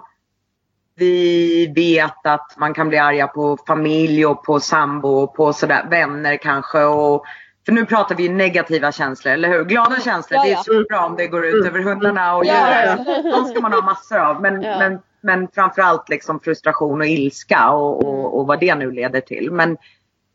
vi 0.95 1.73
vet 1.75 2.25
att 2.25 2.55
man 2.57 2.73
kan 2.73 2.89
bli 2.89 2.97
arga 2.97 3.27
på 3.27 3.57
familj 3.67 4.25
och 4.25 4.43
på 4.43 4.59
sambo 4.59 5.09
och 5.09 5.35
på 5.35 5.53
sådär, 5.53 5.85
vänner 5.89 6.37
kanske. 6.37 6.83
Och 6.83 7.25
för 7.69 7.73
nu 7.73 7.85
pratar 7.85 8.15
vi 8.15 8.29
negativa 8.29 8.91
känslor, 8.91 9.33
eller 9.33 9.49
hur? 9.49 9.65
Glada 9.65 9.99
känslor, 9.99 10.37
ja, 10.37 10.45
ja. 10.45 10.63
det 10.63 10.71
är 10.71 10.81
så 10.81 10.87
bra 10.89 11.05
om 11.05 11.15
det 11.15 11.27
går 11.27 11.45
ut 11.45 11.65
över 11.65 11.79
hundarna 11.79 12.35
och 12.35 12.45
djuren. 12.45 13.05
De 13.23 13.45
ska 13.45 13.61
man 13.61 13.73
ha 13.73 13.81
massor 13.81 14.17
av. 14.17 14.41
Men, 14.41 14.61
ja. 14.61 14.79
men, 14.79 14.99
men 15.21 15.47
framförallt 15.47 16.09
liksom 16.09 16.39
frustration 16.39 17.01
och 17.01 17.07
ilska 17.07 17.69
och, 17.69 18.05
och, 18.05 18.39
och, 18.39 18.47
vad 18.47 18.59
det 18.59 18.75
nu 18.75 18.91
leder 18.91 19.21
till. 19.21 19.51
Men, 19.51 19.77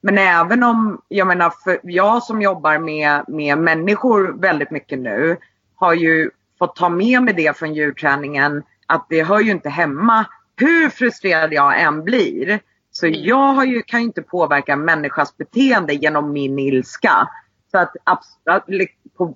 men 0.01 0.19
även 0.19 0.63
om, 0.63 1.01
jag 1.09 1.27
menar, 1.27 1.53
för 1.65 1.81
jag 1.83 2.23
som 2.23 2.43
jobbar 2.43 2.79
med, 2.79 3.25
med 3.29 3.59
människor 3.59 4.41
väldigt 4.41 4.71
mycket 4.71 4.99
nu 4.99 5.37
har 5.77 5.95
ju 5.95 6.31
fått 6.59 6.77
ta 6.77 6.89
med 6.89 7.23
mig 7.23 7.35
det 7.35 7.57
från 7.57 7.75
djurträningen 7.75 8.63
att 8.87 9.07
det 9.09 9.23
hör 9.23 9.41
ju 9.41 9.51
inte 9.51 9.69
hemma 9.69 10.25
hur 10.57 10.89
frustrerad 10.89 11.53
jag 11.53 11.81
än 11.81 12.05
blir 12.05 12.61
så 12.97 13.07
mm. 13.07 13.21
jag 13.25 13.53
har 13.53 13.65
ju, 13.65 13.83
kan 13.83 14.01
ju 14.01 14.07
inte 14.07 14.23
påverka 14.23 14.73
en 14.73 14.85
människas 14.85 15.37
beteende 15.37 15.95
genom 15.95 16.33
min 16.33 16.59
ilska. 16.59 17.29
Så 17.71 17.79
att, 17.79 17.95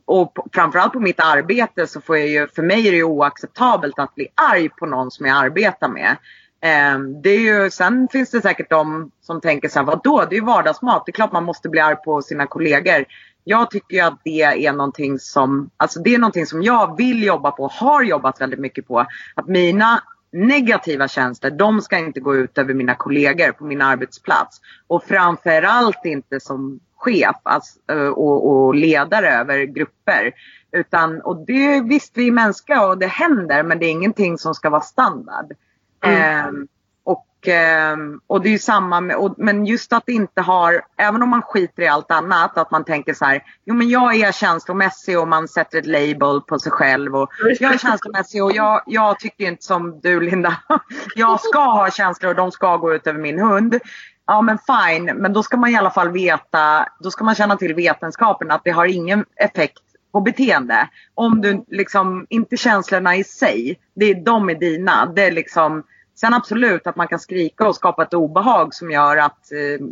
och 0.04 0.38
framförallt 0.52 0.92
på 0.92 1.00
mitt 1.00 1.20
arbete 1.20 1.86
så 1.86 2.00
får 2.00 2.18
jag 2.18 2.28
ju, 2.28 2.48
för 2.48 2.62
mig 2.62 2.88
är 2.88 2.92
det 2.92 3.02
oacceptabelt 3.02 3.98
att 3.98 4.14
bli 4.14 4.28
arg 4.52 4.68
på 4.68 4.86
någon 4.86 5.10
som 5.10 5.26
jag 5.26 5.36
arbetar 5.36 5.88
med. 5.88 6.16
Ehm, 6.60 7.22
det 7.22 7.30
är 7.30 7.40
ju, 7.40 7.70
sen 7.70 8.08
finns 8.12 8.30
det 8.30 8.40
säkert 8.40 8.70
de 8.70 9.10
som 9.20 9.40
tänker 9.40 9.68
så 9.68 9.78
här, 9.78 9.86
vadå 9.86 10.24
det 10.30 10.34
är 10.34 10.40
ju 10.40 10.44
vardagsmat, 10.44 11.02
det 11.06 11.10
är 11.10 11.14
klart 11.14 11.32
man 11.32 11.44
måste 11.44 11.68
bli 11.68 11.80
arg 11.80 11.96
på 11.96 12.22
sina 12.22 12.46
kollegor. 12.46 13.04
Jag 13.44 13.70
tycker 13.70 14.04
att 14.04 14.20
det 14.24 14.42
är 14.42 14.72
någonting 14.72 15.18
som, 15.18 15.70
alltså 15.76 16.00
det 16.00 16.14
är 16.14 16.18
någonting 16.18 16.46
som 16.46 16.62
jag 16.62 16.96
vill 16.96 17.24
jobba 17.24 17.50
på, 17.50 17.68
har 17.68 18.02
jobbat 18.02 18.40
väldigt 18.40 18.60
mycket 18.60 18.88
på. 18.88 19.06
Att 19.34 19.46
mina 19.46 20.02
negativa 20.32 21.08
känslor, 21.08 21.50
de 21.50 21.80
ska 21.80 21.98
inte 21.98 22.20
gå 22.20 22.36
ut 22.36 22.58
över 22.58 22.74
mina 22.74 22.94
kollegor 22.94 23.52
på 23.52 23.64
min 23.64 23.82
arbetsplats. 23.82 24.60
Och 24.86 25.04
framförallt 25.04 26.04
inte 26.04 26.40
som 26.40 26.80
chef 26.96 27.36
alltså, 27.42 27.78
och, 28.16 28.50
och, 28.50 28.74
ledare 28.74 29.30
över 29.30 29.62
grupper. 29.64 30.32
Utan, 30.72 31.20
och 31.20 31.46
det, 31.46 31.80
visst 31.80 32.16
vi 32.16 32.26
är 32.26 32.32
mänskliga 32.32 32.86
och 32.86 32.98
det 32.98 33.06
händer 33.06 33.62
men 33.62 33.78
det 33.78 33.86
är 33.86 33.90
ingenting 33.90 34.38
som 34.38 34.54
ska 34.54 34.70
vara 34.70 34.80
standard. 34.80 35.52
Mm. 36.00 36.20
Eh, 36.20 36.64
Och, 37.08 37.48
eh, 37.48 37.96
och 38.26 38.42
det 38.42 38.48
är 38.48 38.50
ju 38.50 38.58
samma 38.58 39.00
med, 39.00 39.16
och, 39.16 39.34
men 39.38 39.66
just 39.66 39.92
att 39.92 40.02
det 40.06 40.12
inte 40.12 40.40
har, 40.40 40.82
även 40.96 41.22
om 41.22 41.28
man 41.28 41.42
skiter 41.42 41.82
i 41.82 41.88
allt 41.88 42.10
annat, 42.10 42.58
att 42.58 42.70
man 42.70 42.84
tänker 42.84 43.14
så 43.14 43.24
här, 43.24 43.42
jo 43.64 43.74
men 43.74 43.88
jag 43.88 44.14
är 44.14 44.32
känslomässig 44.32 45.18
och 45.18 45.28
man 45.28 45.48
sätter 45.48 45.78
ett 45.78 45.86
label 45.86 46.40
på 46.40 46.58
sig 46.58 46.72
själv 46.72 47.16
och 47.16 47.28
jag 47.60 47.74
är 47.74 47.78
känslomässig 47.78 48.44
och 48.44 48.52
jag, 48.52 48.82
jag 48.86 49.20
tycker 49.20 49.44
inte 49.44 49.64
som 49.64 50.00
du 50.00 50.20
Linda, 50.20 50.56
jag 51.14 51.40
ska 51.40 51.58
ha 51.58 51.90
känslor 51.90 52.30
och 52.30 52.36
de 52.36 52.52
ska 52.52 52.76
gå 52.76 52.94
ut 52.94 53.06
över 53.06 53.20
min 53.20 53.38
hund. 53.38 53.78
Ja 54.26 54.42
men 54.42 54.58
fine, 54.58 55.04
men 55.04 55.32
då 55.32 55.42
ska 55.42 55.56
man 55.56 55.70
i 55.70 55.76
alla 55.76 55.90
fall 55.90 56.10
veta, 56.10 56.88
då 57.00 57.10
ska 57.10 57.24
man 57.24 57.34
känna 57.34 57.56
till 57.56 57.74
vetenskapen 57.74 58.50
att 58.50 58.64
det 58.64 58.70
har 58.70 58.86
ingen 58.86 59.24
effekt 59.36 59.82
på 60.12 60.20
beteende. 60.20 60.88
Om 61.14 61.40
du 61.40 61.64
liksom, 61.68 62.26
inte 62.30 62.56
känslorna 62.56 63.16
i 63.16 63.24
sig, 63.24 63.78
det 63.94 64.04
är 64.04 64.24
de 64.24 64.50
är 64.50 64.54
dina. 64.54 65.06
Det 65.06 65.24
är 65.24 65.32
liksom, 65.32 65.84
sen 66.20 66.34
absolut 66.34 66.86
att 66.86 66.96
man 66.96 67.08
kan 67.08 67.18
skrika 67.18 67.68
och 67.68 67.76
skapa 67.76 68.02
ett 68.02 68.14
obehag 68.14 68.74
som 68.74 68.90
gör 68.90 69.16
att 69.16 69.52
eh, 69.52 69.86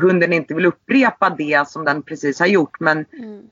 hunden 0.00 0.32
inte 0.32 0.54
vill 0.54 0.66
upprepa 0.66 1.30
det 1.30 1.68
som 1.68 1.84
den 1.84 2.02
precis 2.02 2.40
har 2.40 2.46
gjort. 2.46 2.80
Men 2.80 3.04
Mm. 3.12 3.42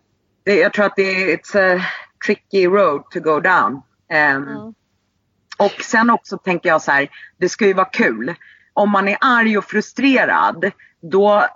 det, 0.44 0.54
jag 0.56 0.72
tror 0.72 0.84
att 0.86 0.96
det 0.96 1.02
är 1.02 1.36
it's 1.36 1.76
a 1.78 1.84
tricky 2.26 2.66
road 2.66 3.10
to 3.10 3.20
go 3.20 3.40
down. 3.40 3.82
Ehm, 4.10 4.46
Ja. 4.48 4.72
Och 5.58 5.72
sen 5.82 6.10
också 6.10 6.38
tänker 6.38 6.68
jag 6.68 6.82
så 6.82 6.92
här, 6.92 7.08
det 7.36 7.48
ska 7.48 7.66
ju 7.66 7.72
vara 7.74 7.88
kul. 7.92 8.34
Om 8.72 8.90
man 8.90 9.08
är 9.08 9.16
arg 9.20 9.58
och 9.58 9.64
frustrerad, 9.64 10.70
då, 11.00 11.46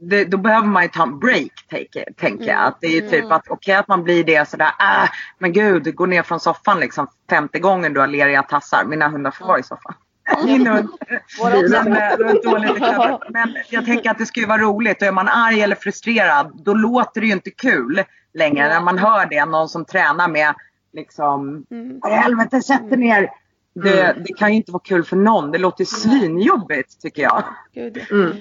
det, 0.00 0.24
då 0.24 0.36
behöver 0.36 0.66
man 0.66 0.82
ju 0.82 0.88
ta 0.88 1.02
en 1.02 1.18
break, 1.18 1.52
tänker, 1.68 2.04
jag. 2.48 2.64
Att 2.64 2.78
det 2.80 2.98
är 2.98 3.08
typ 3.08 3.32
att, 3.32 3.48
okej 3.48 3.74
att 3.74 3.88
man 3.88 4.04
blir 4.04 4.24
det 4.24 4.48
sådär, 4.48 4.66
äh, 4.66 5.10
men 5.38 5.52
gud, 5.52 5.94
gå 5.94 6.06
ner 6.06 6.22
från 6.22 6.40
soffan 6.40 6.80
liksom 6.80 7.06
femte 7.30 7.58
gången 7.58 7.92
du 7.92 8.00
har 8.00 8.06
leriga 8.06 8.42
tassar. 8.42 8.84
Mina 8.84 9.08
hundar 9.08 9.30
får 9.30 9.46
vara 9.46 9.58
i 9.58 9.62
soffan. 9.62 9.94
Min 10.44 10.66
hund. 10.66 10.88
Men, 13.28 13.56
jag 13.70 13.86
tänker 13.86 14.10
att 14.10 14.18
det 14.18 14.26
ska 14.26 14.40
ju 14.40 14.46
vara 14.46 14.62
roligt 14.62 15.02
och 15.02 15.08
är 15.08 15.12
man 15.12 15.28
arg 15.28 15.60
eller 15.60 15.76
frustrerad 15.76 16.62
då 16.64 16.74
låter 16.74 17.20
det 17.20 17.26
ju 17.26 17.32
inte 17.32 17.50
kul 17.50 18.02
längre 18.34 18.68
när 18.68 18.80
man 18.80 18.98
hör 18.98 19.26
det. 19.26 19.44
Någon 19.44 19.68
som 19.68 19.84
tränar 19.84 20.28
med 20.28 20.54
liksom, 20.92 21.64
i 22.06 22.10
helvete 22.10 22.62
sätt 22.62 22.90
ner. 22.90 23.30
Det, 23.74 24.16
det 24.26 24.34
kan 24.38 24.50
ju 24.50 24.56
inte 24.56 24.72
vara 24.72 24.82
kul 24.84 25.04
för 25.04 25.16
någon. 25.16 25.50
Det 25.50 25.58
låter 25.58 25.84
svinjobbigt 25.84 27.02
tycker 27.02 27.22
jag. 27.22 27.44
Ja. 27.72 27.90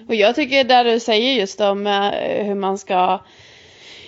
Och 0.08 0.16
jag 0.16 0.36
tycker 0.36 0.64
där 0.64 0.84
du 0.84 1.00
säger 1.00 1.40
just 1.40 1.62
om 1.62 1.88
eh, 1.88 2.46
hur 2.46 2.56
man 2.56 2.78
ska 2.78 3.20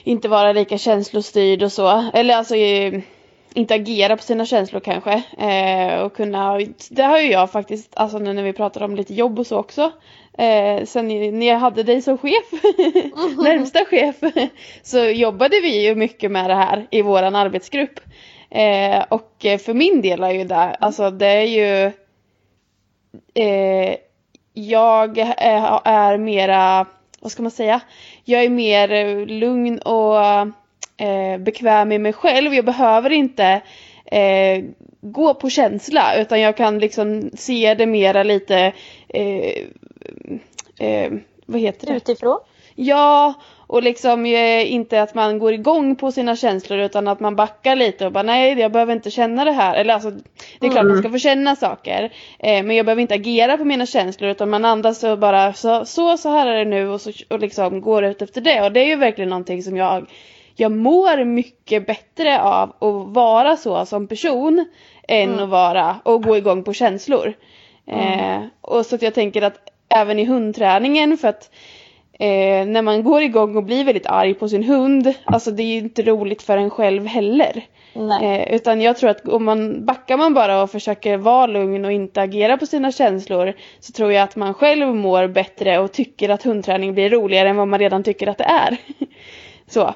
inte 0.03 0.27
vara 0.27 0.53
lika 0.53 0.77
känslostyrd 0.77 1.63
och 1.63 1.71
så. 1.71 2.09
Eller 2.13 2.35
alltså 2.35 2.55
eh, 2.55 3.01
inte 3.53 3.73
agera 3.73 4.17
på 4.17 4.23
sina 4.23 4.45
känslor 4.45 4.79
kanske. 4.79 5.23
Eh, 5.37 6.01
och 6.01 6.15
kunna, 6.15 6.59
det 6.89 7.03
har 7.03 7.19
ju 7.19 7.31
jag 7.31 7.51
faktiskt, 7.51 7.91
alltså 7.93 8.19
nu 8.19 8.33
när 8.33 8.43
vi 8.43 8.53
pratar 8.53 8.83
om 8.83 8.95
lite 8.95 9.13
jobb 9.13 9.39
och 9.39 9.47
så 9.47 9.57
också. 9.57 9.91
Eh, 10.37 10.85
sen 10.85 11.07
när 11.39 11.47
jag 11.47 11.59
hade 11.59 11.83
dig 11.83 12.01
som 12.01 12.17
chef, 12.17 12.51
närmsta 13.37 13.85
chef, 13.85 14.15
så 14.83 14.99
jobbade 14.99 15.59
vi 15.61 15.87
ju 15.87 15.95
mycket 15.95 16.31
med 16.31 16.49
det 16.49 16.55
här 16.55 16.87
i 16.91 17.01
våran 17.01 17.35
arbetsgrupp. 17.35 17.99
Eh, 18.53 19.03
och 19.09 19.45
eh, 19.45 19.57
för 19.57 19.73
min 19.73 20.01
del 20.01 20.23
är 20.23 20.31
ju 20.31 20.43
det, 20.43 20.75
alltså 20.79 21.11
det 21.11 21.27
är 21.27 21.43
ju 21.43 21.91
eh, 23.33 23.95
jag 24.53 25.17
är, 25.17 25.79
är 25.83 26.17
mera, 26.17 26.85
vad 27.19 27.31
ska 27.31 27.43
man 27.43 27.51
säga, 27.51 27.81
jag 28.23 28.43
är 28.43 28.49
mer 28.49 28.91
eh, 28.91 29.25
lugn 29.25 29.79
och 29.79 30.19
eh, 31.05 31.37
bekväm 31.39 31.91
i 31.91 31.97
mig 31.97 32.13
själv. 32.13 32.53
Jag 32.53 32.65
behöver 32.65 33.09
inte 33.09 33.61
eh, 34.05 34.63
gå 35.01 35.33
på 35.33 35.49
känsla 35.49 36.15
utan 36.15 36.41
jag 36.41 36.57
kan 36.57 36.79
liksom 36.79 37.31
se 37.33 37.73
det 37.73 37.85
mera 37.85 38.23
lite, 38.23 38.73
eh, 39.07 39.53
eh, 40.79 41.13
vad 41.45 41.61
heter 41.61 41.87
det? 41.87 41.93
Utifrån. 41.93 42.39
Ja, 42.75 43.33
och 43.67 43.83
liksom 43.83 44.25
eh, 44.25 44.73
inte 44.73 45.01
att 45.01 45.15
man 45.15 45.39
går 45.39 45.53
igång 45.53 45.95
på 45.95 46.11
sina 46.11 46.35
känslor 46.35 46.79
utan 46.79 47.07
att 47.07 47.19
man 47.19 47.35
backar 47.35 47.75
lite 47.75 48.05
och 48.05 48.11
bara 48.11 48.23
nej 48.23 48.59
jag 48.59 48.71
behöver 48.71 48.93
inte 48.93 49.11
känna 49.11 49.45
det 49.45 49.51
här. 49.51 49.75
Eller 49.75 49.93
alltså 49.93 50.11
det 50.59 50.67
är 50.67 50.71
klart 50.71 50.85
man 50.85 50.97
ska 50.97 51.09
få 51.09 51.17
känna 51.17 51.55
saker. 51.55 52.13
Eh, 52.39 52.63
men 52.63 52.75
jag 52.75 52.85
behöver 52.85 53.01
inte 53.01 53.13
agera 53.13 53.57
på 53.57 53.65
mina 53.65 53.85
känslor 53.85 54.29
utan 54.29 54.49
man 54.49 54.65
andas 54.65 55.03
och 55.03 55.19
bara 55.19 55.53
så, 55.53 55.85
så, 55.85 56.17
så 56.17 56.29
här 56.29 56.47
är 56.47 56.57
det 56.57 56.65
nu 56.65 56.89
och, 56.89 57.01
så, 57.01 57.11
och 57.29 57.39
liksom 57.39 57.81
går 57.81 58.03
ut 58.03 58.21
efter 58.21 58.41
det. 58.41 58.61
Och 58.61 58.71
det 58.71 58.79
är 58.79 58.87
ju 58.87 58.95
verkligen 58.95 59.29
någonting 59.29 59.63
som 59.63 59.77
jag, 59.77 60.05
jag 60.55 60.71
mår 60.71 61.25
mycket 61.25 61.87
bättre 61.87 62.41
av 62.41 62.69
att 62.69 63.15
vara 63.15 63.57
så 63.57 63.85
som 63.85 64.07
person 64.07 64.65
än 65.07 65.39
att 65.39 65.49
vara 65.49 65.95
och 66.03 66.23
gå 66.23 66.37
igång 66.37 66.63
på 66.63 66.73
känslor. 66.73 67.33
Eh, 67.87 68.41
och 68.61 68.85
så 68.85 68.95
att 68.95 69.01
jag 69.01 69.13
tänker 69.13 69.41
att 69.41 69.57
även 69.89 70.19
i 70.19 70.25
hundträningen 70.25 71.17
för 71.17 71.27
att 71.27 71.49
eh, 72.19 72.65
när 72.65 72.81
man 72.81 73.03
går 73.03 73.21
igång 73.21 73.57
och 73.57 73.63
blir 73.63 73.83
väldigt 73.85 74.07
arg 74.07 74.33
på 74.33 74.49
sin 74.49 74.63
hund, 74.63 75.13
alltså 75.25 75.51
det 75.51 75.63
är 75.63 75.67
ju 75.67 75.77
inte 75.77 76.01
roligt 76.01 76.41
för 76.41 76.57
en 76.57 76.69
själv 76.69 77.05
heller. 77.05 77.65
Nej. 77.95 78.41
Eh, 78.41 78.55
utan 78.55 78.81
jag 78.81 78.97
tror 78.97 79.09
att 79.09 79.27
om 79.27 79.45
man 79.45 79.85
backar 79.85 80.17
man 80.17 80.33
bara 80.33 80.61
och 80.61 80.71
försöker 80.71 81.17
vara 81.17 81.47
lugn 81.47 81.85
och 81.85 81.91
inte 81.91 82.21
agera 82.21 82.57
på 82.57 82.65
sina 82.65 82.91
känslor 82.91 83.53
så 83.79 83.91
tror 83.91 84.11
jag 84.11 84.23
att 84.23 84.35
man 84.35 84.53
själv 84.53 84.95
mår 84.95 85.27
bättre 85.27 85.79
och 85.79 85.91
tycker 85.91 86.29
att 86.29 86.43
hundträning 86.43 86.93
blir 86.93 87.09
roligare 87.09 87.49
än 87.49 87.55
vad 87.55 87.67
man 87.67 87.79
redan 87.79 88.03
tycker 88.03 88.27
att 88.27 88.37
det 88.37 88.43
är. 88.43 88.77
så. 89.67 89.93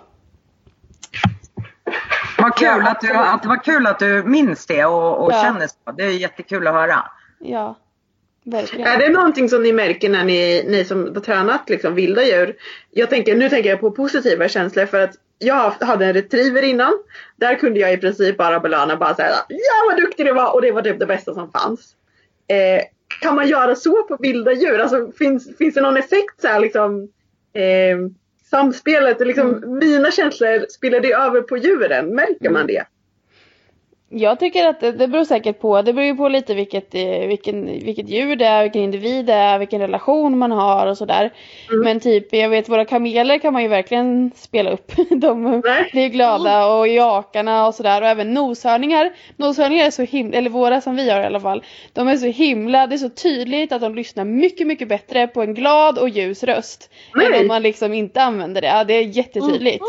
Vad 2.37 2.55
kul 2.55 2.87
att, 2.87 3.01
du, 3.01 3.13
att 3.13 3.41
det 3.41 3.47
var 3.47 3.63
kul 3.63 3.87
att 3.87 3.99
du 3.99 4.23
minns 4.23 4.65
det 4.65 4.85
och, 4.85 5.23
och 5.25 5.31
Ja. 5.31 5.41
känner 5.43 5.67
så. 5.67 5.91
Det 5.97 6.03
är 6.03 6.11
jättekul 6.11 6.67
att 6.67 6.73
höra. 6.73 7.03
Ja, 7.39 7.75
verkligen. 8.51 8.87
Är 8.87 8.97
det 8.97 9.09
någonting 9.09 9.49
som 9.49 9.63
ni 9.63 9.73
märker 9.73 10.09
när 10.09 10.23
ni, 10.23 10.63
ni 10.67 10.85
som 10.85 11.13
har 11.15 11.21
tränat 11.21 11.69
liksom 11.69 11.95
vilda 11.95 12.23
djur? 12.23 12.55
Jag 12.91 13.09
tänker, 13.09 13.35
nu 13.35 13.49
tänker 13.49 13.69
jag 13.69 13.79
på 13.79 13.91
positiva 13.91 14.47
känslor 14.47 14.85
för 14.85 14.99
att 14.99 15.15
jag 15.39 15.71
hade 15.71 16.05
en 16.05 16.13
retriever 16.13 16.61
innan. 16.61 16.93
Där 17.35 17.55
kunde 17.55 17.79
jag 17.79 17.93
i 17.93 17.97
princip 17.97 18.37
bara 18.37 18.59
belöna 18.59 18.97
bara 18.97 19.15
säga 19.15 19.35
ja 19.47 19.89
vad 19.89 19.97
duktig 19.97 20.25
du 20.25 20.33
var 20.33 20.53
och 20.53 20.61
det 20.61 20.71
var 20.71 20.81
typ 20.81 20.99
det 20.99 21.05
bästa 21.05 21.33
som 21.33 21.51
fanns. 21.51 21.95
Eh, 22.47 22.83
kan 23.21 23.35
man 23.35 23.47
göra 23.47 23.75
så 23.75 24.03
på 24.03 24.17
vilda 24.19 24.53
djur? 24.53 24.79
Alltså, 24.79 25.11
finns, 25.17 25.57
finns 25.57 25.75
det 25.75 25.81
någon 25.81 25.97
effekt 25.97 26.41
så 26.41 26.47
här 26.47 26.59
liksom 26.59 27.09
eh, 27.53 27.97
samspelet, 28.49 29.19
liksom, 29.19 29.77
mina 29.79 30.11
känslor, 30.11 30.65
spelar 30.69 30.99
det 30.99 31.13
över 31.13 31.41
på 31.41 31.57
djuren? 31.57 32.15
Märker 32.15 32.49
man 32.49 32.67
det? 32.67 32.83
Jag 34.09 34.39
tycker 34.39 34.67
att 34.67 34.79
det, 34.79 34.91
det 34.91 35.07
beror 35.07 35.23
säkert 35.23 35.59
på. 35.59 35.81
Det 35.81 35.93
beror 35.93 36.05
ju 36.05 36.15
på 36.15 36.29
lite 36.29 36.53
vilket, 36.53 36.95
eh, 36.95 37.27
vilken, 37.27 37.65
vilket 37.65 38.09
djur 38.09 38.35
det 38.35 38.45
är, 38.45 38.63
vilken 38.63 38.81
individ 38.81 39.25
det 39.25 39.33
är, 39.33 39.59
vilken 39.59 39.81
relation 39.81 40.37
man 40.37 40.51
har 40.51 40.87
och 40.87 40.97
sådär. 40.97 41.33
Men 41.83 41.99
typ, 41.99 42.33
jag 42.33 42.49
vet 42.49 42.69
våra 42.69 42.85
kameler 42.85 43.37
kan 43.37 43.53
man 43.53 43.61
ju 43.61 43.67
verkligen 43.67 44.31
spela 44.35 44.71
upp. 44.71 44.91
De 45.09 45.61
blir 45.91 46.09
glada 46.09 46.67
och 46.67 46.87
jakarna 46.87 47.67
och 47.67 47.75
sådär. 47.75 48.01
Och 48.01 48.07
även 48.07 48.33
noshörningar. 48.33 49.13
Noshörningar 49.35 49.85
är 49.85 49.91
så 49.91 50.03
himla, 50.03 50.37
eller 50.37 50.49
våra 50.49 50.81
som 50.81 50.95
vi 50.95 51.09
har 51.09 51.21
i 51.21 51.25
alla 51.25 51.39
fall. 51.39 51.63
De 51.93 52.07
är 52.07 52.17
så 52.17 52.25
himla, 52.25 52.87
det 52.87 52.95
är 52.95 52.97
så 52.97 53.09
tydligt 53.09 53.71
att 53.71 53.81
de 53.81 53.95
lyssnar 53.95 54.25
mycket, 54.25 54.67
mycket 54.67 54.87
bättre 54.87 55.27
på 55.27 55.41
en 55.41 55.53
glad 55.53 55.97
och 55.97 56.09
ljus 56.09 56.43
röst. 56.43 56.89
Än 57.25 57.31
Nej. 57.31 57.41
om 57.41 57.47
man 57.47 57.61
liksom 57.61 57.93
inte 57.93 58.21
använder 58.21 58.61
det. 58.61 58.67
Ja, 58.67 58.83
det 58.83 58.93
är 58.93 59.03
jättetydligt. 59.03 59.83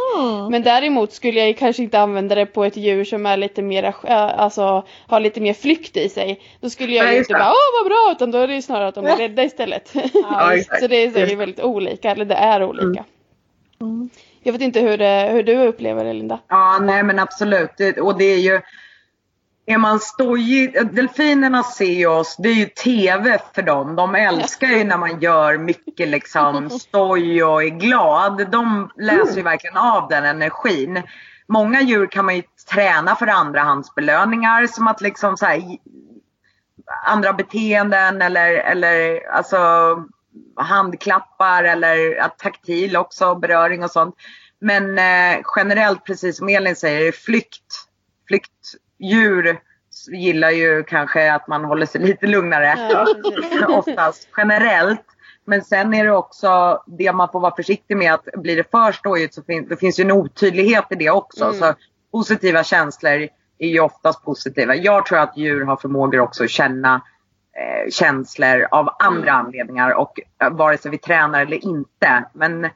Men 0.50 0.62
däremot 0.62 1.12
skulle 1.12 1.46
jag 1.46 1.56
kanske 1.56 1.82
inte 1.82 2.00
använda 2.00 2.34
det 2.34 2.46
på 2.46 2.64
ett 2.64 2.76
djur 2.76 3.04
som 3.04 3.26
är 3.26 3.36
lite 3.36 3.62
mer, 3.62 3.94
alltså 4.14 4.86
har 5.06 5.20
lite 5.20 5.40
mer 5.40 5.54
flykt 5.54 5.96
i 5.96 6.08
sig. 6.08 6.40
Då 6.60 6.70
skulle 6.70 6.92
jag 6.92 7.12
ju 7.12 7.18
inte 7.18 7.32
bara 7.32 7.48
åh 7.50 7.80
vad 7.80 7.86
bra 7.90 8.12
utan 8.16 8.30
då 8.30 8.38
är 8.38 8.48
det 8.48 8.54
ju 8.54 8.62
snarare 8.62 8.88
att 8.88 8.94
de 8.94 9.06
är 9.06 9.16
rädda 9.16 9.44
istället. 9.44 9.90
Ja, 10.14 10.52
så 10.80 10.86
det 10.86 10.96
är, 10.96 11.10
så 11.10 11.18
är 11.18 11.26
det 11.26 11.36
väldigt 11.36 11.60
olika, 11.60 12.10
eller 12.10 12.24
det 12.24 12.34
är 12.34 12.62
olika. 12.62 13.04
Jag 14.42 14.52
vet 14.52 14.62
inte 14.62 14.80
hur, 14.80 14.98
det, 14.98 15.28
hur 15.32 15.42
du 15.42 15.56
upplever 15.56 16.04
det 16.04 16.12
Linda. 16.12 16.38
Ja, 16.48 16.78
nej 16.82 17.02
men 17.02 17.18
absolut. 17.18 17.80
Och 18.00 18.18
det 18.18 18.24
är 18.24 18.38
ju... 18.38 18.60
Är 19.66 19.78
man 19.78 20.00
stojig, 20.00 20.94
delfinerna 20.94 21.62
ser 21.62 22.06
oss, 22.06 22.36
det 22.36 22.48
är 22.48 22.54
ju 22.54 22.66
TV 22.66 23.38
för 23.54 23.62
dem. 23.62 23.96
De 23.96 24.14
älskar 24.14 24.68
ju 24.68 24.84
när 24.84 24.98
man 24.98 25.20
gör 25.20 25.58
mycket 25.58 26.08
liksom 26.08 26.70
stoj 26.80 27.44
och 27.44 27.62
är 27.62 27.68
glad. 27.68 28.50
De 28.50 28.90
läser 28.96 29.36
ju 29.36 29.42
verkligen 29.42 29.76
av 29.76 30.08
den 30.08 30.24
energin. 30.24 31.02
Många 31.48 31.82
djur 31.82 32.06
kan 32.06 32.24
man 32.24 32.36
ju 32.36 32.42
träna 32.72 33.16
för 33.16 33.26
andrahandsbelöningar 33.26 34.66
som 34.66 34.86
att 34.86 35.00
liksom 35.00 35.36
så 35.36 35.46
här, 35.46 35.62
andra 37.06 37.32
beteenden 37.32 38.22
eller, 38.22 38.54
eller 38.54 39.26
alltså 39.30 39.58
handklappar 40.56 41.64
eller 41.64 42.20
att 42.20 42.38
taktil 42.38 42.96
också, 42.96 43.34
beröring 43.34 43.84
och 43.84 43.90
sånt. 43.90 44.14
Men 44.60 44.98
eh, 44.98 45.40
generellt, 45.56 46.04
precis 46.04 46.38
som 46.38 46.48
Elin 46.48 46.76
säger, 46.76 47.12
flykt, 47.12 47.88
flyktdjur 48.28 49.60
gillar 50.10 50.50
ju 50.50 50.84
kanske 50.84 51.32
att 51.32 51.48
man 51.48 51.64
håller 51.64 51.86
sig 51.86 52.00
lite 52.00 52.26
lugnare 52.26 52.74
Ja, 52.90 53.06
oftast 53.68 54.28
generellt. 54.36 55.04
Men 55.48 55.62
sen 55.64 55.94
är 55.94 56.04
det 56.04 56.10
också 56.12 56.82
det 56.86 57.12
man 57.12 57.28
får 57.28 57.40
vara 57.40 57.56
försiktig 57.56 57.96
med 57.96 58.14
att 58.14 58.24
blir 58.34 58.56
det 58.56 58.70
för 58.70 58.92
stojigt 58.92 59.34
så 59.34 59.42
fin- 59.42 59.68
det 59.68 59.76
finns 59.76 60.00
ju 60.00 60.04
en 60.04 60.12
otydlighet 60.12 60.84
i 60.90 60.94
det 60.94 61.10
också. 61.10 61.52
Så 61.52 61.74
positiva 62.12 62.64
känslor 62.64 63.28
är 63.58 63.68
ju 63.68 63.80
oftast 63.80 64.24
positiva. 64.24 64.74
Jag 64.74 65.06
tror 65.06 65.18
att 65.18 65.36
djur 65.36 65.64
har 65.64 65.76
förmågor 65.76 66.20
också 66.20 66.44
att 66.44 66.50
känna 66.50 66.94
eh, 67.56 67.90
känslor 67.90 68.66
av 68.70 68.88
andra 68.98 69.32
anledningar 69.32 69.90
och 69.94 70.20
eh, 70.42 70.50
vare 70.50 70.78
sig 70.78 70.90
vi 70.90 70.98
tränar 70.98 71.40
eller 71.42 71.64
inte. 71.64 72.24
Men, 72.32 72.68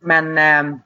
men, 0.00 0.38
eh, 0.38 0.76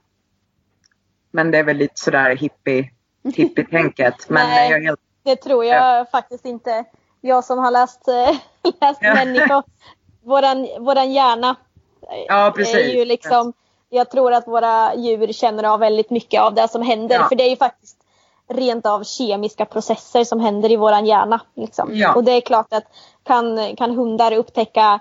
men 1.33 1.51
det 1.51 1.59
är 1.59 1.65
väl 1.65 1.77
lite 1.77 2.01
sådär 2.01 2.37
hippie, 2.37 2.91
hippie-tänket. 3.35 4.15
Men 4.29 4.49
Nej. 4.49 4.71
jag 4.71 4.81
helt, 4.81 5.01
Det 5.25 5.37
tror 5.37 5.65
jag 5.65 6.11
faktiskt 6.11 6.45
inte. 6.45 6.85
Jag 7.21 7.45
som 7.45 7.59
har 7.59 7.71
läst, 7.71 8.09
eh, 8.09 8.15
läst 8.81 8.99
Ja. 9.03 9.15
människor. 9.15 9.63
Våran, 10.29 10.69
våran 10.79 11.13
hjärna 11.13 11.57
Ja, 12.29 12.53
precis. 12.57 12.75
är 12.75 12.89
ju 12.99 13.05
liksom, 13.05 13.53
jag 13.89 14.11
tror 14.11 14.33
att 14.33 14.47
våra 14.49 14.95
djur 14.95 15.33
känner 15.33 15.65
av 15.65 15.81
väldigt 15.81 16.11
mycket 16.11 16.43
av 16.43 16.55
det 16.55 16.69
som 16.69 16.83
händer. 16.83 17.15
Ja. 17.17 17.29
För 17.29 17.37
det 17.37 17.45
är 17.45 17.51
ju 17.51 17.57
faktiskt 17.57 17.97
rent 18.49 18.87
av 18.87 19.05
kemiska 19.05 19.65
processer 19.65 20.25
som 20.25 20.41
händer 20.41 20.73
i 20.73 20.77
våran 20.77 21.07
hjärna. 21.07 21.41
Liksom. 21.55 21.91
Ja. 21.93 22.15
Och 22.15 22.25
det 22.25 22.33
är 22.33 22.41
klart 22.41 22.73
att 22.73 22.85
kan, 23.25 23.77
kan 23.77 23.91
hundar 23.97 24.33
upptäcka 24.33 25.01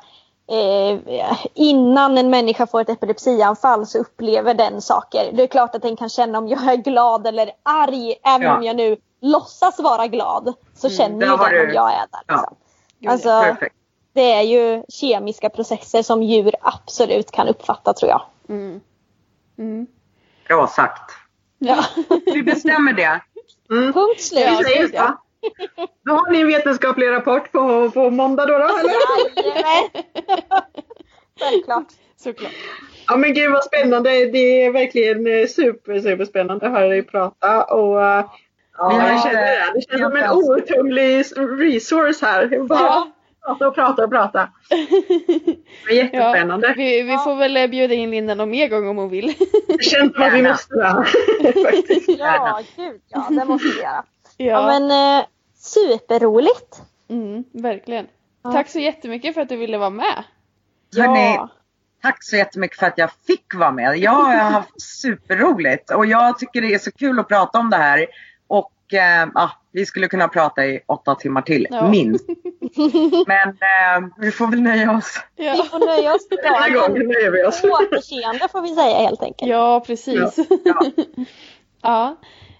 eh, 0.51 0.99
innan 1.53 2.17
en 2.17 2.29
människa 2.29 2.67
får 2.67 2.81
ett 2.81 2.89
epilepsianfall 2.89 3.85
så 3.85 3.97
upplever 3.97 4.53
den 4.53 4.81
saker. 4.81 5.29
Det 5.33 5.43
är 5.43 5.47
klart 5.47 5.75
att 5.75 5.81
den 5.81 5.95
kan 5.95 6.09
känna 6.09 6.37
om 6.37 6.47
jag 6.47 6.63
är 6.63 6.75
glad 6.75 7.27
eller 7.27 7.51
arg. 7.63 8.15
Även 8.23 8.41
Ja. 8.47 8.57
om 8.57 8.63
jag 8.63 8.75
nu 8.75 8.97
låtsas 9.21 9.79
vara 9.79 10.07
glad 10.07 10.53
så 10.75 10.89
känner 10.89 11.19
där 11.19 11.31
ju 11.31 11.37
den 11.37 11.51
du- 11.51 11.61
om 11.69 11.73
jag 11.75 11.91
är 11.93 12.05
där. 12.11 12.21
Ja. 12.27 12.53
Liksom. 12.99 13.11
Alltså, 13.11 13.29
perfekt. 13.29 13.75
Det 14.17 14.31
är 14.31 14.41
ju 14.41 14.83
kemiska 14.89 15.49
processer 15.49 16.01
som 16.01 16.23
djur 16.23 16.55
absolut 16.61 17.31
kan 17.31 17.47
uppfatta 17.47 17.93
tror 17.93 18.11
jag. 18.11 18.21
Mm. 18.49 18.79
Mm. 19.57 19.87
Bra 20.47 20.67
sagt. 20.67 21.11
Ja. 21.59 21.85
Vi 22.33 22.43
bestämmer 22.43 22.93
det. 22.93 23.21
Punkt 23.69 24.21
slut. 24.21 24.47
Vi 24.59 24.63
säger 24.63 24.87
så. 24.87 25.17
Då 26.05 26.13
har 26.13 26.31
ni 26.31 26.39
en 26.39 26.47
vetenskaplig 26.47 27.09
rapport 27.09 27.51
på, 27.51 27.91
på 27.91 28.09
måndag 28.09 28.45
då, 28.45 28.57
då 28.57 28.63
eller? 28.63 28.93
Självklart. 31.39 31.87
Såklart. 32.17 32.53
Ja 33.07 33.17
men 33.17 33.33
gud 33.33 33.51
vad 33.51 33.63
spännande. 33.63 34.09
Det 34.09 34.65
är 34.65 34.71
verkligen 34.71 35.27
eh, 35.27 35.47
super, 35.47 35.99
super 35.99 36.25
spännande 36.25 36.65
att 36.65 36.71
höra 36.71 36.87
dig 36.87 37.03
prata. 37.03 37.63
Och, 37.63 38.03
eh, 38.03 38.25
ja, 38.77 38.93
Ja, 38.93 39.11
jag 39.11 39.23
känner 39.23 39.41
det. 39.41 39.71
Det 39.73 39.81
känns 39.81 40.01
som 40.01 40.15
en 40.15 40.31
outtömlig 40.31 41.25
resource 41.59 42.25
här. 42.25 42.67
Bara 42.67 42.79
Ja. 42.79 43.11
Prata 43.47 43.67
och 43.67 43.75
prata 43.75 44.03
och 44.03 44.09
prata. 44.11 44.49
Det 45.87 45.95
jättespännande. 45.95 46.73
Vi, 46.77 47.01
vi 47.01 47.17
får 47.17 47.35
väl 47.35 47.57
eh, 47.57 47.67
bjuda 47.67 47.93
in 47.93 48.11
Linda 48.11 48.35
någon 48.35 48.49
mer 48.49 48.67
gång 48.67 48.87
om 48.87 48.97
hon 48.97 49.09
vill. 49.09 49.33
Det 49.67 49.83
känns 49.83 50.13
som 50.13 50.23
att 50.23 50.33
vi 50.33 50.41
måste. 50.43 50.75
Faktiskt. 51.63 52.09
Ja, 52.19 52.61
gud 52.75 53.01
ja. 53.07 53.27
Det 53.29 53.45
måste 53.45 53.67
vi 53.67 53.81
göra. 53.81 54.03
ja, 54.37 54.45
Ja 54.45 54.79
men 54.79 55.19
eh, 55.19 55.25
superroligt. 55.55 56.81
mm, 57.09 57.43
verkligen. 57.53 58.07
Ja. 58.43 58.51
Tack 58.51 58.69
så 58.69 58.79
jättemycket 58.79 59.33
för 59.33 59.41
att 59.41 59.49
du 59.49 59.55
ville 59.55 59.77
vara 59.77 59.89
med. 59.89 60.23
Hörni, 60.97 61.33
Ja. 61.35 61.49
tack 62.01 62.23
så 62.23 62.35
jättemycket 62.35 62.79
för 62.79 62.85
att 62.87 62.97
jag 62.97 63.09
fick 63.27 63.55
vara 63.55 63.71
med. 63.71 63.97
Jag 63.97 64.11
har 64.11 64.35
haft 64.35 64.81
superroligt 64.81 65.91
och 65.91 66.05
jag 66.05 66.39
tycker 66.39 66.61
det 66.61 66.73
är 66.73 66.79
så 66.79 66.91
kul 66.91 67.19
att 67.19 67.27
prata 67.27 67.59
om 67.59 67.69
det 67.69 67.77
här. 67.77 68.05
Och 68.87 68.93
eh, 68.93 69.27
ah, 69.35 69.49
vi 69.71 69.85
skulle 69.85 70.07
kunna 70.07 70.27
prata 70.27 70.65
i 70.65 70.79
åtta 70.85 71.15
timmar 71.15 71.41
till, 71.41 71.67
Ja. 71.69 71.87
minst. 71.89 72.25
Men 73.27 73.49
eh, 73.49 74.09
vi 74.17 74.31
får 74.31 74.47
väl 74.47 74.61
nöja 74.61 74.91
oss. 74.97 75.19
Vi 75.35 75.45
Ja, 75.45 75.55
får 75.71 75.79
nöja 75.85 76.15
oss 76.15 76.27
Den 76.29 76.39
här 76.53 76.69
gången 76.69 77.07
nöjer 77.07 77.31
vi 77.31 77.43
oss. 77.45 77.63
Återseende 77.63 78.47
får 78.51 78.61
vi 78.61 78.75
säga 78.75 78.97
helt 78.97 79.23
enkelt. 79.23 79.51
ja 79.51 79.83
precis. 79.87 80.35
Ja. 80.65 80.81
Ja. 81.81 82.15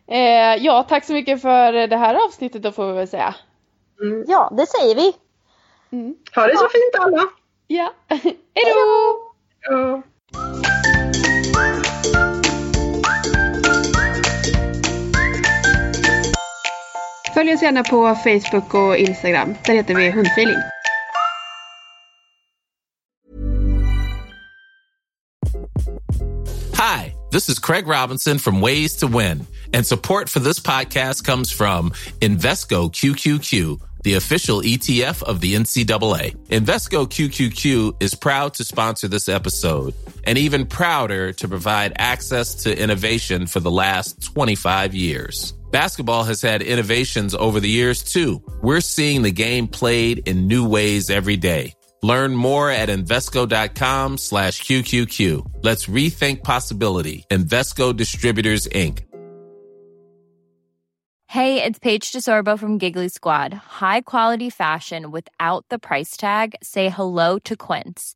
Eh, 0.08 0.56
ja, 0.66 0.84
tack 0.90 1.06
så 1.06 1.14
mycket 1.14 1.42
för 1.42 1.88
det 1.88 1.98
här 1.98 2.16
avsnittet 2.26 2.64
då 2.64 2.72
får 2.72 2.88
vi 2.88 2.94
väl 2.94 3.08
säga. 3.08 3.36
Mm. 4.02 4.24
Ja, 4.28 4.54
det 4.58 4.66
säger 4.66 4.96
vi. 4.96 5.14
Mm. 5.98 6.16
Ha 6.36 6.48
det 6.48 6.58
så 6.58 6.68
fint 6.70 6.96
alla. 7.06 7.24
Ja, 7.68 7.94
hejdå! 8.08 9.18
Ja. 9.62 10.02
Följ 17.38 17.54
oss 17.54 17.62
gärna 17.62 17.84
på 17.84 18.16
Facebook 18.16 18.74
och 18.74 18.98
Instagram. 18.98 19.56
Där 19.66 19.74
heter 19.74 19.96
vi 19.96 20.12
Hundfeeling. 20.12 20.58
Hi, 26.74 27.14
this 27.32 27.50
is 27.50 27.60
Craig 27.60 27.88
Robinson 27.88 28.40
from 28.40 28.62
Ways 28.62 28.96
to 28.96 29.08
Win, 29.08 29.46
and 29.74 29.86
support 29.86 30.30
for 30.30 30.40
this 30.40 30.60
podcast 30.60 31.26
comes 31.26 31.52
from 31.52 31.92
Invesco 32.22 32.90
QQQ, 32.92 33.80
the 34.04 34.16
official 34.16 34.62
ETF 34.62 35.24
of 35.24 35.40
the 35.40 35.54
NCAA. 35.56 36.36
Invesco 36.50 37.06
QQQ 37.06 37.94
is 38.02 38.16
proud 38.16 38.54
to 38.54 38.64
sponsor 38.64 39.08
this 39.08 39.30
episode 39.30 39.94
and 40.26 40.38
even 40.38 40.66
prouder 40.66 41.34
to 41.34 41.48
provide 41.48 41.94
access 41.98 42.64
to 42.64 42.84
innovation 42.84 43.48
for 43.48 43.60
the 43.60 43.72
last 43.72 44.24
25 44.24 44.96
years. 44.96 45.57
Basketball 45.72 46.24
has 46.24 46.42
had 46.42 46.62
innovations 46.62 47.36
over 47.36 47.60
the 47.60 47.70
years 47.70 48.04
too. 48.04 48.42
We're 48.62 48.82
seeing 48.82 49.22
the 49.22 49.32
game 49.32 49.68
played 49.68 50.28
in 50.28 50.48
new 50.48 50.68
ways 50.68 51.10
every 51.10 51.38
day. 51.38 51.74
Learn 52.04 52.36
more 52.36 52.70
at 52.70 52.90
Invesco.com 52.90 54.18
slash 54.18 54.62
QQQ. 54.62 55.64
Let's 55.64 55.88
rethink 55.88 56.44
possibility. 56.44 57.26
Invesco 57.32 57.96
Distributors, 57.96 58.68
Inc. 58.68 59.04
Hey, 61.30 61.62
it's 61.62 61.78
Paige 61.78 62.14
DeSorbo 62.14 62.58
from 62.58 62.78
Giggly 62.78 63.10
Squad. 63.10 63.54
High 63.54 64.02
quality 64.02 64.50
fashion 64.50 65.12
without 65.12 65.66
the 65.70 65.78
price 65.78 66.16
tag. 66.16 66.56
Say 66.64 66.90
hello 66.90 67.38
to 67.40 67.58
Quince. 67.58 68.16